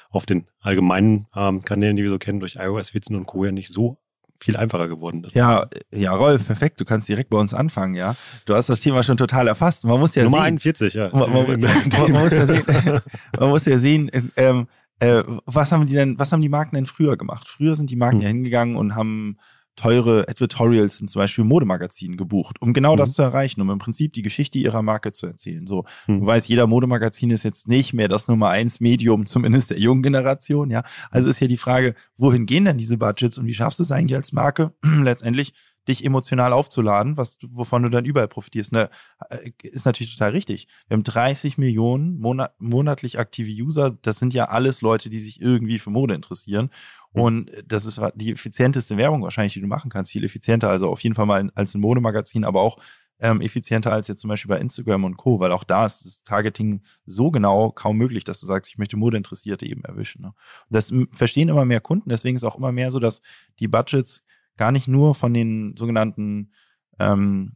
auf 0.09 0.25
den 0.25 0.47
allgemeinen 0.59 1.27
ähm, 1.35 1.61
Kanälen, 1.61 1.97
die 1.97 2.03
wir 2.03 2.09
so 2.09 2.19
kennen, 2.19 2.39
durch 2.39 2.55
iOS 2.55 2.91
14 2.91 3.15
und 3.15 3.25
Co. 3.25 3.45
ja 3.45 3.51
nicht 3.51 3.69
so 3.69 3.97
viel 4.43 4.57
einfacher 4.57 4.87
geworden 4.87 5.23
ist. 5.23 5.35
Ja, 5.35 5.67
ja, 5.93 6.13
Rolf, 6.13 6.45
perfekt. 6.45 6.79
Du 6.79 6.85
kannst 6.85 7.07
direkt 7.07 7.29
bei 7.29 7.37
uns 7.37 7.53
anfangen, 7.53 7.95
ja. 7.95 8.15
Du 8.45 8.55
hast 8.55 8.69
das 8.69 8.79
Thema 8.79 9.03
schon 9.03 9.17
total 9.17 9.47
erfasst. 9.47 9.85
Man 9.85 9.99
muss 9.99 10.15
ja 10.15 10.23
Nummer 10.23 10.37
sehen, 10.39 10.45
41, 10.45 10.93
ja. 10.93 11.09
Man, 11.13 11.31
man, 11.31 11.61
man, 11.61 12.11
muss 12.11 12.31
ja 12.31 12.45
sehen, 12.45 12.63
man 13.39 13.49
muss 13.49 13.65
ja 13.65 13.77
sehen, 13.77 14.11
ähm, 14.35 14.67
äh, 14.99 15.23
was 15.45 15.71
haben 15.71 15.87
die 15.87 15.93
denn, 15.93 16.17
was 16.19 16.31
haben 16.31 16.41
die 16.41 16.49
Marken 16.49 16.75
denn 16.75 16.85
früher 16.85 17.17
gemacht? 17.17 17.47
Früher 17.47 17.75
sind 17.75 17.89
die 17.89 17.95
Marken 17.95 18.17
hm. 18.17 18.21
ja 18.21 18.27
hingegangen 18.27 18.75
und 18.75 18.95
haben 18.95 19.37
teure 19.81 20.27
Advertorials 20.27 21.01
in 21.01 21.07
zum 21.07 21.21
Beispiel 21.21 21.43
Modemagazinen 21.43 22.15
gebucht, 22.15 22.61
um 22.61 22.71
genau 22.71 22.93
mhm. 22.93 22.99
das 22.99 23.13
zu 23.13 23.23
erreichen, 23.23 23.61
um 23.61 23.69
im 23.71 23.79
Prinzip 23.79 24.13
die 24.13 24.21
Geschichte 24.21 24.59
ihrer 24.59 24.83
Marke 24.83 25.11
zu 25.11 25.25
erzählen. 25.25 25.65
So, 25.65 25.85
mhm. 26.05 26.19
du 26.19 26.25
weißt, 26.27 26.47
jeder 26.47 26.67
Modemagazin 26.67 27.31
ist 27.31 27.43
jetzt 27.43 27.67
nicht 27.67 27.91
mehr 27.91 28.07
das 28.07 28.27
Nummer 28.27 28.49
eins 28.49 28.79
Medium, 28.79 29.25
zumindest 29.31 29.71
der 29.71 29.79
jungen 29.79 30.03
Generation, 30.03 30.69
ja. 30.69 30.83
Also 31.09 31.29
ist 31.29 31.39
ja 31.39 31.47
die 31.47 31.57
Frage, 31.57 31.95
wohin 32.15 32.45
gehen 32.45 32.65
denn 32.65 32.77
diese 32.77 32.97
Budgets 32.97 33.39
und 33.39 33.47
wie 33.47 33.55
schaffst 33.55 33.79
du 33.79 33.83
es 33.83 33.91
eigentlich 33.91 34.15
als 34.15 34.33
Marke 34.33 34.71
letztendlich 35.01 35.53
dich 35.87 36.05
emotional 36.05 36.53
aufzuladen, 36.53 37.17
was 37.17 37.39
wovon 37.49 37.81
du 37.83 37.89
dann 37.89 38.05
überall 38.05 38.27
profitierst. 38.27 38.71
Ne, 38.71 38.89
äh, 39.29 39.51
ist 39.63 39.85
natürlich 39.85 40.13
total 40.13 40.31
richtig. 40.31 40.67
Wir 40.87 40.95
haben 40.95 41.03
30 41.03 41.57
Millionen 41.57 42.19
monat, 42.19 42.53
monatlich 42.59 43.17
aktive 43.17 43.51
User. 43.51 43.97
Das 44.01 44.19
sind 44.19 44.33
ja 44.33 44.45
alles 44.45 44.81
Leute, 44.81 45.09
die 45.09 45.19
sich 45.19 45.41
irgendwie 45.41 45.79
für 45.79 45.89
Mode 45.89 46.13
interessieren. 46.13 46.69
Mhm. 47.13 47.21
Und 47.21 47.51
das 47.65 47.85
ist 47.85 47.99
die 48.15 48.31
effizienteste 48.31 48.97
Werbung 48.97 49.21
wahrscheinlich, 49.21 49.53
die 49.53 49.61
du 49.61 49.67
machen 49.67 49.89
kannst. 49.89 50.11
Viel 50.11 50.23
effizienter, 50.23 50.69
also 50.69 50.89
auf 50.89 51.01
jeden 51.01 51.15
Fall 51.15 51.25
mal 51.25 51.51
als 51.55 51.75
ein 51.75 51.81
Modemagazin, 51.81 52.43
aber 52.43 52.61
auch 52.61 52.77
ähm, 53.21 53.39
effizienter 53.39 53.91
als 53.91 54.07
jetzt 54.07 54.21
zum 54.21 54.29
Beispiel 54.29 54.49
bei 54.49 54.59
Instagram 54.59 55.03
und 55.03 55.15
Co., 55.15 55.39
weil 55.39 55.51
auch 55.51 55.63
da 55.63 55.85
ist 55.85 56.05
das 56.05 56.23
Targeting 56.23 56.81
so 57.05 57.29
genau 57.29 57.71
kaum 57.71 57.97
möglich, 57.97 58.23
dass 58.23 58.39
du 58.39 58.47
sagst, 58.47 58.71
ich 58.71 58.79
möchte 58.79 58.97
Modeinteressierte 58.97 59.65
eben 59.65 59.83
erwischen. 59.83 60.23
Ne? 60.23 60.29
Und 60.29 60.35
das 60.75 60.91
verstehen 61.11 61.49
immer 61.49 61.65
mehr 61.65 61.81
Kunden, 61.81 62.09
deswegen 62.09 62.35
ist 62.35 62.43
auch 62.43 62.57
immer 62.57 62.71
mehr 62.71 62.89
so, 62.89 62.99
dass 62.99 63.21
die 63.59 63.67
Budgets 63.67 64.23
gar 64.57 64.71
nicht 64.71 64.87
nur 64.87 65.13
von 65.13 65.33
den 65.33 65.75
sogenannten 65.77 66.51
ähm, 66.99 67.53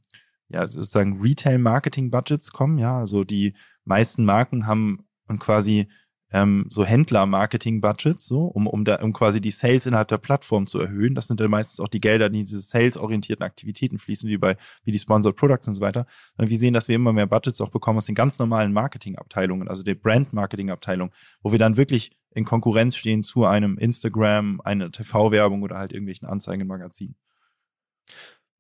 ja, 0.50 0.68
sozusagen 0.68 1.20
Retail-Marketing-Budgets 1.20 2.52
kommen, 2.52 2.78
ja, 2.78 3.00
also 3.00 3.24
die 3.24 3.56
meisten 3.84 4.24
Marken 4.24 4.68
haben 4.68 5.08
quasi 5.40 5.88
ähm, 6.32 6.66
so 6.70 6.84
Händler-Marketing-Budgets, 6.84 8.26
so, 8.26 8.46
um, 8.46 8.68
um, 8.68 8.84
da, 8.84 9.02
um 9.02 9.14
quasi 9.14 9.42
die 9.42 9.52
Sales 9.52 9.86
innerhalb 9.86 10.08
der 10.08 10.18
Plattform 10.18 10.68
zu 10.68 10.80
erhöhen. 10.80 11.16
Das 11.16 11.28
sind 11.28 11.40
dann 11.40 11.52
meistens 11.52 11.80
auch 11.80 11.88
die 11.88 12.02
Gelder, 12.02 12.30
die 12.30 12.40
in 12.40 12.46
diese 12.46 12.60
sales-orientierten 12.60 13.44
Aktivitäten 13.44 14.00
fließen, 14.00 14.28
wie 14.30 14.38
bei 14.38 14.58
wie 14.84 14.92
die 14.92 15.00
Sponsored 15.00 15.36
Products 15.36 15.68
und 15.68 15.76
so 15.76 15.82
weiter. 15.82 16.06
Und 16.38 16.50
wir 16.50 16.58
sehen, 16.58 16.74
dass 16.74 16.88
wir 16.88 16.96
immer 16.96 17.14
mehr 17.14 17.28
Budgets 17.28 17.62
auch 17.62 17.70
bekommen 17.70 17.98
aus 17.98 18.06
den 18.06 18.16
ganz 18.16 18.40
normalen 18.40 18.74
Marketing-Abteilungen, 18.74 19.68
also 19.68 19.84
der 19.84 19.96
Brand-Marketing-Abteilung, 19.96 21.12
wo 21.42 21.52
wir 21.52 21.60
dann 21.60 21.78
wirklich 21.78 22.12
in 22.32 22.44
Konkurrenz 22.44 22.98
stehen 22.98 23.24
zu 23.24 23.46
einem 23.46 23.78
Instagram, 23.78 24.62
einer 24.62 24.92
TV-Werbung 24.92 25.64
oder 25.64 25.78
halt 25.78 25.94
irgendwelchen 25.94 26.28
Anzeigenmagazinen. 26.28 27.16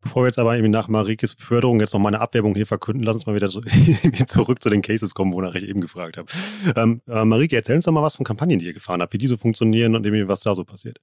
Bevor 0.05 0.21
wir 0.21 0.27
jetzt 0.27 0.37
aber 0.37 0.53
irgendwie 0.53 0.71
nach 0.71 0.87
Marikes 0.87 1.33
Beförderung 1.33 1.79
jetzt 1.79 1.93
noch 1.93 1.99
mal 1.99 2.09
eine 2.09 2.21
Abwerbung 2.21 2.53
hier 2.53 2.67
verkünden, 2.67 3.03
lass 3.03 3.15
uns 3.15 3.25
mal 3.25 3.33
wieder 3.35 3.49
zurück 4.27 4.61
zu 4.61 4.69
den 4.69 4.83
Cases 4.83 5.15
kommen, 5.15 5.33
wonach 5.33 5.55
ich 5.55 5.67
eben 5.67 5.81
gefragt 5.81 6.17
habe. 6.17 6.31
Ähm, 6.75 7.01
äh, 7.07 7.25
Marike, 7.25 7.55
erzähl 7.55 7.75
uns 7.75 7.85
doch 7.85 7.91
mal 7.91 8.03
was 8.03 8.15
von 8.15 8.23
Kampagnen, 8.23 8.59
die 8.59 8.67
ihr 8.67 8.73
gefahren 8.73 9.01
habt, 9.01 9.13
wie 9.13 9.17
die 9.17 9.25
so 9.25 9.35
funktionieren 9.35 9.95
und 9.95 10.05
irgendwie 10.05 10.27
was 10.27 10.41
da 10.41 10.53
so 10.53 10.63
passiert. 10.63 10.99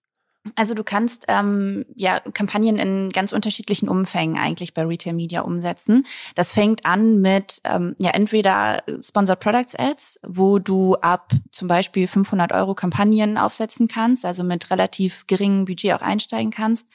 Also 0.55 0.75
du 0.75 0.85
kannst 0.85 1.25
ähm, 1.27 1.85
ja 1.97 2.21
Kampagnen 2.21 2.77
in 2.77 3.11
ganz 3.11 3.33
unterschiedlichen 3.33 3.89
Umfängen 3.89 4.39
eigentlich 4.39 4.73
bei 4.73 4.85
Retail 4.85 5.15
Media 5.15 5.41
umsetzen. 5.41 6.07
Das 6.37 6.53
fängt 6.53 6.87
an 6.87 7.21
mit 7.21 7.61
ähm, 7.65 7.97
ja 7.99 8.11
entweder 8.11 8.85
Sponsored 9.01 9.41
Products 9.41 9.75
Ads, 9.75 10.21
wo 10.25 10.61
du 10.61 10.95
ab 10.95 11.33
zum 11.51 11.67
Beispiel 11.67 12.07
500 12.07 12.53
Euro 12.53 12.77
Kampagnen 12.77 13.37
aufsetzen 13.37 13.89
kannst, 13.89 14.25
also 14.25 14.45
mit 14.45 14.71
relativ 14.71 15.27
geringem 15.27 15.65
Budget 15.65 15.95
auch 15.95 16.03
einsteigen 16.03 16.53
kannst. 16.53 16.87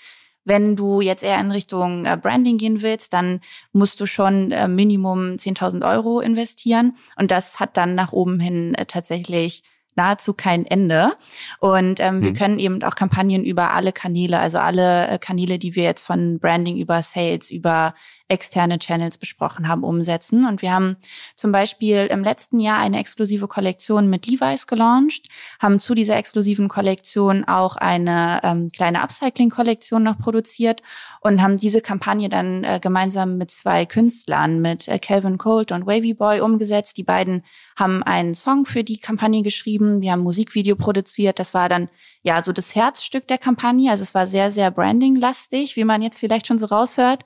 Wenn 0.48 0.78
du 0.78 1.02
jetzt 1.02 1.24
eher 1.24 1.40
in 1.42 1.52
Richtung 1.52 2.06
äh, 2.06 2.18
Branding 2.20 2.58
gehen 2.58 2.82
willst, 2.82 3.12
dann 3.12 3.42
musst 3.74 4.00
du 4.00 4.06
schon 4.06 4.54
äh, 4.54 4.70
Minimum 4.70 5.36
10.000 5.36 5.86
Euro 5.86 6.22
investieren. 6.22 6.96
Und 7.18 7.32
das 7.32 7.60
hat 7.60 7.76
dann 7.76 7.96
nach 7.96 8.14
oben 8.14 8.40
hin 8.40 8.74
äh, 8.76 8.86
tatsächlich 8.86 9.64
nahezu 9.98 10.34
kein 10.34 10.66
Ende. 10.66 11.12
Und 11.60 12.00
ähm, 12.00 12.20
mhm. 12.20 12.24
wir 12.24 12.34
können 12.34 12.60
eben 12.60 12.82
auch 12.84 12.96
Kampagnen 12.96 13.44
über 13.44 13.72
alle 13.72 13.92
Kanäle, 13.92 14.40
also 14.40 14.60
alle 14.60 15.20
Kanäle, 15.20 15.60
die 15.60 15.76
wir 15.76 15.84
jetzt 15.84 16.06
von 16.06 16.40
Branding 16.40 16.78
über 16.78 17.02
Sales, 17.02 17.52
über 17.52 17.94
externe 18.28 18.80
Channels 18.80 19.18
besprochen 19.18 19.68
haben, 19.68 19.84
umsetzen. 19.84 20.46
Und 20.46 20.62
wir 20.62 20.74
haben 20.74 20.98
zum 21.36 21.52
Beispiel 21.52 22.08
im 22.08 22.24
letzten 22.24 22.60
Jahr 22.60 22.80
eine 22.80 23.00
exklusive 23.00 23.48
Kollektion 23.48 24.10
mit 24.10 24.28
Levi's 24.28 24.68
gelauncht, 24.68 25.28
haben 25.60 25.80
zu 25.80 25.96
dieser 25.96 26.18
exklusiven 26.18 26.68
Kollektion 26.68 27.46
auch 27.46 27.78
eine 27.78 28.42
ähm, 28.44 28.70
kleine 28.70 29.02
Upcycling-Kollektion 29.02 30.04
noch 30.04 30.18
produziert 30.18 30.82
und 31.22 31.42
haben 31.42 31.58
diese 31.58 31.82
Kampagne 31.82 32.30
dann 32.30 32.64
äh, 32.64 32.80
gemeinsam 32.82 33.38
mit 33.38 33.52
zwei 33.52 33.86
Künstlern, 33.86 34.62
mit 34.62 34.88
äh, 34.88 35.00
Calvin 35.00 35.38
Colt 35.38 35.72
und 35.72 35.86
Wavy 35.86 36.14
Boy 36.14 36.42
umgesetzt. 36.42 36.98
Die 36.98 37.04
beiden 37.04 37.44
haben 37.78 38.04
einen 38.04 38.34
Song 38.34 38.66
für 38.66 38.84
die 38.84 39.00
Kampagne 39.00 39.42
geschrieben. 39.42 40.02
Wir 40.02 40.12
haben 40.12 40.22
Musikvideo 40.22 40.76
produziert. 40.76 41.40
Das 41.40 41.54
war 41.54 41.70
dann 41.70 41.90
ja 42.24 42.44
so 42.44 42.52
das 42.52 42.76
Herzstück 42.76 43.28
der 43.28 43.38
Kampagne. 43.38 43.90
Also 43.90 44.04
es 44.04 44.14
war 44.14 44.28
sehr, 44.28 44.52
sehr 44.52 44.72
branding-lastig, 44.72 45.76
wie 45.78 45.86
man 45.86 46.02
jetzt 46.02 46.20
vielleicht 46.20 46.48
schon 46.48 46.60
so 46.60 46.66
raushört 46.66 47.24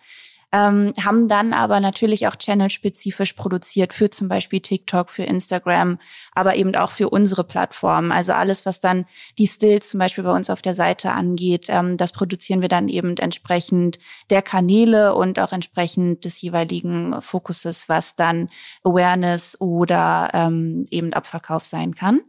ähm, 0.52 0.92
haben 1.04 1.28
dann 1.28 1.54
aber 1.54 1.80
natürlich 1.80 2.28
auch 2.28 2.36
channelspezifisch 2.36 3.34
produziert 3.34 3.94
für 3.94 4.10
zum 4.10 4.28
Beispiel 4.28 4.60
TikTok, 4.60 5.10
für 5.10 5.24
Instagram, 5.24 6.00
aber 6.34 6.56
eben 6.56 6.76
auch 6.76 6.92
für 6.92 7.10
unsere 7.10 7.44
Plattformen. 7.44 8.12
Also 8.12 8.34
alles, 8.34 8.66
was 8.66 8.80
dann 8.80 9.06
die 9.38 9.48
Stills 9.48 9.90
zum 9.90 10.00
Beispiel 10.00 10.24
bei 10.24 10.34
uns 10.34 10.50
auf 10.50 10.62
der 10.62 10.76
Seite 10.76 11.12
angeht, 11.12 11.68
ähm, 11.70 11.98
das 11.98 12.12
produzieren 12.12 12.62
wir 12.62 12.70
dann 12.70 12.90
eben 12.90 13.16
entsprechend 13.18 14.00
der 14.30 14.42
Kanäle 14.42 15.16
und 15.16 15.40
auch 15.40 15.54
entsprechend 15.54 16.26
des 16.26 16.42
jeweiligen 16.42 17.22
Fokuses, 17.22 17.88
was 17.88 18.16
dann 18.16 18.50
Awareness 18.84 19.60
oder 19.60 20.30
ähm, 20.34 20.86
eben 20.92 21.14
Abverkauf 21.14 21.64
sein 21.64 21.96
kann. 21.96 22.22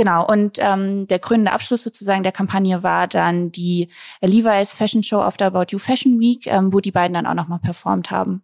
Genau, 0.00 0.26
und 0.26 0.56
ähm, 0.60 1.06
der 1.08 1.18
krönende 1.18 1.52
Abschluss 1.52 1.82
sozusagen 1.82 2.22
der 2.22 2.32
Kampagne 2.32 2.82
war 2.82 3.06
dann 3.06 3.52
die 3.52 3.90
Levi's 4.22 4.72
Fashion 4.72 5.02
Show 5.02 5.20
auf 5.20 5.36
der 5.36 5.48
About 5.48 5.66
You 5.72 5.78
Fashion 5.78 6.18
Week, 6.18 6.46
ähm, 6.46 6.72
wo 6.72 6.80
die 6.80 6.90
beiden 6.90 7.12
dann 7.12 7.26
auch 7.26 7.34
nochmal 7.34 7.58
performt 7.58 8.10
haben. 8.10 8.42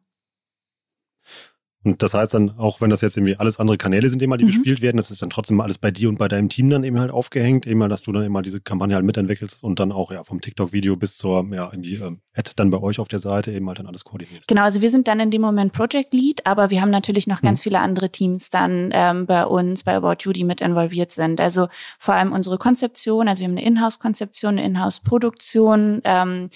Und 1.86 2.02
das 2.02 2.14
heißt 2.14 2.34
dann, 2.34 2.58
auch 2.58 2.80
wenn 2.80 2.90
das 2.90 3.00
jetzt 3.00 3.16
irgendwie 3.16 3.36
alles 3.36 3.60
andere 3.60 3.78
Kanäle 3.78 4.08
sind, 4.08 4.20
immer 4.20 4.36
die 4.36 4.44
mhm. 4.44 4.48
bespielt 4.48 4.80
werden, 4.80 4.96
das 4.96 5.12
ist 5.12 5.22
dann 5.22 5.30
trotzdem 5.30 5.60
alles 5.60 5.78
bei 5.78 5.92
dir 5.92 6.08
und 6.08 6.18
bei 6.18 6.26
deinem 6.26 6.48
Team 6.48 6.68
dann 6.68 6.82
eben 6.82 6.98
halt 6.98 7.12
aufgehängt, 7.12 7.64
eben 7.64 7.78
mal, 7.78 7.88
dass 7.88 8.02
du 8.02 8.10
dann 8.10 8.24
immer 8.24 8.42
diese 8.42 8.60
Kampagne 8.60 8.96
halt 8.96 9.04
mitentwickelst 9.04 9.62
und 9.62 9.78
dann 9.78 9.92
auch 9.92 10.10
ja 10.10 10.24
vom 10.24 10.40
TikTok-Video 10.40 10.96
bis 10.96 11.16
zur 11.16 11.46
ja 11.52 11.70
irgendwie 11.70 11.94
ähm, 11.94 12.22
Ad 12.34 12.50
dann 12.56 12.70
bei 12.70 12.78
euch 12.78 12.98
auf 12.98 13.06
der 13.06 13.20
Seite 13.20 13.52
eben 13.52 13.68
halt 13.68 13.78
dann 13.78 13.86
alles 13.86 14.02
koordinierst. 14.02 14.48
Genau, 14.48 14.62
also 14.62 14.80
wir 14.80 14.90
sind 14.90 15.06
dann 15.06 15.20
in 15.20 15.30
dem 15.30 15.42
Moment 15.42 15.72
Project 15.72 16.12
Lead, 16.12 16.44
aber 16.44 16.72
wir 16.72 16.80
haben 16.82 16.90
natürlich 16.90 17.28
noch 17.28 17.40
ganz 17.40 17.60
mhm. 17.60 17.62
viele 17.62 17.78
andere 17.78 18.10
Teams 18.10 18.50
dann 18.50 18.90
ähm, 18.92 19.26
bei 19.26 19.46
uns, 19.46 19.84
bei 19.84 19.94
About 19.94 20.24
You, 20.24 20.32
die 20.32 20.42
mit 20.42 20.60
involviert 20.60 21.12
sind. 21.12 21.40
Also 21.40 21.68
vor 22.00 22.14
allem 22.14 22.32
unsere 22.32 22.58
Konzeption, 22.58 23.28
also 23.28 23.40
wir 23.40 23.46
haben 23.46 23.56
eine 23.56 23.64
Inhouse-Konzeption, 23.64 24.58
eine 24.58 24.64
Inhouse-Produktion, 24.64 26.00
ähm, 26.02 26.48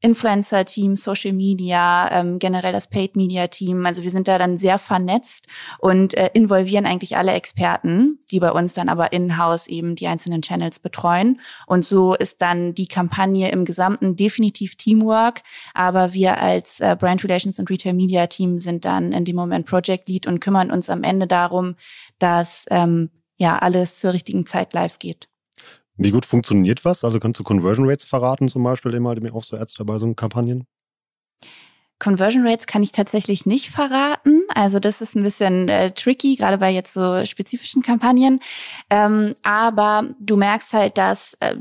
Influencer-Team, 0.00 0.94
Social 0.94 1.32
Media, 1.32 2.10
ähm, 2.12 2.38
generell 2.38 2.72
das 2.72 2.88
Paid-Media-Team. 2.88 3.86
Also 3.86 4.02
wir 4.02 4.10
sind 4.10 4.28
da 4.28 4.38
dann 4.38 4.58
sehr 4.58 4.78
vernetzt 4.78 5.46
und 5.78 6.14
äh, 6.14 6.30
involvieren 6.34 6.86
eigentlich 6.86 7.16
alle 7.16 7.32
Experten, 7.32 8.18
die 8.30 8.38
bei 8.38 8.52
uns 8.52 8.74
dann 8.74 8.88
aber 8.88 9.12
in-house 9.12 9.66
eben 9.68 9.96
die 9.96 10.06
einzelnen 10.06 10.42
Channels 10.42 10.78
betreuen. 10.80 11.40
Und 11.66 11.84
so 11.84 12.14
ist 12.14 12.42
dann 12.42 12.74
die 12.74 12.88
Kampagne 12.88 13.50
im 13.50 13.64
Gesamten 13.64 14.16
definitiv 14.16 14.76
Teamwork. 14.76 15.42
Aber 15.72 16.12
wir 16.12 16.38
als 16.38 16.80
äh, 16.80 16.94
Brand 16.98 17.24
Relations 17.24 17.58
und 17.58 17.70
Retail 17.70 17.94
Media 17.94 18.26
Team 18.26 18.58
sind 18.58 18.84
dann 18.84 19.12
in 19.12 19.24
dem 19.24 19.36
Moment 19.36 19.66
Project 19.66 20.08
Lead 20.08 20.26
und 20.26 20.40
kümmern 20.40 20.70
uns 20.70 20.90
am 20.90 21.04
Ende 21.04 21.26
darum, 21.26 21.76
dass 22.18 22.66
ähm, 22.70 23.10
ja 23.38 23.58
alles 23.58 23.98
zur 24.00 24.12
richtigen 24.12 24.46
Zeit 24.46 24.74
live 24.74 24.98
geht. 24.98 25.28
Wie 25.96 26.10
gut 26.10 26.26
funktioniert 26.26 26.84
was? 26.84 27.04
Also 27.04 27.18
kannst 27.18 27.40
du 27.40 27.44
Conversion 27.44 27.88
Rates 27.88 28.04
verraten, 28.04 28.48
zum 28.48 28.62
Beispiel 28.62 28.94
immer 28.94 29.14
auf 29.32 29.44
so 29.44 29.56
Ads 29.56 29.74
dabei, 29.74 29.98
so 29.98 30.12
Kampagnen? 30.14 30.66
Conversion 31.98 32.46
Rates 32.46 32.66
kann 32.66 32.82
ich 32.82 32.92
tatsächlich 32.92 33.46
nicht 33.46 33.70
verraten. 33.70 34.42
Also 34.54 34.78
das 34.78 35.00
ist 35.00 35.16
ein 35.16 35.22
bisschen 35.22 35.68
äh, 35.68 35.92
tricky, 35.92 36.36
gerade 36.36 36.58
bei 36.58 36.70
jetzt 36.70 36.92
so 36.92 37.24
spezifischen 37.24 37.82
Kampagnen. 37.82 38.40
Ähm, 38.90 39.34
aber 39.42 40.14
du 40.20 40.36
merkst 40.36 40.74
halt, 40.74 40.98
dass 40.98 41.34
äh, 41.40 41.56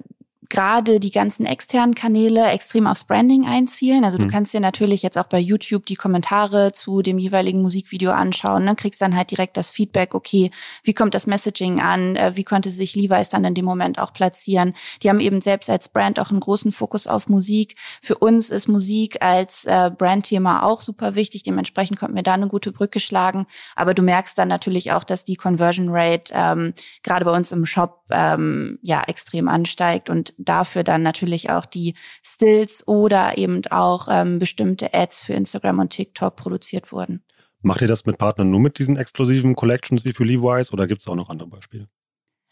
gerade 0.50 1.00
die 1.00 1.12
ganzen 1.12 1.46
externen 1.46 1.96
Kanäle 1.96 2.48
extrem 2.48 2.88
aufs 2.88 3.04
Branding 3.04 3.46
einzielen. 3.46 4.04
Also 4.04 4.18
du 4.18 4.26
mhm. 4.26 4.30
kannst 4.30 4.54
dir 4.54 4.60
natürlich 4.60 5.02
jetzt 5.02 5.18
auch 5.18 5.28
bei 5.28 5.40
YouTube 5.40 5.86
die 5.86 5.96
Kommentare 5.96 6.72
zu 6.72 7.02
dem 7.02 7.18
jeweiligen 7.18 7.62
Musikvideo 7.62 8.12
anschauen, 8.12 8.66
ne? 8.66 8.76
kriegst 8.76 9.02
dann 9.02 9.16
halt 9.16 9.32
direkt 9.32 9.58
das 9.58 9.72
Feedback, 9.72 10.14
okay, 10.14 10.52
wie 10.84 10.94
kommt 10.94 11.14
das 11.14 11.28
Messaging 11.28 11.80
an, 11.80 12.16
äh, 12.16 12.36
wie 12.36 12.44
konnte 12.44 12.72
sich 12.72 12.96
Levi's 12.96 13.30
dann 13.30 13.46
in 13.46 13.56
dem 13.56 13.66
Moment 13.66 14.00
auch 14.00 14.14
platzieren. 14.14 14.74
Die 15.04 15.10
haben 15.10 15.20
eben 15.20 15.42
selbst 15.42 15.70
als 15.70 15.90
Brand 15.90 16.20
auch 16.20 16.32
einen 16.32 16.40
großen 16.40 16.72
Fokus 16.72 17.08
auf 17.08 17.28
Musik. 17.30 17.76
Für 18.02 18.18
uns 18.18 18.50
ist 18.50 18.68
Musik 18.68 19.22
als 19.22 19.66
äh, 19.66 19.92
Brandthema 19.96 20.64
auch 20.64 20.82
super 20.82 21.16
wichtig, 21.16 21.44
dementsprechend 21.44 22.00
konnten 22.00 22.16
wir 22.16 22.24
da 22.24 22.34
eine 22.34 22.48
gute 22.48 22.72
Brücke 22.72 23.00
schlagen. 23.00 23.48
Aber 23.76 23.94
du 23.94 24.02
merkst 24.02 24.38
dann 24.38 24.48
natürlich 24.48 24.92
auch, 24.92 25.04
dass 25.04 25.24
die 25.24 25.36
Conversion 25.36 25.90
Rate 25.90 26.34
ähm, 26.36 26.74
gerade 27.04 27.26
bei 27.26 27.36
uns 27.36 27.52
im 27.52 27.66
Shop 27.66 28.05
ähm, 28.10 28.80
ja 28.82 29.04
extrem 29.04 29.48
ansteigt 29.48 30.10
und 30.10 30.34
dafür 30.38 30.84
dann 30.84 31.04
natürlich 31.04 31.50
auch 31.50 31.66
die 31.66 31.96
Stills 32.24 32.88
oder 32.88 33.38
eben 33.38 33.62
auch 33.70 34.08
ähm, 34.10 34.40
bestimmte 34.40 34.94
Ads 34.94 35.22
für 35.22 35.34
Instagram 35.34 35.80
und 35.80 35.90
TikTok 35.90 36.36
produziert 36.36 36.92
wurden. 36.92 37.24
Macht 37.62 37.82
ihr 37.82 37.88
das 37.88 38.06
mit 38.06 38.18
Partnern 38.18 38.52
nur 38.52 38.60
mit 38.60 38.78
diesen 38.78 38.96
exklusiven 38.96 39.56
Collections 39.56 40.06
wie 40.06 40.14
für 40.14 40.24
Levi's 40.24 40.72
oder 40.72 40.86
gibt 40.86 41.02
es 41.02 41.08
auch 41.08 41.16
noch 41.16 41.30
andere 41.30 41.50
Beispiele? 41.50 41.88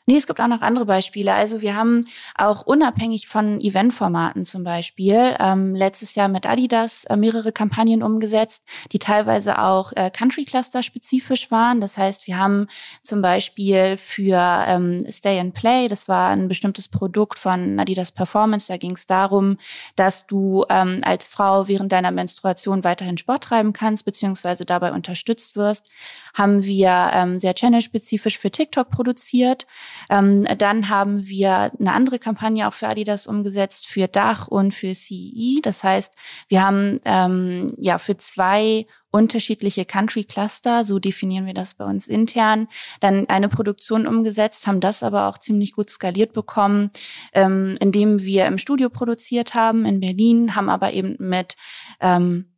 Nee, 0.05 0.17
es 0.17 0.27
gibt 0.27 0.41
auch 0.41 0.47
noch 0.47 0.61
andere 0.61 0.85
Beispiele. 0.85 1.33
Also 1.33 1.61
wir 1.61 1.77
haben 1.77 2.07
auch 2.35 2.63
unabhängig 2.65 3.29
von 3.29 3.61
Eventformaten 3.61 4.43
zum 4.43 4.65
Beispiel 4.65 5.37
ähm, 5.39 5.75
letztes 5.75 6.15
Jahr 6.15 6.27
mit 6.27 6.45
Adidas 6.45 7.05
äh, 7.05 7.15
mehrere 7.15 7.53
Kampagnen 7.53 8.03
umgesetzt, 8.03 8.63
die 8.91 8.99
teilweise 8.99 9.59
auch 9.59 9.93
äh, 9.93 10.11
Country 10.11 10.43
Cluster 10.43 10.83
spezifisch 10.83 11.51
waren. 11.51 11.79
Das 11.79 11.97
heißt, 11.97 12.27
wir 12.27 12.37
haben 12.37 12.67
zum 13.01 13.21
Beispiel 13.21 13.95
für 13.95 14.65
ähm, 14.67 15.09
Stay 15.09 15.39
and 15.39 15.53
Play, 15.53 15.87
das 15.87 16.09
war 16.09 16.31
ein 16.31 16.49
bestimmtes 16.49 16.89
Produkt 16.89 17.39
von 17.39 17.79
Adidas 17.79 18.11
Performance, 18.11 18.67
da 18.67 18.75
ging 18.75 18.95
es 18.95 19.07
darum, 19.07 19.57
dass 19.95 20.27
du 20.27 20.65
ähm, 20.69 20.99
als 21.03 21.29
Frau 21.29 21.69
während 21.69 21.93
deiner 21.93 22.11
Menstruation 22.11 22.83
weiterhin 22.83 23.17
Sport 23.17 23.45
treiben 23.45 23.71
kannst, 23.71 24.03
beziehungsweise 24.03 24.65
dabei 24.65 24.91
unterstützt 24.91 25.55
wirst, 25.55 25.89
haben 26.33 26.65
wir 26.65 27.11
ähm, 27.13 27.39
sehr 27.39 27.53
channelspezifisch 27.53 28.37
für 28.37 28.51
TikTok 28.51 28.89
produziert. 28.89 29.65
Ähm, 30.09 30.45
dann 30.57 30.89
haben 30.89 31.27
wir 31.27 31.71
eine 31.79 31.93
andere 31.93 32.19
Kampagne 32.19 32.67
auch 32.67 32.73
für 32.73 32.87
Adidas 32.87 33.27
umgesetzt, 33.27 33.87
für 33.87 34.07
Dach 34.07 34.47
und 34.47 34.73
für 34.73 34.93
CEE. 34.93 35.59
Das 35.61 35.83
heißt, 35.83 36.13
wir 36.47 36.63
haben 36.63 36.99
ähm, 37.05 37.73
ja 37.77 37.97
für 37.97 38.17
zwei 38.17 38.85
unterschiedliche 39.13 39.85
Country 39.85 40.23
Cluster, 40.23 40.83
so 40.83 40.97
definieren 40.97 41.45
wir 41.45 41.53
das 41.53 41.75
bei 41.75 41.85
uns 41.85 42.07
intern, 42.07 42.67
dann 42.99 43.29
eine 43.29 43.47
Produktion 43.47 44.07
umgesetzt, 44.07 44.65
haben 44.65 44.79
das 44.79 45.03
aber 45.03 45.27
auch 45.27 45.37
ziemlich 45.37 45.73
gut 45.73 45.91
skaliert 45.91 46.33
bekommen, 46.33 46.89
ähm, 47.31 47.77
indem 47.79 48.23
wir 48.23 48.47
im 48.47 48.57
Studio 48.57 48.89
produziert 48.89 49.53
haben 49.53 49.85
in 49.85 49.99
Berlin, 49.99 50.55
haben 50.55 50.67
aber 50.67 50.93
eben 50.93 51.15
mit 51.19 51.55
ähm, 52.01 52.52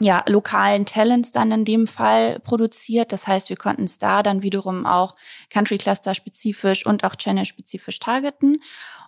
ja, 0.00 0.24
lokalen 0.26 0.86
Talents 0.86 1.30
dann 1.30 1.52
in 1.52 1.64
dem 1.66 1.86
Fall 1.86 2.40
produziert. 2.40 3.12
Das 3.12 3.26
heißt, 3.26 3.50
wir 3.50 3.56
konnten 3.56 3.84
es 3.84 3.98
da 3.98 4.22
dann 4.22 4.42
wiederum 4.42 4.86
auch 4.86 5.14
Country 5.50 5.76
Cluster 5.76 6.14
spezifisch 6.14 6.86
und 6.86 7.04
auch 7.04 7.16
Channel 7.16 7.44
spezifisch 7.44 7.98
targeten. 7.98 8.62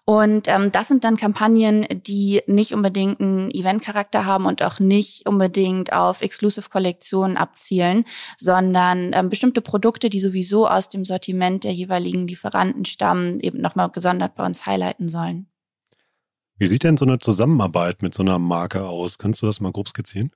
Und 0.04 0.48
ähm, 0.48 0.70
das 0.70 0.88
sind 0.88 1.04
dann 1.04 1.16
Kampagnen, 1.16 1.86
die 2.06 2.42
nicht 2.46 2.74
unbedingt 2.74 3.20
einen 3.20 3.50
Event-Charakter 3.50 4.26
haben 4.26 4.46
und 4.46 4.62
auch 4.62 4.80
nicht 4.80 5.26
unbedingt 5.28 5.92
auf 5.92 6.20
Exclusive-Kollektionen 6.20 7.36
abzielen, 7.36 8.04
sondern 8.36 9.12
ähm, 9.14 9.30
bestimmte 9.30 9.62
Produkte, 9.62 10.10
die 10.10 10.20
sowieso 10.20 10.68
aus 10.68 10.88
dem 10.88 11.04
Sortiment 11.04 11.64
der 11.64 11.72
jeweiligen 11.72 12.26
Lieferanten 12.26 12.84
stammen, 12.84 13.40
eben 13.40 13.60
nochmal 13.60 13.90
gesondert 13.90 14.34
bei 14.34 14.44
uns 14.44 14.66
highlighten 14.66 15.08
sollen. 15.08 15.46
Wie 16.58 16.66
sieht 16.66 16.82
denn 16.82 16.96
so 16.96 17.06
eine 17.06 17.18
Zusammenarbeit 17.18 18.02
mit 18.02 18.12
so 18.12 18.22
einer 18.22 18.38
Marke 18.38 18.86
aus? 18.86 19.18
Kannst 19.18 19.40
du 19.40 19.46
das 19.46 19.60
mal 19.60 19.72
grob 19.72 19.88
skizzieren? 19.88 20.32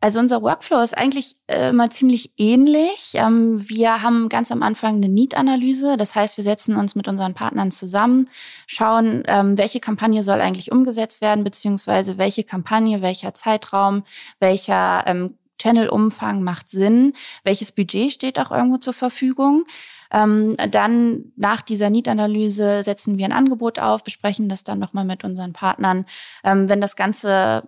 Also 0.00 0.20
unser 0.20 0.42
Workflow 0.42 0.80
ist 0.80 0.96
eigentlich 0.96 1.36
äh, 1.48 1.70
immer 1.70 1.90
ziemlich 1.90 2.32
ähnlich. 2.36 3.10
Ähm, 3.14 3.68
wir 3.68 4.00
haben 4.00 4.28
ganz 4.28 4.52
am 4.52 4.62
Anfang 4.62 4.96
eine 4.96 5.08
Need-Analyse. 5.08 5.96
Das 5.96 6.14
heißt, 6.14 6.36
wir 6.36 6.44
setzen 6.44 6.76
uns 6.76 6.94
mit 6.94 7.08
unseren 7.08 7.34
Partnern 7.34 7.72
zusammen, 7.72 8.28
schauen, 8.68 9.24
ähm, 9.26 9.58
welche 9.58 9.80
Kampagne 9.80 10.22
soll 10.22 10.40
eigentlich 10.40 10.70
umgesetzt 10.70 11.20
werden, 11.20 11.42
beziehungsweise 11.42 12.16
welche 12.16 12.44
Kampagne, 12.44 13.02
welcher 13.02 13.34
Zeitraum, 13.34 14.04
welcher 14.38 15.02
ähm, 15.06 15.34
Channel-Umfang 15.58 16.44
macht 16.44 16.68
Sinn, 16.68 17.14
welches 17.42 17.72
Budget 17.72 18.12
steht 18.12 18.38
auch 18.38 18.52
irgendwo 18.52 18.76
zur 18.76 18.92
Verfügung. 18.92 19.64
Ähm, 20.12 20.54
dann 20.70 21.32
nach 21.34 21.60
dieser 21.60 21.90
Need-Analyse 21.90 22.84
setzen 22.84 23.18
wir 23.18 23.24
ein 23.24 23.32
Angebot 23.32 23.80
auf, 23.80 24.04
besprechen 24.04 24.48
das 24.48 24.62
dann 24.62 24.78
nochmal 24.78 25.04
mit 25.04 25.24
unseren 25.24 25.52
Partnern. 25.52 26.06
Ähm, 26.44 26.68
wenn 26.68 26.80
das 26.80 26.94
Ganze 26.94 27.64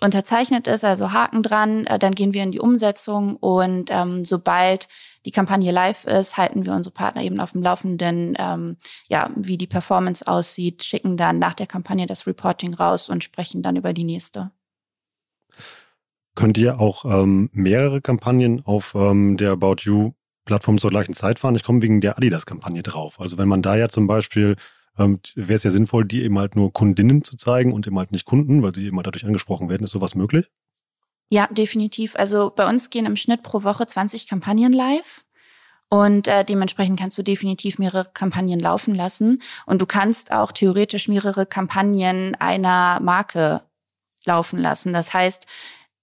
unterzeichnet 0.00 0.66
ist, 0.66 0.84
also 0.84 1.12
Haken 1.12 1.42
dran, 1.42 1.86
äh, 1.86 1.98
dann 1.98 2.14
gehen 2.14 2.34
wir 2.34 2.42
in 2.42 2.52
die 2.52 2.60
Umsetzung 2.60 3.36
und 3.36 3.90
ähm, 3.90 4.24
sobald 4.24 4.88
die 5.24 5.30
Kampagne 5.30 5.72
live 5.72 6.04
ist, 6.04 6.36
halten 6.36 6.66
wir 6.66 6.74
unsere 6.74 6.92
Partner 6.92 7.22
eben 7.22 7.40
auf 7.40 7.52
dem 7.52 7.62
Laufenden, 7.62 8.34
ähm, 8.38 8.76
ja, 9.08 9.30
wie 9.36 9.56
die 9.56 9.66
Performance 9.66 10.26
aussieht, 10.26 10.84
schicken 10.84 11.16
dann 11.16 11.38
nach 11.38 11.54
der 11.54 11.66
Kampagne 11.66 12.06
das 12.06 12.26
Reporting 12.26 12.74
raus 12.74 13.08
und 13.08 13.24
sprechen 13.24 13.62
dann 13.62 13.76
über 13.76 13.92
die 13.92 14.04
nächste. 14.04 14.50
Könnt 16.34 16.58
ihr 16.58 16.80
auch 16.80 17.04
ähm, 17.04 17.48
mehrere 17.52 18.00
Kampagnen 18.00 18.60
auf 18.66 18.94
ähm, 18.96 19.36
der 19.36 19.52
About 19.52 19.76
You 19.82 20.12
Plattform 20.44 20.78
zur 20.78 20.90
gleichen 20.90 21.14
Zeit 21.14 21.38
fahren? 21.38 21.54
Ich 21.54 21.62
komme 21.62 21.80
wegen 21.80 22.00
der 22.00 22.18
Adidas-Kampagne 22.18 22.82
drauf. 22.82 23.20
Also 23.20 23.38
wenn 23.38 23.48
man 23.48 23.62
da 23.62 23.76
ja 23.76 23.88
zum 23.88 24.06
Beispiel 24.06 24.56
ähm, 24.98 25.20
wäre 25.34 25.54
es 25.54 25.64
ja 25.64 25.70
sinnvoll, 25.70 26.04
die 26.04 26.22
eben 26.22 26.38
halt 26.38 26.56
nur 26.56 26.72
Kundinnen 26.72 27.22
zu 27.22 27.36
zeigen 27.36 27.72
und 27.72 27.86
eben 27.86 27.98
halt 27.98 28.12
nicht 28.12 28.24
Kunden, 28.24 28.62
weil 28.62 28.74
sie 28.74 28.86
eben 28.86 28.96
halt 28.96 29.06
dadurch 29.06 29.24
angesprochen 29.24 29.68
werden. 29.68 29.84
Ist 29.84 29.90
sowas 29.90 30.14
möglich? 30.14 30.50
Ja, 31.30 31.48
definitiv. 31.48 32.16
Also 32.16 32.52
bei 32.54 32.68
uns 32.68 32.90
gehen 32.90 33.06
im 33.06 33.16
Schnitt 33.16 33.42
pro 33.42 33.64
Woche 33.64 33.86
20 33.86 34.28
Kampagnen 34.28 34.72
live. 34.72 35.24
Und 35.90 36.28
äh, 36.28 36.44
dementsprechend 36.44 36.98
kannst 36.98 37.16
du 37.18 37.22
definitiv 37.22 37.78
mehrere 37.78 38.10
Kampagnen 38.12 38.58
laufen 38.58 38.94
lassen. 38.94 39.42
Und 39.66 39.80
du 39.80 39.86
kannst 39.86 40.32
auch 40.32 40.52
theoretisch 40.52 41.08
mehrere 41.08 41.46
Kampagnen 41.46 42.34
einer 42.36 43.00
Marke 43.00 43.62
laufen 44.26 44.58
lassen. 44.58 44.92
Das 44.92 45.12
heißt, 45.12 45.46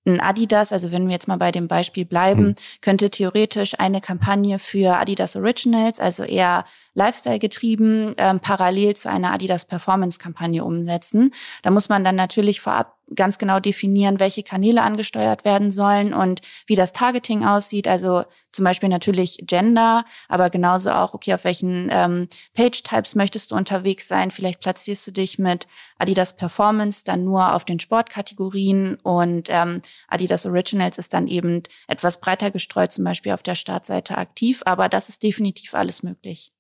ein 0.06 0.20
Adidas, 0.20 0.74
also 0.74 0.92
wenn 0.92 1.08
wir 1.08 1.14
jetzt 1.14 1.28
mal 1.28 1.38
bei 1.38 1.52
dem 1.52 1.68
Beispiel 1.68 2.06
bleiben, 2.06 2.48
hm. 2.48 2.56
könnte 2.82 3.10
theoretisch 3.12 3.80
eine 3.80 4.02
Kampagne 4.02 4.58
für 4.58 4.98
Adidas 4.98 5.36
Originals, 5.36 6.00
also 6.00 6.24
eher 6.24 6.66
Lifestyle 6.94 7.40
getrieben, 7.40 8.14
ähm, 8.18 8.40
parallel 8.40 8.96
zu 8.96 9.10
einer 9.10 9.32
Adidas 9.32 9.66
Performance 9.66 10.20
Kampagne 10.20 10.64
umsetzen. 10.64 11.34
Da 11.64 11.72
muss 11.72 11.90
man 11.90 12.04
dann 12.04 12.16
natürlich 12.16 12.62
vorab 12.62 12.98
ganz 13.16 13.38
genau 13.38 13.60
definieren, 13.60 14.20
welche 14.20 14.44
Kanäle 14.44 14.82
angesteuert 14.82 15.46
werden 15.46 15.72
sollen 15.72 16.14
und 16.14 16.42
wie 16.66 16.76
das 16.76 16.94
Targeting 16.94 17.46
aussieht. 17.46 17.88
Also 17.88 18.24
zum 18.52 18.66
Beispiel 18.66 18.90
natürlich 18.90 19.40
Gender, 19.44 20.06
aber 20.28 20.50
genauso 20.50 20.92
auch, 20.92 21.14
okay, 21.14 21.34
auf 21.34 21.44
welchen 21.44 21.90
ähm, 21.92 22.28
Page-Types 22.54 23.16
möchtest 23.16 23.52
du 23.52 23.56
unterwegs 23.56 24.08
sein? 24.08 24.32
Vielleicht 24.32 24.62
platzierst 24.62 25.08
du 25.08 25.12
dich 25.12 25.40
mit 25.40 25.68
Adidas 25.98 26.36
Performance 26.36 27.04
dann 27.06 27.24
nur 27.24 27.54
auf 27.54 27.66
den 27.66 27.80
Sportkategorien 27.80 28.96
und 29.04 29.48
ähm, 29.50 29.82
Adidas 30.08 30.46
Originals 30.46 30.98
ist 30.98 31.14
dann 31.14 31.28
eben 31.28 31.64
etwas 31.88 32.20
breiter 32.20 32.52
gestreut, 32.52 32.92
zum 32.92 33.04
Beispiel 33.04 33.32
auf 33.34 33.44
der 33.44 33.56
Startseite 33.56 34.18
aktiv. 34.18 34.62
Aber 34.66 34.90
das 34.90 35.10
ist 35.10 35.24
definitiv 35.24 35.74
alles 35.74 36.04
möglich. 36.04 36.52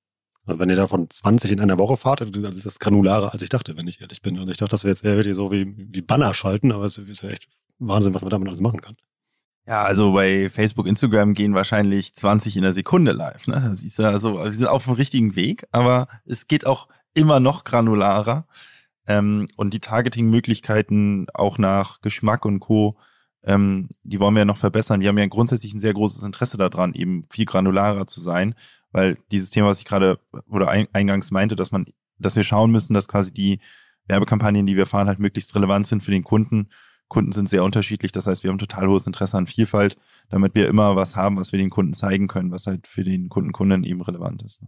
Also 0.51 0.59
wenn 0.59 0.69
ihr 0.69 0.75
davon 0.75 1.09
20 1.09 1.51
in 1.51 1.61
einer 1.61 1.79
Woche 1.79 1.95
fahrt, 1.95 2.19
dann 2.19 2.33
ist 2.43 2.65
das 2.65 2.79
granularer, 2.79 3.31
als 3.31 3.41
ich 3.41 3.47
dachte, 3.47 3.77
wenn 3.77 3.87
ich 3.87 4.01
ehrlich 4.01 4.21
bin. 4.21 4.37
Und 4.37 4.49
ich 4.49 4.57
dachte, 4.57 4.71
das 4.71 4.83
wäre 4.83 4.91
jetzt 4.91 5.05
eher 5.05 5.33
so 5.33 5.49
wie, 5.49 5.73
wie 5.77 6.01
Banner 6.01 6.33
schalten, 6.33 6.73
aber 6.73 6.83
es 6.83 6.97
ist 6.97 7.21
ja 7.21 7.29
echt 7.29 7.47
Wahnsinn, 7.79 8.13
was 8.13 8.21
man 8.21 8.31
damit 8.31 8.49
alles 8.49 8.59
machen 8.59 8.81
kann. 8.81 8.97
Ja, 9.65 9.83
also 9.83 10.11
bei 10.11 10.49
Facebook, 10.49 10.87
Instagram 10.87 11.35
gehen 11.35 11.53
wahrscheinlich 11.53 12.13
20 12.15 12.57
in 12.57 12.63
der 12.63 12.73
Sekunde 12.73 13.13
live. 13.13 13.47
Ne? 13.47 13.61
Das 13.63 13.81
ist 13.81 13.97
ja 13.97 14.19
so, 14.19 14.43
wir 14.43 14.51
sind 14.51 14.65
auf 14.65 14.83
dem 14.83 14.95
richtigen 14.95 15.35
Weg, 15.37 15.65
aber 15.71 16.09
es 16.25 16.47
geht 16.47 16.65
auch 16.65 16.89
immer 17.13 17.39
noch 17.39 17.63
granularer. 17.63 18.45
Ähm, 19.07 19.47
und 19.55 19.73
die 19.73 19.79
Targeting-Möglichkeiten 19.79 21.27
auch 21.33 21.59
nach 21.59 22.01
Geschmack 22.01 22.43
und 22.43 22.59
Co., 22.59 22.97
ähm, 23.43 23.87
die 24.03 24.19
wollen 24.19 24.35
wir 24.35 24.41
ja 24.41 24.45
noch 24.45 24.57
verbessern. 24.57 24.99
Wir 24.99 25.07
haben 25.07 25.17
ja 25.17 25.27
grundsätzlich 25.27 25.73
ein 25.73 25.79
sehr 25.79 25.93
großes 25.93 26.23
Interesse 26.23 26.57
daran, 26.57 26.93
eben 26.93 27.23
viel 27.29 27.45
granularer 27.45 28.05
zu 28.05 28.19
sein 28.19 28.53
weil 28.91 29.17
dieses 29.31 29.49
Thema, 29.49 29.67
was 29.67 29.79
ich 29.79 29.85
gerade 29.85 30.19
oder 30.49 30.69
eingangs 30.69 31.31
meinte, 31.31 31.55
dass 31.55 31.71
man, 31.71 31.85
dass 32.19 32.35
wir 32.35 32.43
schauen 32.43 32.71
müssen, 32.71 32.93
dass 32.93 33.07
quasi 33.07 33.33
die 33.33 33.59
Werbekampagnen, 34.07 34.65
die 34.65 34.75
wir 34.75 34.85
fahren, 34.85 35.07
halt 35.07 35.19
möglichst 35.19 35.55
relevant 35.55 35.87
sind 35.87 36.03
für 36.03 36.11
den 36.11 36.23
Kunden. 36.23 36.69
Kunden 37.07 37.33
sind 37.33 37.49
sehr 37.49 37.65
unterschiedlich, 37.65 38.13
das 38.13 38.25
heißt, 38.25 38.43
wir 38.43 38.51
haben 38.51 38.57
total 38.57 38.87
hohes 38.87 39.05
Interesse 39.05 39.37
an 39.37 39.45
Vielfalt, 39.45 39.97
damit 40.29 40.55
wir 40.55 40.69
immer 40.69 40.95
was 40.95 41.17
haben, 41.17 41.35
was 41.35 41.51
wir 41.51 41.59
den 41.59 41.69
Kunden 41.69 41.91
zeigen 41.91 42.29
können, 42.29 42.51
was 42.51 42.67
halt 42.67 42.87
für 42.87 43.03
den 43.03 43.27
Kunden 43.27 43.51
Kunden 43.51 43.83
eben 43.83 44.01
relevant 44.01 44.41
ist. 44.43 44.61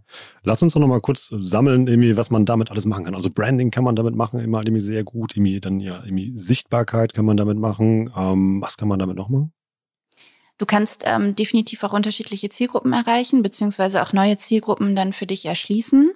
Lass 0.43 0.61
uns 0.61 0.73
doch 0.73 0.81
nochmal 0.81 0.99
kurz 0.99 1.27
sammeln, 1.33 1.87
irgendwie, 1.87 2.17
was 2.17 2.31
man 2.31 2.45
damit 2.45 2.69
alles 2.69 2.85
machen 2.85 3.05
kann. 3.05 3.15
Also 3.15 3.29
Branding 3.29 3.71
kann 3.71 3.85
man 3.85 3.95
damit 3.95 4.17
machen, 4.17 4.41
immer 4.41 4.59
irgendwie 4.59 4.81
sehr 4.81 5.05
gut, 5.05 5.37
irgendwie 5.37 5.61
dann 5.61 5.79
ja 5.79 6.03
irgendwie 6.03 6.37
Sichtbarkeit 6.37 7.13
kann 7.13 7.23
man 7.23 7.37
damit 7.37 7.57
machen. 7.57 8.11
Ähm, 8.13 8.61
was 8.61 8.75
kann 8.75 8.89
man 8.89 8.99
damit 8.99 9.15
noch 9.15 9.29
machen? 9.29 9.53
Du 10.57 10.65
kannst 10.65 11.03
ähm, 11.05 11.35
definitiv 11.35 11.83
auch 11.83 11.93
unterschiedliche 11.93 12.49
Zielgruppen 12.49 12.93
erreichen, 12.93 13.41
beziehungsweise 13.41 14.01
auch 14.01 14.13
neue 14.13 14.37
Zielgruppen 14.37 14.95
dann 14.95 15.13
für 15.13 15.25
dich 15.25 15.45
erschließen. 15.45 16.13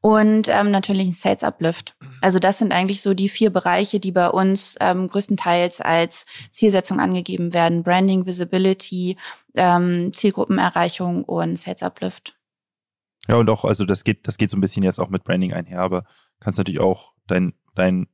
Und 0.00 0.48
ähm, 0.48 0.70
natürlich 0.70 1.08
ein 1.08 1.14
Sales 1.14 1.42
Uplift. 1.42 1.96
Also 2.20 2.38
das 2.38 2.58
sind 2.58 2.72
eigentlich 2.72 3.00
so 3.00 3.14
die 3.14 3.30
vier 3.30 3.48
Bereiche, 3.48 4.00
die 4.00 4.12
bei 4.12 4.28
uns 4.28 4.76
ähm, 4.80 5.08
größtenteils 5.08 5.80
als 5.80 6.26
Zielsetzung 6.50 7.00
angegeben 7.00 7.54
werden. 7.54 7.82
Branding, 7.82 8.26
Visibility, 8.26 9.16
ähm, 9.54 10.12
Zielgruppenerreichung 10.12 11.24
und 11.24 11.58
Sales 11.58 11.82
Uplift. 11.82 12.36
Ja, 13.28 13.36
und 13.36 13.48
auch, 13.48 13.64
also 13.64 13.86
das 13.86 14.04
geht, 14.04 14.28
das 14.28 14.36
geht 14.36 14.50
so 14.50 14.58
ein 14.58 14.60
bisschen 14.60 14.82
jetzt 14.82 14.98
auch 14.98 15.08
mit 15.08 15.24
Branding 15.24 15.54
einher, 15.54 15.80
aber 15.80 16.04
kannst 16.38 16.58
natürlich 16.58 16.80
auch 16.80 17.14
dein, 17.26 17.54
dein 17.74 18.06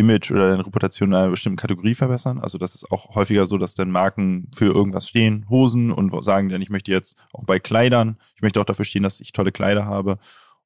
Image 0.00 0.30
oder 0.30 0.50
deine 0.50 0.66
Reputation 0.66 1.10
in 1.10 1.14
einer 1.14 1.30
bestimmten 1.30 1.58
Kategorie 1.58 1.94
verbessern. 1.94 2.38
Also 2.38 2.58
das 2.58 2.74
ist 2.74 2.90
auch 2.90 3.14
häufiger 3.14 3.46
so, 3.46 3.58
dass 3.58 3.74
dann 3.74 3.90
Marken 3.90 4.50
für 4.54 4.66
irgendwas 4.66 5.08
stehen, 5.08 5.46
Hosen 5.48 5.92
und 5.92 6.10
sagen 6.24 6.48
dann, 6.48 6.62
ich 6.62 6.70
möchte 6.70 6.90
jetzt 6.90 7.16
auch 7.32 7.44
bei 7.44 7.60
Kleidern, 7.60 8.16
ich 8.34 8.42
möchte 8.42 8.60
auch 8.60 8.64
dafür 8.64 8.84
stehen, 8.84 9.02
dass 9.02 9.20
ich 9.20 9.32
tolle 9.32 9.52
Kleider 9.52 9.84
habe. 9.84 10.18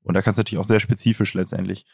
Und 0.02 0.14
da 0.14 0.22
kannst 0.22 0.38
du 0.38 0.40
natürlich 0.40 0.60
auch 0.60 0.68
sehr 0.68 0.80
spezifisch 0.80 1.34
letztendlich 1.34 1.84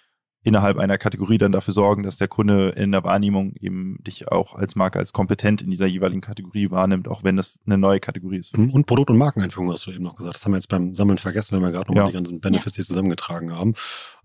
innerhalb 0.43 0.79
einer 0.79 0.97
Kategorie 0.97 1.39
dann 1.39 1.53
dafür 1.53 1.75
sorgen, 1.75 2.03
dass 2.03 2.17
der 2.17 2.29
Kunde 2.29 2.71
in 2.71 2.93
der 2.93 3.05
Wahrnehmung 3.05 3.53
eben 3.61 3.99
dich 4.03 4.29
auch 4.29 4.55
als 4.55 4.75
Marke 4.75 4.99
als 4.99 5.13
kompetent 5.13 5.63
in 5.63 5.71
dieser 5.71 5.87
jeweiligen 5.87 6.23
Kategorie 6.23 6.71
wahrnimmt, 6.71 7.09
auch 7.09 7.25
wenn 7.25 7.37
das 7.37 7.59
eine 7.67 7.77
neue 7.77 8.01
Kategorie 8.01 8.39
ist. 8.39 8.57
Und 8.57 8.87
Produkt- 8.87 9.11
und 9.11 9.19
Markeneinführung 9.19 9.71
hast 9.71 9.87
du 9.87 9.93
eben 9.93 10.05
noch 10.05 10.17
gesagt. 10.17 10.37
Das 10.37 10.45
haben 10.45 10.53
wir 10.53 10.57
jetzt 10.57 10.69
beim 10.69 10.95
Sammeln 10.95 11.19
vergessen, 11.19 11.57
wenn 11.57 11.63
wir 11.63 11.73
gerade 11.73 11.89
nochmal 11.89 12.05
ja. 12.05 12.09
die 12.09 12.15
ganzen 12.15 12.41
Benefits 12.41 12.77
hier 12.77 12.85
zusammengetragen 12.85 13.55
haben. 13.55 13.75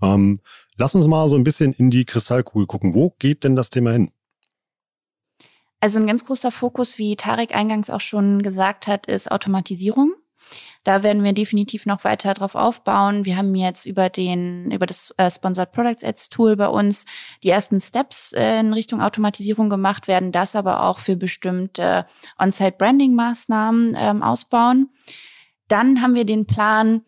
Ähm, 0.01 0.39
lass 0.77 0.95
uns 0.95 1.05
mal 1.07 1.27
so 1.27 1.35
ein 1.35 1.43
bisschen 1.43 1.73
in 1.73 1.89
die 1.89 2.05
Kristallkugel 2.05 2.65
gucken. 2.65 2.95
Wo 2.95 3.13
geht 3.19 3.43
denn 3.43 3.55
das 3.55 3.69
Thema 3.69 3.91
hin? 3.91 4.11
Also 5.81 5.99
ein 5.99 6.07
ganz 6.07 6.25
großer 6.25 6.51
Fokus, 6.51 6.97
wie 6.97 7.15
Tarek 7.15 7.53
eingangs 7.53 7.89
auch 7.89 8.01
schon 8.01 8.41
gesagt 8.41 8.87
hat, 8.87 9.05
ist 9.05 9.31
Automatisierung. 9.31 10.13
Da 10.83 11.01
werden 11.01 11.23
wir 11.23 11.33
definitiv 11.33 11.85
noch 11.85 12.03
weiter 12.03 12.33
drauf 12.33 12.55
aufbauen. 12.55 13.25
Wir 13.25 13.37
haben 13.37 13.55
jetzt 13.55 13.85
über 13.85 14.09
den, 14.09 14.69
über 14.71 14.85
das 14.85 15.13
äh, 15.17 15.31
Sponsored 15.31 15.71
Products 15.71 16.03
Ads 16.03 16.29
Tool 16.29 16.55
bei 16.55 16.67
uns 16.67 17.05
die 17.43 17.49
ersten 17.49 17.79
Steps 17.79 18.33
äh, 18.33 18.59
in 18.59 18.73
Richtung 18.73 19.01
Automatisierung 19.01 19.69
gemacht, 19.69 20.07
werden 20.07 20.31
das 20.31 20.55
aber 20.55 20.83
auch 20.83 20.99
für 20.99 21.15
bestimmte 21.15 22.05
On-Site 22.37 22.75
Branding 22.77 23.15
Maßnahmen 23.15 23.95
ähm, 23.97 24.21
ausbauen. 24.21 24.89
Dann 25.67 26.01
haben 26.01 26.13
wir 26.13 26.25
den 26.25 26.45
Plan, 26.45 27.01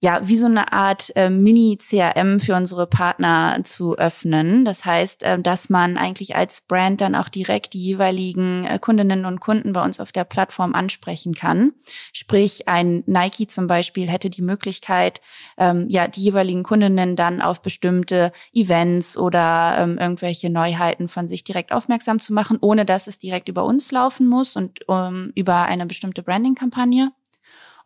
ja, 0.00 0.20
wie 0.22 0.36
so 0.36 0.46
eine 0.46 0.72
Art 0.72 1.10
äh, 1.16 1.28
Mini-CRM 1.28 2.38
für 2.38 2.54
unsere 2.54 2.86
Partner 2.86 3.58
zu 3.64 3.98
öffnen. 3.98 4.64
Das 4.64 4.84
heißt, 4.84 5.24
äh, 5.24 5.40
dass 5.40 5.70
man 5.70 5.96
eigentlich 5.96 6.36
als 6.36 6.60
Brand 6.60 7.00
dann 7.00 7.16
auch 7.16 7.28
direkt 7.28 7.72
die 7.72 7.82
jeweiligen 7.82 8.64
äh, 8.64 8.78
Kundinnen 8.78 9.24
und 9.24 9.40
Kunden 9.40 9.72
bei 9.72 9.84
uns 9.84 9.98
auf 9.98 10.12
der 10.12 10.22
Plattform 10.22 10.74
ansprechen 10.74 11.34
kann. 11.34 11.72
Sprich, 12.12 12.68
ein 12.68 13.02
Nike 13.06 13.48
zum 13.48 13.66
Beispiel 13.66 14.08
hätte 14.08 14.30
die 14.30 14.42
Möglichkeit, 14.42 15.20
ähm, 15.56 15.86
ja, 15.88 16.06
die 16.06 16.22
jeweiligen 16.22 16.62
Kundinnen 16.62 17.16
dann 17.16 17.42
auf 17.42 17.60
bestimmte 17.60 18.30
Events 18.52 19.16
oder 19.16 19.78
ähm, 19.80 19.98
irgendwelche 19.98 20.48
Neuheiten 20.48 21.08
von 21.08 21.26
sich 21.26 21.42
direkt 21.42 21.72
aufmerksam 21.72 22.20
zu 22.20 22.32
machen, 22.32 22.58
ohne 22.60 22.84
dass 22.84 23.08
es 23.08 23.18
direkt 23.18 23.48
über 23.48 23.64
uns 23.64 23.90
laufen 23.90 24.28
muss 24.28 24.54
und 24.54 24.78
ähm, 24.88 25.32
über 25.34 25.62
eine 25.62 25.86
bestimmte 25.86 26.22
Branding-Kampagne. 26.22 27.10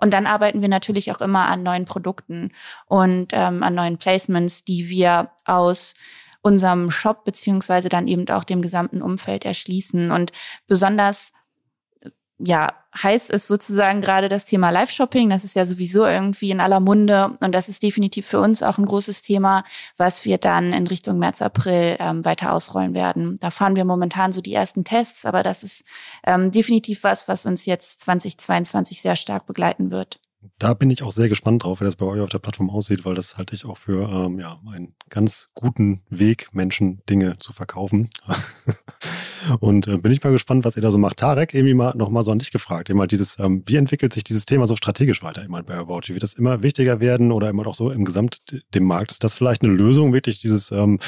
Und 0.03 0.13
dann 0.13 0.27
arbeiten 0.27 0.63
wir 0.63 0.69
natürlich 0.69 1.13
auch 1.13 1.21
immer 1.21 1.47
an 1.49 1.63
neuen 1.63 1.85
Produkten 1.85 2.51
und 2.87 3.29
ähm, 3.31 3.63
an 3.63 3.77
neuen 3.77 3.99
Placements, 3.99 4.65
die 4.65 4.89
wir 4.89 5.31
aus 5.45 5.95
unserem 6.41 6.91
Shop 6.91 7.23
beziehungsweise 7.23 7.89
dann 7.89 8.09
eben 8.09 8.29
auch 8.31 8.43
dem 8.43 8.63
gesamten 8.63 9.01
Umfeld 9.01 9.45
erschließen. 9.45 10.11
Und 10.11 10.33
besonders 10.67 11.33
ja, 12.45 12.73
heiß 13.01 13.31
ist 13.31 13.47
sozusagen 13.47 14.01
gerade 14.01 14.29
das 14.29 14.45
Thema 14.45 14.71
Live-Shopping. 14.71 15.31
Das 15.31 15.45
ist 15.45 15.57
ja 15.57 15.65
sowieso 15.65 16.05
irgendwie 16.05 16.51
in 16.51 16.61
aller 16.61 16.81
Munde 16.81 17.37
und 17.41 17.55
das 17.55 17.69
ist 17.69 17.83
definitiv 17.83 18.27
für 18.27 18.41
uns 18.41 18.63
auch 18.63 18.79
ein 18.79 18.87
großes 18.87 19.23
Thema, 19.23 19.65
was 19.97 20.25
wir 20.25 20.39
dann 20.39 20.73
in 20.73 20.87
Richtung 20.87 21.19
März, 21.19 21.41
April 21.41 21.97
ähm, 22.01 22.25
weiter 22.25 22.53
ausrollen 22.53 22.95
werden. 22.95 23.39
Da 23.41 23.51
fahren 23.51 23.77
wir 23.77 23.85
momentan 23.85 24.33
so 24.33 24.41
die 24.41 24.55
ersten 24.55 24.85
Tests, 24.85 25.25
aber 25.25 25.43
das 25.43 25.63
ist 25.63 25.85
ähm, 26.27 26.51
definitiv 26.51 27.05
was, 27.05 27.29
was 27.29 27.47
uns 27.47 27.65
jetzt 27.67 28.01
2022 28.01 29.01
sehr 29.01 29.17
stark 29.17 29.47
begleiten 29.47 29.91
wird. 29.91 30.21
Da 30.59 30.75
bin 30.75 30.91
ich 30.91 31.03
auch 31.03 31.13
sehr 31.13 31.29
gespannt 31.29 31.63
drauf, 31.63 31.81
wie 31.81 31.85
das 31.85 31.97
bei 31.97 32.07
euch 32.07 32.21
auf 32.21 32.29
der 32.29 32.41
Plattform 32.41 32.69
aussieht, 32.69 33.05
weil 33.05 33.15
das 33.15 33.37
halte 33.37 33.55
ich 33.55 33.65
auch 33.65 33.77
für 33.77 34.09
ähm, 34.09 34.41
ja, 34.41 34.61
einen 34.73 34.95
ganz 35.09 35.49
guten 35.55 36.03
Weg, 36.11 36.53
Menschen 36.53 37.01
Dinge 37.09 37.37
zu 37.39 37.53
verkaufen. 37.53 38.11
Und 39.61 39.87
äh, 39.87 39.99
bin 39.99 40.13
ich 40.13 40.23
mal 40.23 40.31
gespannt, 40.31 40.65
was 40.65 40.77
ihr 40.77 40.83
da 40.83 40.91
so 40.91 40.99
macht. 40.99 41.19
Tarek, 41.19 41.55
irgendwie 41.55 41.75
mal 41.75 41.97
nochmal 41.97 42.23
so 42.23 42.31
an 42.33 42.39
dich 42.39 42.51
gefragt. 42.51 42.91
Immer 42.91 43.07
dieses, 43.07 43.39
ähm, 43.39 43.63
wie 43.67 43.77
entwickelt 43.77 44.13
sich 44.13 44.25
dieses 44.25 44.45
Thema 44.45 44.67
so 44.67 44.77
strategisch 44.77 45.23
weiter 45.23 45.45
immer 45.45 45.63
bei 45.63 45.75
About 45.75 46.03
You? 46.05 46.15
Wird 46.15 46.23
das 46.23 46.35
immer 46.35 46.63
wichtiger 46.63 47.01
werden 47.01 47.33
oder 47.33 47.49
immer 47.49 47.67
auch 47.67 47.75
so 47.75 47.91
im 47.91 48.05
Gesamt 48.05 48.43
dem 48.75 48.85
Markt? 48.85 49.13
Ist 49.13 49.25
das 49.25 49.35
vielleicht 49.35 49.63
eine 49.63 49.73
Lösung, 49.73 50.13
wirklich 50.13 50.41
dieses, 50.41 50.71
ähm, 50.71 50.99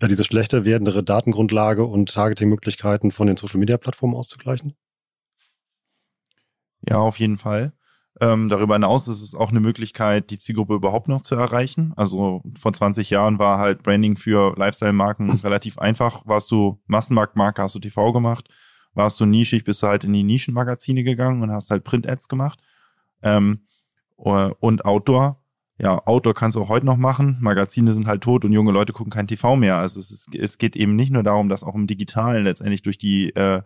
ja, 0.00 0.08
diese 0.08 0.24
schlechter 0.24 0.64
werdende 0.64 1.02
Datengrundlage 1.02 1.84
und 1.84 2.12
Targetingmöglichkeiten 2.12 3.10
von 3.10 3.26
den 3.26 3.36
Social 3.36 3.58
Media 3.58 3.76
Plattformen 3.76 4.14
auszugleichen? 4.14 4.74
Ja, 6.88 6.98
auf 6.98 7.18
jeden 7.18 7.38
Fall. 7.38 7.72
Ähm, 8.20 8.48
darüber 8.48 8.74
hinaus 8.74 9.08
ist 9.08 9.22
es 9.22 9.34
auch 9.34 9.50
eine 9.50 9.60
Möglichkeit, 9.60 10.30
die 10.30 10.38
Zielgruppe 10.38 10.74
überhaupt 10.74 11.08
noch 11.08 11.22
zu 11.22 11.34
erreichen. 11.34 11.92
Also 11.96 12.42
vor 12.58 12.72
20 12.72 13.08
Jahren 13.10 13.38
war 13.38 13.58
halt 13.58 13.82
Branding 13.82 14.16
für 14.16 14.54
Lifestyle-Marken 14.56 15.30
relativ 15.44 15.78
einfach. 15.78 16.22
Warst 16.26 16.50
du 16.50 16.80
Massenmarktmarke, 16.86 17.62
hast 17.62 17.74
du 17.74 17.78
TV 17.78 18.12
gemacht. 18.12 18.48
Warst 18.94 19.18
du 19.18 19.26
nischig, 19.26 19.64
bist 19.64 19.82
du 19.82 19.86
halt 19.86 20.04
in 20.04 20.12
die 20.12 20.22
Nischenmagazine 20.24 21.02
gegangen 21.02 21.42
und 21.42 21.50
hast 21.50 21.70
halt 21.70 21.84
Print-Ads 21.84 22.28
gemacht. 22.28 22.60
Ähm, 23.22 23.66
und 24.16 24.84
Outdoor. 24.84 25.42
Ja, 25.78 26.00
Outdoor 26.06 26.34
kannst 26.34 26.56
du 26.56 26.60
auch 26.60 26.68
heute 26.68 26.86
noch 26.86 26.98
machen. 26.98 27.38
Magazine 27.40 27.92
sind 27.92 28.06
halt 28.06 28.22
tot 28.22 28.44
und 28.44 28.52
junge 28.52 28.72
Leute 28.72 28.92
gucken 28.92 29.10
kein 29.10 29.26
TV 29.26 29.56
mehr. 29.56 29.78
Also 29.78 29.98
es, 29.98 30.10
ist, 30.10 30.34
es 30.34 30.58
geht 30.58 30.76
eben 30.76 30.94
nicht 30.94 31.10
nur 31.10 31.22
darum, 31.22 31.48
dass 31.48 31.64
auch 31.64 31.74
im 31.74 31.86
Digitalen 31.86 32.44
letztendlich 32.44 32.82
durch 32.82 32.98
die 32.98 33.30
äh, 33.30 33.62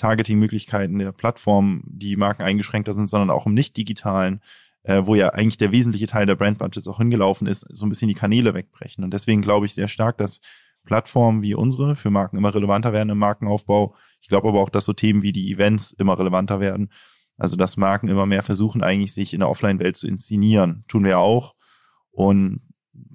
Targeting-Möglichkeiten 0.00 0.98
der 0.98 1.12
Plattform 1.12 1.82
die 1.84 2.16
Marken 2.16 2.42
eingeschränkter 2.42 2.94
sind, 2.94 3.08
sondern 3.08 3.30
auch 3.30 3.46
im 3.46 3.54
nicht-digitalen, 3.54 4.40
äh, 4.82 5.02
wo 5.04 5.14
ja 5.14 5.30
eigentlich 5.30 5.58
der 5.58 5.72
wesentliche 5.72 6.06
Teil 6.06 6.26
der 6.26 6.36
Brand-Budgets 6.36 6.88
auch 6.88 6.98
hingelaufen 6.98 7.46
ist, 7.46 7.66
so 7.70 7.86
ein 7.86 7.90
bisschen 7.90 8.08
die 8.08 8.14
Kanäle 8.14 8.54
wegbrechen. 8.54 9.04
Und 9.04 9.12
deswegen 9.12 9.42
glaube 9.42 9.66
ich 9.66 9.74
sehr 9.74 9.88
stark, 9.88 10.18
dass 10.18 10.40
Plattformen 10.84 11.42
wie 11.42 11.54
unsere 11.54 11.94
für 11.94 12.10
Marken 12.10 12.38
immer 12.38 12.54
relevanter 12.54 12.92
werden 12.92 13.10
im 13.10 13.18
Markenaufbau. 13.18 13.94
Ich 14.22 14.28
glaube 14.28 14.48
aber 14.48 14.60
auch, 14.60 14.70
dass 14.70 14.86
so 14.86 14.92
Themen 14.92 15.22
wie 15.22 15.32
die 15.32 15.52
Events 15.52 15.92
immer 15.92 16.18
relevanter 16.18 16.60
werden. 16.60 16.90
Also 17.36 17.56
dass 17.56 17.76
Marken 17.76 18.08
immer 18.08 18.26
mehr 18.26 18.42
versuchen, 18.42 18.82
eigentlich 18.82 19.12
sich 19.12 19.34
in 19.34 19.40
der 19.40 19.50
Offline-Welt 19.50 19.96
zu 19.96 20.06
inszenieren. 20.06 20.84
Tun 20.88 21.04
wir 21.04 21.18
auch. 21.18 21.54
Und 22.10 22.60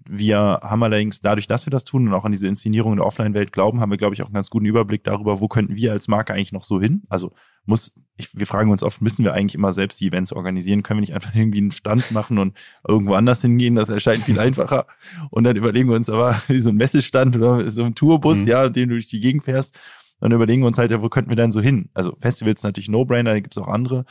wir 0.07 0.59
haben 0.61 0.83
allerdings 0.83 1.19
dadurch, 1.19 1.47
dass 1.47 1.65
wir 1.65 1.71
das 1.71 1.83
tun 1.83 2.07
und 2.07 2.13
auch 2.13 2.25
an 2.25 2.31
diese 2.31 2.47
Inszenierung 2.47 2.93
in 2.93 2.97
der 2.97 3.05
Offline-Welt 3.05 3.51
glauben, 3.51 3.81
haben 3.81 3.89
wir, 3.89 3.97
glaube 3.97 4.13
ich, 4.13 4.21
auch 4.21 4.27
einen 4.27 4.35
ganz 4.35 4.49
guten 4.49 4.65
Überblick 4.65 5.03
darüber, 5.03 5.39
wo 5.39 5.47
könnten 5.47 5.75
wir 5.75 5.91
als 5.91 6.07
Marke 6.07 6.33
eigentlich 6.33 6.51
noch 6.51 6.63
so 6.63 6.79
hin? 6.79 7.03
Also 7.09 7.33
muss, 7.65 7.91
ich, 8.17 8.29
wir 8.37 8.45
fragen 8.45 8.69
uns 8.69 8.83
oft, 8.83 9.01
müssen 9.01 9.23
wir 9.23 9.33
eigentlich 9.33 9.55
immer 9.55 9.73
selbst 9.73 9.99
die 9.99 10.07
Events 10.07 10.31
organisieren? 10.31 10.83
Können 10.83 10.99
wir 10.99 11.01
nicht 11.01 11.15
einfach 11.15 11.33
irgendwie 11.35 11.59
einen 11.59 11.71
Stand 11.71 12.11
machen 12.11 12.37
und 12.37 12.55
irgendwo 12.87 13.15
anders 13.15 13.41
hingehen? 13.41 13.75
Das 13.75 13.89
erscheint 13.89 14.23
viel 14.23 14.39
einfacher. 14.39 14.85
Und 15.31 15.43
dann 15.43 15.55
überlegen 15.55 15.89
wir 15.89 15.95
uns 15.95 16.09
aber, 16.09 16.41
wie 16.47 16.59
so 16.59 16.69
ein 16.69 16.75
Messestand 16.75 17.35
oder 17.35 17.69
so 17.71 17.83
ein 17.83 17.95
Tourbus, 17.95 18.39
mhm. 18.39 18.47
ja, 18.47 18.69
den 18.69 18.89
du 18.89 18.95
durch 18.95 19.07
die 19.07 19.19
Gegend 19.19 19.43
fährst. 19.43 19.77
Dann 20.19 20.31
überlegen 20.31 20.61
wir 20.61 20.67
uns 20.67 20.77
halt, 20.77 20.91
ja, 20.91 21.01
wo 21.01 21.09
könnten 21.09 21.29
wir 21.29 21.35
denn 21.35 21.51
so 21.51 21.61
hin? 21.61 21.89
Also 21.93 22.15
Festivals 22.19 22.63
natürlich 22.63 22.89
No-Brainer, 22.89 23.31
da 23.31 23.39
gibt 23.39 23.55
es 23.57 23.61
auch 23.61 23.67
andere. 23.67 24.05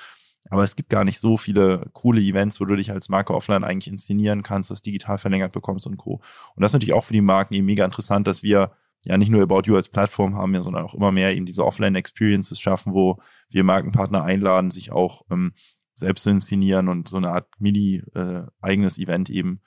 Aber 0.51 0.63
es 0.63 0.77
gibt 0.77 0.91
gar 0.91 1.05
nicht 1.05 1.19
so 1.19 1.37
viele 1.37 1.89
coole 1.93 2.21
Events, 2.21 2.61
wo 2.61 2.65
du 2.65 2.77
dich 2.77 2.91
als 2.91 3.09
Marke 3.09 3.35
offline 3.35 3.65
eigentlich 3.65 3.93
inszenieren 3.93 4.43
kannst, 4.43 4.71
das 4.71 4.83
digital 4.83 5.19
verlängert 5.19 5.53
bekommst 5.53 5.87
und 5.87 5.97
Co. 5.97 6.21
Und 6.55 6.63
das 6.63 6.71
ist 6.71 6.75
natürlich 6.75 6.93
auch 6.93 7.05
für 7.05 7.15
die 7.15 7.23
Marken 7.23 7.55
eben 7.55 7.67
mega 7.67 7.85
interessant, 7.85 8.27
dass 8.27 8.43
wir 8.43 8.73
ja 9.07 9.19
nicht 9.19 9.31
nur 9.31 9.43
About 9.43 9.63
You 9.65 9.77
als 9.77 9.89
Plattform 9.89 10.35
haben, 10.37 10.55
ja, 10.55 10.63
sondern 10.63 10.85
auch 10.85 10.95
immer 10.95 11.13
mehr 11.13 11.35
eben 11.35 11.47
diese 11.47 11.65
Offline-Experiences 11.65 12.59
schaffen, 12.59 12.93
wo 12.93 13.19
wir 13.49 13.65
Markenpartner 13.65 14.23
einladen, 14.23 14.71
sich 14.71 14.93
auch 14.93 15.23
ähm, 15.31 15.53
selbst 15.95 16.25
zu 16.25 16.31
inszenieren 16.31 16.89
und 16.89 17.09
so 17.09 17.17
eine 17.17 17.31
Art 17.31 17.49
mini 17.59 18.03
äh, 18.15 18.45
Event 18.63 19.31
eben 19.31 19.61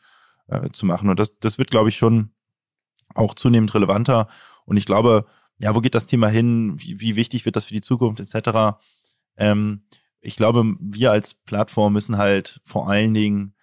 äh, 0.47 0.69
zu 0.71 0.85
machen. 0.85 1.09
Und 1.09 1.19
das, 1.19 1.39
das 1.39 1.57
wird, 1.57 1.71
glaube 1.71 1.89
ich, 1.89 1.97
schon 1.97 2.31
auch 3.13 3.33
zunehmend 3.33 3.73
relevanter. 3.73 4.27
Und 4.65 4.77
ich 4.77 4.85
glaube, 4.85 5.25
ja, 5.59 5.73
wo 5.75 5.81
geht 5.81 5.95
das 5.95 6.07
Thema 6.07 6.27
hin? 6.27 6.73
Wie, 6.77 6.99
wie 6.99 7.15
wichtig 7.15 7.45
wird 7.45 7.55
das 7.55 7.65
für 7.65 7.73
die 7.73 7.81
Zukunft 7.81 8.19
etc.? 8.19 8.77
Ähm, 9.37 9.81
ich 10.21 10.35
glaube, 10.35 10.75
wir 10.79 11.11
als 11.11 11.33
Plattform 11.33 11.93
müssen 11.93 12.17
halt 12.17 12.61
vor 12.63 12.89
allen 12.89 13.13
Dingen 13.13 13.55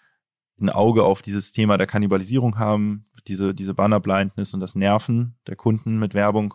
ein 0.60 0.70
Auge 0.70 1.02
auf 1.04 1.20
dieses 1.20 1.52
Thema 1.52 1.76
der 1.78 1.86
Kannibalisierung 1.86 2.58
haben, 2.58 3.04
diese, 3.26 3.54
diese 3.54 3.74
Banner-Blindness 3.74 4.54
und 4.54 4.60
das 4.60 4.74
Nerven 4.74 5.36
der 5.46 5.56
Kunden 5.56 5.98
mit 5.98 6.14
Werbung. 6.14 6.54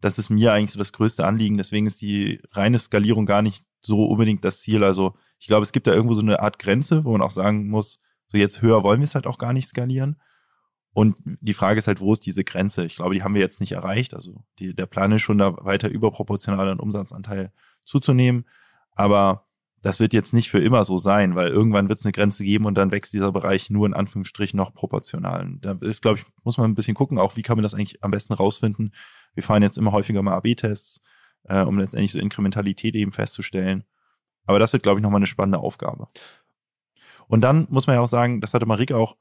Das 0.00 0.18
ist 0.18 0.30
mir 0.30 0.52
eigentlich 0.52 0.72
so 0.72 0.78
das 0.78 0.92
größte 0.92 1.26
Anliegen. 1.26 1.56
Deswegen 1.56 1.86
ist 1.86 2.00
die 2.00 2.40
reine 2.52 2.78
Skalierung 2.78 3.26
gar 3.26 3.42
nicht 3.42 3.64
so 3.80 4.04
unbedingt 4.06 4.44
das 4.44 4.60
Ziel. 4.60 4.84
Also 4.84 5.14
ich 5.38 5.46
glaube, 5.46 5.62
es 5.62 5.72
gibt 5.72 5.86
da 5.86 5.92
irgendwo 5.92 6.14
so 6.14 6.22
eine 6.22 6.40
Art 6.40 6.58
Grenze, 6.58 7.04
wo 7.04 7.12
man 7.12 7.22
auch 7.22 7.30
sagen 7.30 7.68
muss, 7.68 7.98
so 8.26 8.36
jetzt 8.36 8.62
höher 8.62 8.82
wollen 8.82 9.00
wir 9.00 9.04
es 9.04 9.14
halt 9.14 9.26
auch 9.26 9.38
gar 9.38 9.52
nicht 9.52 9.68
skalieren. 9.68 10.20
Und 10.92 11.16
die 11.24 11.54
Frage 11.54 11.78
ist 11.78 11.86
halt, 11.86 12.00
wo 12.00 12.12
ist 12.12 12.26
diese 12.26 12.44
Grenze? 12.44 12.84
Ich 12.84 12.96
glaube, 12.96 13.14
die 13.14 13.22
haben 13.22 13.34
wir 13.34 13.40
jetzt 13.40 13.60
nicht 13.60 13.72
erreicht. 13.72 14.12
Also 14.12 14.44
die, 14.58 14.74
der 14.74 14.86
Plan 14.86 15.12
ist 15.12 15.22
schon 15.22 15.38
da 15.38 15.56
weiter 15.64 15.88
überproportional 15.88 16.68
an 16.68 16.80
Umsatzanteil 16.80 17.52
zuzunehmen. 17.84 18.44
Aber 19.00 19.46
das 19.80 19.98
wird 19.98 20.12
jetzt 20.12 20.34
nicht 20.34 20.50
für 20.50 20.58
immer 20.58 20.84
so 20.84 20.98
sein, 20.98 21.34
weil 21.34 21.48
irgendwann 21.48 21.88
wird 21.88 21.98
es 21.98 22.04
eine 22.04 22.12
Grenze 22.12 22.44
geben 22.44 22.66
und 22.66 22.74
dann 22.74 22.90
wächst 22.90 23.14
dieser 23.14 23.32
Bereich 23.32 23.70
nur 23.70 23.86
in 23.86 23.94
Anführungsstrichen 23.94 24.58
noch 24.58 24.74
proportional. 24.74 25.54
Da 25.62 25.78
ist, 25.80 26.02
glaube 26.02 26.18
ich, 26.18 26.26
muss 26.44 26.58
man 26.58 26.70
ein 26.70 26.74
bisschen 26.74 26.94
gucken, 26.94 27.18
auch 27.18 27.34
wie 27.34 27.42
kann 27.42 27.56
man 27.56 27.62
das 27.62 27.72
eigentlich 27.72 28.04
am 28.04 28.10
besten 28.10 28.34
rausfinden. 28.34 28.94
Wir 29.32 29.42
fahren 29.42 29.62
jetzt 29.62 29.78
immer 29.78 29.92
häufiger 29.92 30.20
mal 30.20 30.36
AB-Tests, 30.36 31.00
äh, 31.44 31.62
um 31.62 31.78
letztendlich 31.78 32.12
so 32.12 32.18
Inkrementalität 32.18 32.94
eben 32.94 33.10
festzustellen. 33.10 33.84
Aber 34.44 34.58
das 34.58 34.74
wird, 34.74 34.82
glaube 34.82 35.00
ich, 35.00 35.02
nochmal 35.02 35.20
eine 35.20 35.26
spannende 35.26 35.60
Aufgabe. 35.60 36.08
Und 37.26 37.40
dann 37.40 37.66
muss 37.70 37.86
man 37.86 37.96
ja 37.96 38.02
auch 38.02 38.06
sagen, 38.06 38.42
das 38.42 38.52
hatte 38.52 38.66
Marike 38.66 38.98
auch 38.98 39.16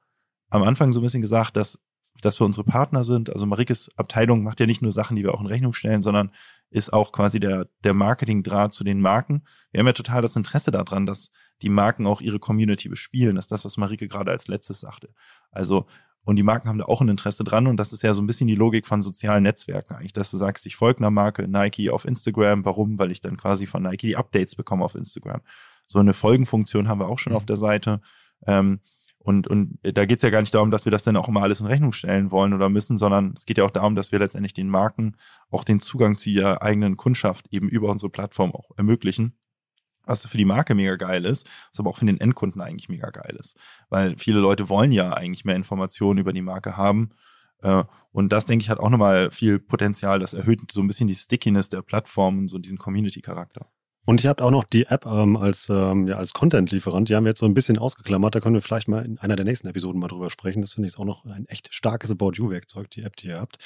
am 0.49 0.63
Anfang 0.63 0.91
so 0.91 0.99
ein 0.99 1.03
bisschen 1.03 1.21
gesagt, 1.21 1.55
dass 1.55 1.79
dass 2.21 2.37
wir 2.37 2.45
unsere 2.45 2.65
Partner 2.65 3.05
sind. 3.05 3.31
Also 3.31 3.45
Marikes 3.45 3.89
Abteilung 3.95 4.43
macht 4.43 4.59
ja 4.59 4.65
nicht 4.65 4.81
nur 4.81 4.91
Sachen, 4.91 5.15
die 5.15 5.23
wir 5.23 5.33
auch 5.33 5.39
in 5.39 5.47
Rechnung 5.47 5.71
stellen, 5.71 6.01
sondern 6.01 6.31
ist 6.69 6.93
auch 6.93 7.11
quasi 7.11 7.39
der, 7.39 7.67
der 7.83 7.93
Marketing-Draht 7.93 8.73
zu 8.73 8.83
den 8.83 9.01
Marken. 9.01 9.43
Wir 9.71 9.79
haben 9.79 9.87
ja 9.87 9.93
total 9.93 10.21
das 10.21 10.35
Interesse 10.35 10.71
daran, 10.71 11.05
dass 11.05 11.31
die 11.61 11.69
Marken 11.69 12.05
auch 12.05 12.21
ihre 12.21 12.39
Community 12.39 12.89
bespielen. 12.89 13.35
Das 13.35 13.45
ist 13.45 13.51
das, 13.51 13.65
was 13.65 13.77
Marike 13.77 14.07
gerade 14.07 14.31
als 14.31 14.47
letztes 14.47 14.79
sagte. 14.79 15.09
Also, 15.51 15.87
und 16.23 16.35
die 16.35 16.43
Marken 16.43 16.69
haben 16.69 16.77
da 16.77 16.85
auch 16.85 17.01
ein 17.01 17.09
Interesse 17.09 17.43
dran 17.43 17.65
und 17.65 17.77
das 17.77 17.93
ist 17.93 18.03
ja 18.03 18.13
so 18.13 18.21
ein 18.21 18.27
bisschen 18.27 18.47
die 18.47 18.55
Logik 18.55 18.85
von 18.85 19.01
sozialen 19.01 19.43
Netzwerken 19.43 19.95
eigentlich, 19.95 20.13
dass 20.13 20.29
du 20.29 20.37
sagst, 20.37 20.65
ich 20.65 20.75
folge 20.75 20.99
einer 20.99 21.11
Marke 21.11 21.47
Nike 21.47 21.89
auf 21.89 22.05
Instagram. 22.05 22.65
Warum? 22.65 22.99
Weil 22.99 23.11
ich 23.11 23.21
dann 23.21 23.37
quasi 23.37 23.65
von 23.65 23.83
Nike 23.83 24.07
die 24.07 24.17
Updates 24.17 24.55
bekomme 24.55 24.85
auf 24.85 24.95
Instagram. 24.95 25.41
So 25.87 25.99
eine 25.99 26.13
Folgenfunktion 26.13 26.87
haben 26.87 26.99
wir 26.99 27.07
auch 27.07 27.17
schon 27.17 27.33
mhm. 27.33 27.37
auf 27.37 27.45
der 27.45 27.57
Seite. 27.57 28.01
Ähm, 28.45 28.81
und, 29.29 29.47
und 29.47 29.77
da 29.83 30.07
geht 30.07 30.17
es 30.17 30.23
ja 30.23 30.31
gar 30.31 30.41
nicht 30.41 30.55
darum, 30.55 30.71
dass 30.71 30.85
wir 30.85 30.91
das 30.91 31.03
dann 31.03 31.15
auch 31.15 31.27
immer 31.27 31.43
alles 31.43 31.59
in 31.59 31.67
Rechnung 31.67 31.91
stellen 31.91 32.31
wollen 32.31 32.51
oder 32.51 32.67
müssen, 32.67 32.97
sondern 32.97 33.35
es 33.37 33.45
geht 33.45 33.59
ja 33.59 33.63
auch 33.63 33.69
darum, 33.69 33.93
dass 33.93 34.11
wir 34.11 34.17
letztendlich 34.17 34.53
den 34.55 34.69
Marken 34.69 35.17
auch 35.51 35.63
den 35.63 35.79
Zugang 35.81 36.17
zu 36.17 36.31
ihrer 36.31 36.63
eigenen 36.63 36.97
Kundschaft 36.97 37.45
eben 37.51 37.69
über 37.69 37.89
unsere 37.89 38.09
Plattform 38.09 38.55
auch 38.55 38.71
ermöglichen. 38.75 39.37
Was 40.03 40.25
für 40.25 40.37
die 40.39 40.45
Marke 40.45 40.73
mega 40.73 40.95
geil 40.95 41.25
ist, 41.25 41.47
was 41.71 41.79
aber 41.79 41.91
auch 41.91 41.97
für 41.97 42.07
den 42.07 42.19
Endkunden 42.19 42.59
eigentlich 42.59 42.89
mega 42.89 43.11
geil 43.11 43.37
ist. 43.39 43.55
Weil 43.89 44.17
viele 44.17 44.39
Leute 44.39 44.67
wollen 44.67 44.91
ja 44.91 45.13
eigentlich 45.13 45.45
mehr 45.45 45.55
Informationen 45.55 46.17
über 46.17 46.33
die 46.33 46.41
Marke 46.41 46.75
haben. 46.75 47.11
Äh, 47.61 47.83
und 48.11 48.31
das, 48.31 48.47
denke 48.47 48.63
ich, 48.63 48.71
hat 48.71 48.79
auch 48.79 48.89
nochmal 48.89 49.29
viel 49.29 49.59
Potenzial. 49.59 50.17
Das 50.17 50.33
erhöht 50.33 50.71
so 50.71 50.81
ein 50.81 50.87
bisschen 50.87 51.07
die 51.07 51.13
Stickiness 51.13 51.69
der 51.69 51.83
Plattform 51.83 52.39
und 52.39 52.47
so 52.47 52.57
diesen 52.57 52.79
Community-Charakter. 52.79 53.67
Und 54.09 54.23
ihr 54.23 54.31
habt 54.31 54.41
auch 54.41 54.49
noch 54.49 54.63
die 54.63 54.87
App 54.87 55.05
ähm, 55.05 55.37
als, 55.37 55.69
ähm, 55.69 56.07
ja, 56.07 56.15
als 56.15 56.33
Content-Lieferant. 56.33 57.07
Die 57.07 57.15
haben 57.15 57.25
wir 57.25 57.29
jetzt 57.29 57.41
so 57.41 57.45
ein 57.45 57.53
bisschen 57.53 57.77
ausgeklammert. 57.77 58.33
Da 58.33 58.39
können 58.39 58.55
wir 58.55 58.61
vielleicht 58.63 58.87
mal 58.87 59.05
in 59.05 59.19
einer 59.19 59.35
der 59.35 59.45
nächsten 59.45 59.67
Episoden 59.67 60.01
mal 60.01 60.07
drüber 60.07 60.31
sprechen. 60.31 60.61
Das 60.61 60.73
finde 60.73 60.89
ich 60.89 60.97
auch 60.97 61.05
noch 61.05 61.25
ein 61.25 61.45
echt 61.45 61.71
starkes 61.71 62.09
About 62.09 62.31
You-Werkzeug, 62.33 62.89
die 62.89 63.03
App, 63.03 63.17
die 63.17 63.27
ihr 63.27 63.39
habt. 63.39 63.59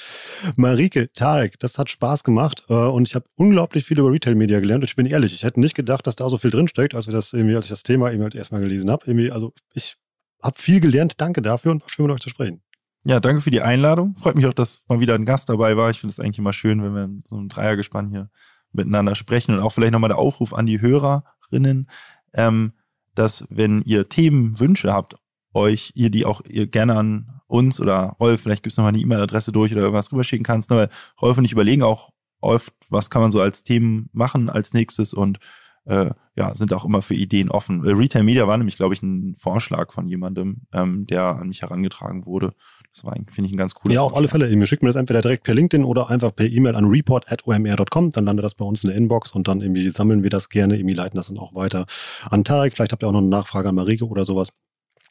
Marike, 0.56 1.10
Tarek, 1.14 1.58
das 1.60 1.78
hat 1.78 1.88
Spaß 1.88 2.24
gemacht 2.24 2.62
äh, 2.68 2.74
und 2.74 3.08
ich 3.08 3.14
habe 3.14 3.24
unglaublich 3.36 3.86
viel 3.86 3.98
über 3.98 4.12
Retail-Media 4.12 4.60
gelernt. 4.60 4.82
Und 4.82 4.90
ich 4.90 4.96
bin 4.96 5.06
ehrlich, 5.06 5.32
ich 5.32 5.44
hätte 5.44 5.60
nicht 5.60 5.74
gedacht, 5.74 6.06
dass 6.06 6.14
da 6.14 6.28
so 6.28 6.36
viel 6.36 6.50
drinsteckt, 6.50 6.94
als 6.94 7.06
wir 7.06 7.14
das 7.14 7.32
irgendwie, 7.32 7.56
als 7.56 7.64
ich 7.64 7.70
das 7.70 7.82
Thema 7.82 8.12
eben 8.12 8.22
halt 8.22 8.34
erstmal 8.34 8.60
gelesen 8.60 8.90
habe. 8.90 9.32
Also 9.32 9.54
ich 9.72 9.96
habe 10.42 10.58
viel 10.58 10.80
gelernt. 10.80 11.22
Danke 11.22 11.40
dafür 11.40 11.72
und 11.72 11.80
war 11.80 11.88
schön 11.88 12.04
mit 12.04 12.16
euch 12.16 12.20
zu 12.20 12.28
sprechen. 12.28 12.60
Ja, 13.04 13.18
danke 13.18 13.40
für 13.40 13.50
die 13.50 13.62
Einladung. 13.62 14.14
Freut 14.16 14.34
mich 14.34 14.44
auch, 14.44 14.52
dass 14.52 14.84
mal 14.88 15.00
wieder 15.00 15.14
ein 15.14 15.24
Gast 15.24 15.48
dabei 15.48 15.78
war. 15.78 15.88
Ich 15.88 16.00
finde 16.00 16.10
es 16.12 16.20
eigentlich 16.20 16.38
immer 16.38 16.52
schön, 16.52 16.82
wenn 16.82 16.94
wir 16.94 17.08
so 17.30 17.36
ein 17.38 17.48
Dreiergespann 17.48 18.10
hier 18.10 18.28
miteinander 18.74 19.14
sprechen 19.14 19.54
und 19.54 19.60
auch 19.60 19.72
vielleicht 19.72 19.92
nochmal 19.92 20.08
der 20.08 20.18
Aufruf 20.18 20.52
an 20.52 20.66
die 20.66 20.80
Hörerinnen, 20.80 21.88
ähm, 22.34 22.72
dass 23.14 23.46
wenn 23.48 23.82
ihr 23.82 24.08
Themenwünsche 24.08 24.92
habt, 24.92 25.16
euch 25.52 25.92
ihr 25.94 26.10
die 26.10 26.24
auch 26.24 26.42
ihr 26.48 26.66
gerne 26.66 26.96
an 26.96 27.40
uns 27.46 27.80
oder 27.80 28.16
Rolf, 28.18 28.42
vielleicht 28.42 28.62
gibt's 28.62 28.76
noch 28.76 28.84
mal 28.84 28.88
eine 28.88 28.98
E-Mail-Adresse 28.98 29.52
durch 29.52 29.72
oder 29.72 29.82
irgendwas 29.82 30.10
rüberschicken 30.10 30.44
kannst, 30.44 30.70
ne? 30.70 30.76
weil 30.76 30.88
Rolf 31.22 31.38
und 31.38 31.44
ich 31.44 31.52
überlegen 31.52 31.82
auch 31.82 32.10
oft, 32.40 32.74
was 32.90 33.10
kann 33.10 33.22
man 33.22 33.32
so 33.32 33.40
als 33.40 33.62
Themen 33.62 34.10
machen 34.12 34.50
als 34.50 34.74
nächstes 34.74 35.14
und 35.14 35.38
äh, 35.84 36.10
ja, 36.36 36.54
sind 36.54 36.72
auch 36.72 36.84
immer 36.84 37.02
für 37.02 37.14
Ideen 37.14 37.50
offen. 37.50 37.82
Retail 37.82 38.24
Media 38.24 38.46
war 38.46 38.56
nämlich, 38.56 38.76
glaube 38.76 38.94
ich, 38.94 39.02
ein 39.02 39.34
Vorschlag 39.36 39.92
von 39.92 40.06
jemandem, 40.06 40.62
ähm, 40.72 41.06
der 41.06 41.36
an 41.36 41.48
mich 41.48 41.62
herangetragen 41.62 42.26
wurde. 42.26 42.54
Das 42.94 43.04
war, 43.04 43.14
finde 43.28 43.48
ich, 43.48 43.52
ein 43.52 43.56
ganz 43.56 43.74
cooler 43.74 43.94
Ja, 43.94 44.02
auf 44.02 44.14
alle 44.14 44.28
Fälle. 44.28 44.48
Ihr 44.48 44.66
schickt 44.66 44.82
mir 44.84 44.88
das 44.88 44.94
entweder 44.96 45.20
direkt 45.20 45.42
per 45.42 45.54
LinkedIn 45.54 45.84
oder 45.84 46.10
einfach 46.10 46.34
per 46.34 46.46
E-Mail 46.46 46.76
an 46.76 46.84
report.omr.com. 46.84 48.12
Dann 48.12 48.24
landet 48.24 48.44
das 48.44 48.54
bei 48.54 48.64
uns 48.64 48.84
in 48.84 48.90
der 48.90 48.96
Inbox 48.96 49.32
und 49.32 49.48
dann 49.48 49.60
irgendwie 49.62 49.90
sammeln 49.90 50.22
wir 50.22 50.30
das 50.30 50.48
gerne, 50.48 50.76
irgendwie 50.76 50.94
leiten 50.94 51.16
das 51.16 51.26
dann 51.26 51.38
auch 51.38 51.54
weiter 51.56 51.86
an 52.30 52.44
Tarek. 52.44 52.74
Vielleicht 52.74 52.92
habt 52.92 53.02
ihr 53.02 53.08
auch 53.08 53.12
noch 53.12 53.18
eine 53.18 53.28
Nachfrage 53.28 53.68
an 53.68 53.74
Marike 53.74 54.06
oder 54.06 54.24
sowas. 54.24 54.50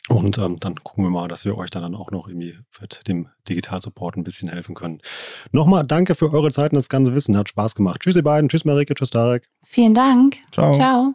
Und 0.10 0.38
ähm, 0.38 0.60
dann 0.60 0.76
gucken 0.76 1.06
wir 1.06 1.10
mal, 1.10 1.28
dass 1.28 1.46
wir 1.46 1.58
euch 1.58 1.70
dann 1.70 1.96
auch 1.96 2.12
noch 2.12 2.28
irgendwie 2.28 2.58
mit 2.82 3.08
dem 3.08 3.30
Digital-Support 3.48 4.18
ein 4.18 4.24
bisschen 4.24 4.50
helfen 4.50 4.76
können. 4.76 5.00
Nochmal 5.52 5.86
danke 5.86 6.16
für 6.16 6.32
eure 6.34 6.52
Zeit 6.52 6.72
und 6.72 6.78
das 6.78 6.90
ganze 6.90 7.14
Wissen. 7.16 7.38
Hat 7.38 7.50
Spaß 7.50 7.76
gemacht. 7.76 8.02
Tschüss, 8.02 8.16
ihr 8.16 8.24
beiden. 8.24 8.50
Tschüss, 8.50 8.66
Marike. 8.66 8.96
Tschüss, 8.96 9.12
Tarek. 9.12 9.50
Vielen 9.64 9.94
Dank. 9.94 10.38
Ciao. 10.52 10.74
Ciao. 10.74 11.14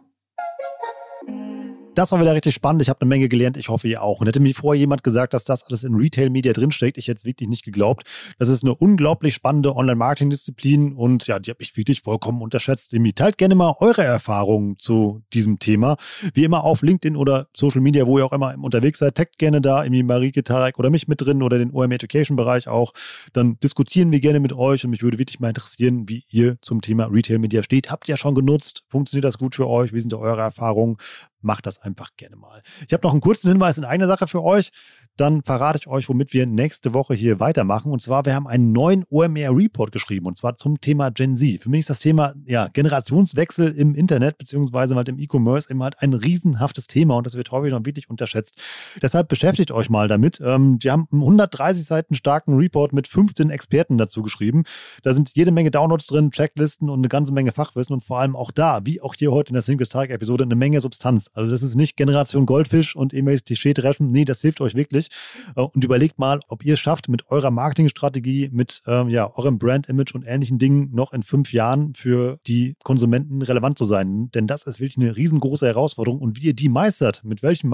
Das 1.95 2.11
war 2.11 2.21
wieder 2.21 2.33
richtig 2.33 2.53
spannend. 2.53 2.81
Ich 2.81 2.89
habe 2.89 3.01
eine 3.01 3.09
Menge 3.09 3.27
gelernt. 3.27 3.57
Ich 3.57 3.67
hoffe, 3.67 3.87
ihr 3.87 4.01
auch. 4.03 4.21
Und 4.21 4.27
hätte 4.27 4.39
mir 4.39 4.53
vorher 4.53 4.79
jemand 4.79 5.03
gesagt, 5.03 5.33
dass 5.33 5.43
das 5.43 5.63
alles 5.63 5.83
in 5.83 5.95
Retail 5.95 6.29
Media 6.29 6.53
drinsteckt, 6.53 6.97
ich 6.97 7.07
hätte 7.07 7.17
es 7.17 7.25
wirklich 7.25 7.49
nicht 7.49 7.65
geglaubt. 7.65 8.03
Das 8.37 8.47
ist 8.47 8.63
eine 8.63 8.75
unglaublich 8.75 9.33
spannende 9.33 9.75
Online-Marketing-Disziplin 9.75 10.93
und 10.93 11.27
ja, 11.27 11.39
die 11.39 11.49
habe 11.49 11.61
ich 11.61 11.75
wirklich 11.75 12.01
vollkommen 12.01 12.41
unterschätzt. 12.41 12.95
Teilt 13.15 13.37
gerne 13.37 13.55
mal 13.55 13.75
eure 13.79 14.03
Erfahrungen 14.03 14.77
zu 14.77 15.23
diesem 15.33 15.59
Thema. 15.59 15.97
Wie 16.33 16.43
immer 16.43 16.63
auf 16.63 16.83
LinkedIn 16.83 17.17
oder 17.17 17.47
Social 17.55 17.81
Media, 17.81 18.05
wo 18.05 18.17
ihr 18.19 18.25
auch 18.25 18.33
immer 18.33 18.55
unterwegs 18.61 18.99
seid. 18.99 19.15
Taggt 19.15 19.39
gerne 19.39 19.59
da 19.59 19.83
irgendwie 19.83 20.03
Marike 20.03 20.43
Tarek 20.43 20.77
oder 20.79 20.89
mich 20.89 21.07
mit 21.07 21.19
drin 21.19 21.41
oder 21.41 21.57
den 21.57 21.71
OM 21.73 21.91
Education 21.91 22.37
Bereich 22.37 22.67
auch. 22.67 22.93
Dann 23.33 23.59
diskutieren 23.61 24.11
wir 24.11 24.19
gerne 24.19 24.39
mit 24.39 24.53
euch 24.53 24.85
und 24.85 24.91
mich 24.91 25.01
würde 25.01 25.17
wirklich 25.17 25.39
mal 25.39 25.49
interessieren, 25.49 26.07
wie 26.07 26.23
ihr 26.29 26.57
zum 26.61 26.81
Thema 26.81 27.05
Retail 27.05 27.39
Media 27.39 27.63
steht. 27.63 27.89
Habt 27.89 28.07
ihr 28.07 28.15
schon 28.15 28.35
genutzt? 28.35 28.83
Funktioniert 28.87 29.25
das 29.25 29.37
gut 29.37 29.55
für 29.55 29.67
euch? 29.67 29.91
Wie 29.91 29.99
sind 29.99 30.13
eure 30.13 30.41
Erfahrungen? 30.41 30.97
Macht 31.41 31.65
das 31.65 31.79
einfach 31.79 32.15
gerne 32.17 32.35
mal. 32.35 32.61
Ich 32.87 32.93
habe 32.93 33.05
noch 33.05 33.11
einen 33.11 33.21
kurzen 33.21 33.49
Hinweis 33.49 33.77
in 33.77 33.85
einer 33.85 34.07
Sache 34.07 34.27
für 34.27 34.43
euch 34.43 34.71
dann 35.19 35.43
verrate 35.43 35.79
ich 35.81 35.87
euch, 35.87 36.07
womit 36.07 36.33
wir 36.33 36.45
nächste 36.45 36.93
Woche 36.93 37.13
hier 37.13 37.39
weitermachen. 37.39 37.91
Und 37.91 38.01
zwar, 38.01 38.25
wir 38.25 38.33
haben 38.33 38.47
einen 38.47 38.71
neuen 38.71 39.05
OMR-Report 39.09 39.91
geschrieben 39.91 40.25
und 40.25 40.37
zwar 40.37 40.55
zum 40.55 40.79
Thema 40.79 41.11
Gen 41.11 41.35
Z. 41.35 41.61
Für 41.61 41.69
mich 41.69 41.81
ist 41.81 41.89
das 41.89 41.99
Thema 41.99 42.33
ja, 42.45 42.67
Generationswechsel 42.67 43.69
im 43.75 43.95
Internet 43.95 44.37
beziehungsweise 44.37 44.95
halt 44.95 45.09
im 45.09 45.19
E-Commerce 45.19 45.69
immer 45.69 45.85
halt 45.85 46.01
ein 46.01 46.13
riesenhaftes 46.13 46.87
Thema 46.87 47.17
und 47.17 47.25
das 47.25 47.35
wird 47.35 47.51
häufig 47.51 47.73
noch 47.73 47.85
wirklich 47.85 48.09
unterschätzt. 48.09 48.55
Deshalb 49.01 49.27
beschäftigt 49.27 49.71
euch 49.71 49.89
mal 49.89 50.07
damit. 50.07 50.39
Ähm, 50.43 50.77
wir 50.81 50.91
haben 50.91 51.07
einen 51.11 51.21
130 51.21 51.85
Seiten 51.85 52.15
starken 52.15 52.55
Report 52.55 52.93
mit 52.93 53.07
15 53.07 53.49
Experten 53.49 53.97
dazu 53.97 54.23
geschrieben. 54.23 54.63
Da 55.03 55.13
sind 55.13 55.31
jede 55.33 55.51
Menge 55.51 55.71
Downloads 55.71 56.07
drin, 56.07 56.31
Checklisten 56.31 56.89
und 56.89 56.99
eine 56.99 57.09
ganze 57.09 57.33
Menge 57.33 57.51
Fachwissen 57.51 57.93
und 57.93 58.03
vor 58.03 58.19
allem 58.19 58.35
auch 58.35 58.51
da, 58.51 58.85
wie 58.85 59.01
auch 59.01 59.15
hier 59.15 59.31
heute 59.31 59.49
in 59.49 59.53
der 59.55 59.63
Single 59.63 59.87
Target-Episode, 59.87 60.45
eine 60.45 60.55
Menge 60.55 60.79
Substanz. 60.79 61.28
Also 61.33 61.51
das 61.51 61.63
ist 61.63 61.75
nicht 61.75 61.97
Generation 61.97 62.45
Goldfisch 62.45 62.95
und 62.95 63.13
E-Mails 63.13 63.43
Klischee-Dreschen. 63.43 64.11
Nee, 64.11 64.25
das 64.25 64.41
hilft 64.41 64.61
euch 64.61 64.75
wirklich. 64.75 65.09
Äh, 65.55 65.61
und 65.61 65.83
überlegt 65.83 66.19
mal, 66.19 66.39
ob 66.47 66.65
ihr 66.65 66.73
es 66.73 66.79
schafft, 66.79 67.09
mit 67.09 67.29
eurer 67.29 67.51
Marketingstrategie, 67.51 68.49
mit 68.51 68.81
ähm, 68.87 69.09
ja, 69.09 69.31
eurem 69.35 69.57
Brand-Image 69.57 70.15
und 70.15 70.23
ähnlichen 70.23 70.59
Dingen 70.59 70.89
noch 70.93 71.13
in 71.13 71.23
fünf 71.23 71.53
Jahren 71.53 71.93
für 71.93 72.39
die 72.47 72.75
Konsumenten 72.83 73.41
relevant 73.41 73.77
zu 73.77 73.85
sein. 73.85 74.29
Denn 74.31 74.47
das 74.47 74.63
ist 74.63 74.79
wirklich 74.79 74.97
eine 74.97 75.15
riesengroße 75.15 75.65
Herausforderung. 75.65 76.19
Und 76.19 76.37
wie 76.37 76.47
ihr 76.47 76.53
die 76.53 76.69
meistert, 76.69 77.23
mit 77.23 77.43
welchen 77.43 77.69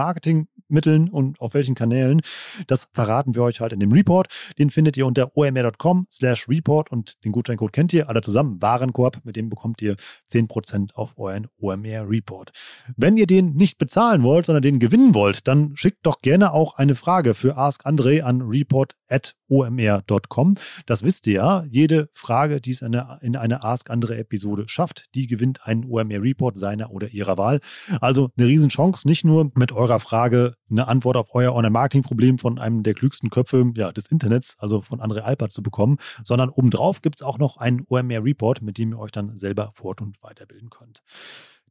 Marketingmitteln 0.69 1.09
und 1.09 1.39
auf 1.39 1.53
welchen 1.53 1.75
Kanälen, 1.75 2.21
das 2.67 2.87
verraten 2.93 3.35
wir 3.35 3.43
euch 3.43 3.61
halt 3.61 3.73
in 3.73 3.79
dem 3.79 3.91
Report. 3.91 4.27
Den 4.57 4.69
findet 4.69 4.95
ihr 4.97 5.05
unter 5.05 5.35
omr.com 5.35 6.07
slash 6.11 6.47
report 6.49 6.91
und 6.91 7.23
den 7.23 7.31
Gutscheincode 7.31 7.73
kennt 7.73 7.93
ihr 7.93 8.09
alle 8.09 8.21
zusammen. 8.21 8.61
Warenkorb, 8.61 9.21
mit 9.23 9.35
dem 9.35 9.49
bekommt 9.49 9.81
ihr 9.81 9.95
10% 10.31 10.93
auf 10.93 11.17
euren 11.17 11.47
OMR-Report. 11.59 12.51
Wenn 12.95 13.17
ihr 13.17 13.27
den 13.27 13.55
nicht 13.55 13.77
bezahlen 13.77 14.23
wollt, 14.23 14.45
sondern 14.45 14.61
den 14.61 14.79
gewinnen 14.79 15.13
wollt, 15.13 15.45
dann 15.47 15.73
schickt 15.75 16.05
doch 16.05 16.21
gerne 16.21 16.53
auch 16.53 16.75
eine 16.75 16.95
Frage 16.95 17.33
für 17.33 17.57
Ask 17.57 17.85
Andre 17.85 18.23
an 18.23 18.41
report.omr.com. 18.41 20.55
Das 20.85 21.03
wisst 21.03 21.27
ihr 21.27 21.33
ja. 21.33 21.65
Jede 21.69 22.07
Frage, 22.13 22.61
die 22.61 22.71
es 22.71 22.81
in 22.81 22.95
eine, 22.95 23.19
in 23.21 23.35
eine 23.35 23.61
Ask 23.63 23.89
Andre 23.89 24.17
Episode 24.17 24.63
schafft, 24.67 25.07
die 25.15 25.27
gewinnt 25.27 25.65
einen 25.65 25.83
OMR 25.85 26.21
Report 26.21 26.57
seiner 26.57 26.91
oder 26.91 27.09
ihrer 27.09 27.37
Wahl. 27.37 27.59
Also 27.99 28.29
eine 28.37 28.47
Riesenchance, 28.47 29.05
nicht 29.07 29.25
nur 29.25 29.51
mit 29.55 29.71
eurer 29.71 29.99
Frage 29.99 30.54
eine 30.69 30.87
Antwort 30.87 31.17
auf 31.17 31.33
euer 31.33 31.53
Online-Marketing-Problem 31.53 32.37
von 32.37 32.59
einem 32.59 32.83
der 32.83 32.93
klügsten 32.93 33.29
Köpfe 33.29 33.71
ja, 33.75 33.91
des 33.91 34.07
Internets, 34.07 34.55
also 34.59 34.81
von 34.81 34.99
André 34.99 35.19
Alpert 35.19 35.51
zu 35.51 35.61
bekommen, 35.61 35.97
sondern 36.23 36.49
obendrauf 36.49 37.01
gibt 37.01 37.19
es 37.19 37.21
auch 37.21 37.37
noch 37.37 37.57
einen 37.57 37.85
OMR 37.87 38.23
Report, 38.23 38.61
mit 38.61 38.77
dem 38.77 38.93
ihr 38.93 38.99
euch 38.99 39.11
dann 39.11 39.37
selber 39.37 39.71
fort- 39.73 40.01
und 40.01 40.21
weiterbilden 40.21 40.69
könnt. 40.69 41.01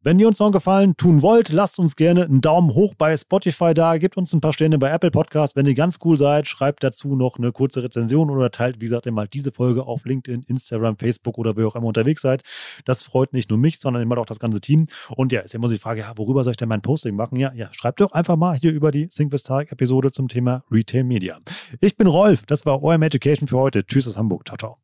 Wenn 0.04 0.18
ihr 0.18 0.28
uns 0.28 0.38
noch 0.38 0.48
einen 0.48 0.52
Gefallen 0.52 0.98
tun 0.98 1.22
wollt, 1.22 1.48
lasst 1.48 1.78
uns 1.78 1.96
gerne 1.96 2.24
einen 2.24 2.42
Daumen 2.42 2.74
hoch 2.74 2.92
bei 2.92 3.16
Spotify 3.16 3.72
da, 3.72 3.96
gebt 3.96 4.18
uns 4.18 4.34
ein 4.34 4.42
paar 4.42 4.52
Sterne 4.52 4.76
bei 4.76 4.90
Apple 4.90 5.10
Podcasts. 5.10 5.56
Wenn 5.56 5.64
ihr 5.64 5.72
ganz 5.72 5.98
cool 6.04 6.18
seid, 6.18 6.46
schreibt 6.46 6.84
dazu 6.84 7.16
noch 7.16 7.38
eine 7.38 7.52
kurze 7.52 7.82
Rezension 7.82 8.28
oder 8.28 8.50
teilt, 8.50 8.82
wie 8.82 8.84
gesagt, 8.84 9.10
mal 9.10 9.26
diese 9.26 9.50
Folge 9.50 9.86
auf 9.86 10.04
LinkedIn, 10.04 10.42
Instagram, 10.42 10.98
Facebook 10.98 11.38
oder 11.38 11.56
wo 11.56 11.66
auch 11.66 11.74
immer 11.74 11.86
unterwegs 11.86 12.20
seid. 12.20 12.42
Das 12.84 13.02
freut 13.02 13.32
nicht 13.32 13.48
nur 13.48 13.58
mich, 13.58 13.78
sondern 13.78 14.02
immer 14.02 14.18
auch 14.18 14.26
das 14.26 14.40
ganze 14.40 14.60
Team. 14.60 14.88
Und 15.16 15.32
ja, 15.32 15.40
ist 15.40 15.54
immer 15.54 15.68
so 15.68 15.72
die 15.72 15.80
Frage, 15.80 16.00
ja, 16.00 16.12
worüber 16.16 16.44
soll 16.44 16.50
ich 16.50 16.58
denn 16.58 16.68
mein 16.68 16.82
Posting 16.82 17.16
machen? 17.16 17.38
Ja, 17.40 17.54
ja, 17.54 17.72
schreibt 17.72 18.02
doch 18.02 18.12
einfach 18.12 18.36
mal 18.36 18.54
hier 18.58 18.72
über 18.72 18.90
die 18.90 19.08
Think 19.08 19.32
with 19.32 19.42
Tarek 19.42 19.72
Episode 19.72 20.12
zum 20.12 20.28
Thema 20.28 20.64
Retail 20.70 21.04
Media. 21.04 21.38
Ich 21.80 21.96
bin 21.96 22.08
Rolf, 22.08 22.44
das 22.44 22.66
war 22.66 22.82
OM 22.82 23.00
Education 23.00 23.48
für 23.48 23.56
heute. 23.56 23.86
Tschüss 23.86 24.06
aus 24.06 24.18
Hamburg. 24.18 24.46
Ciao, 24.46 24.58
ciao. 24.58 24.83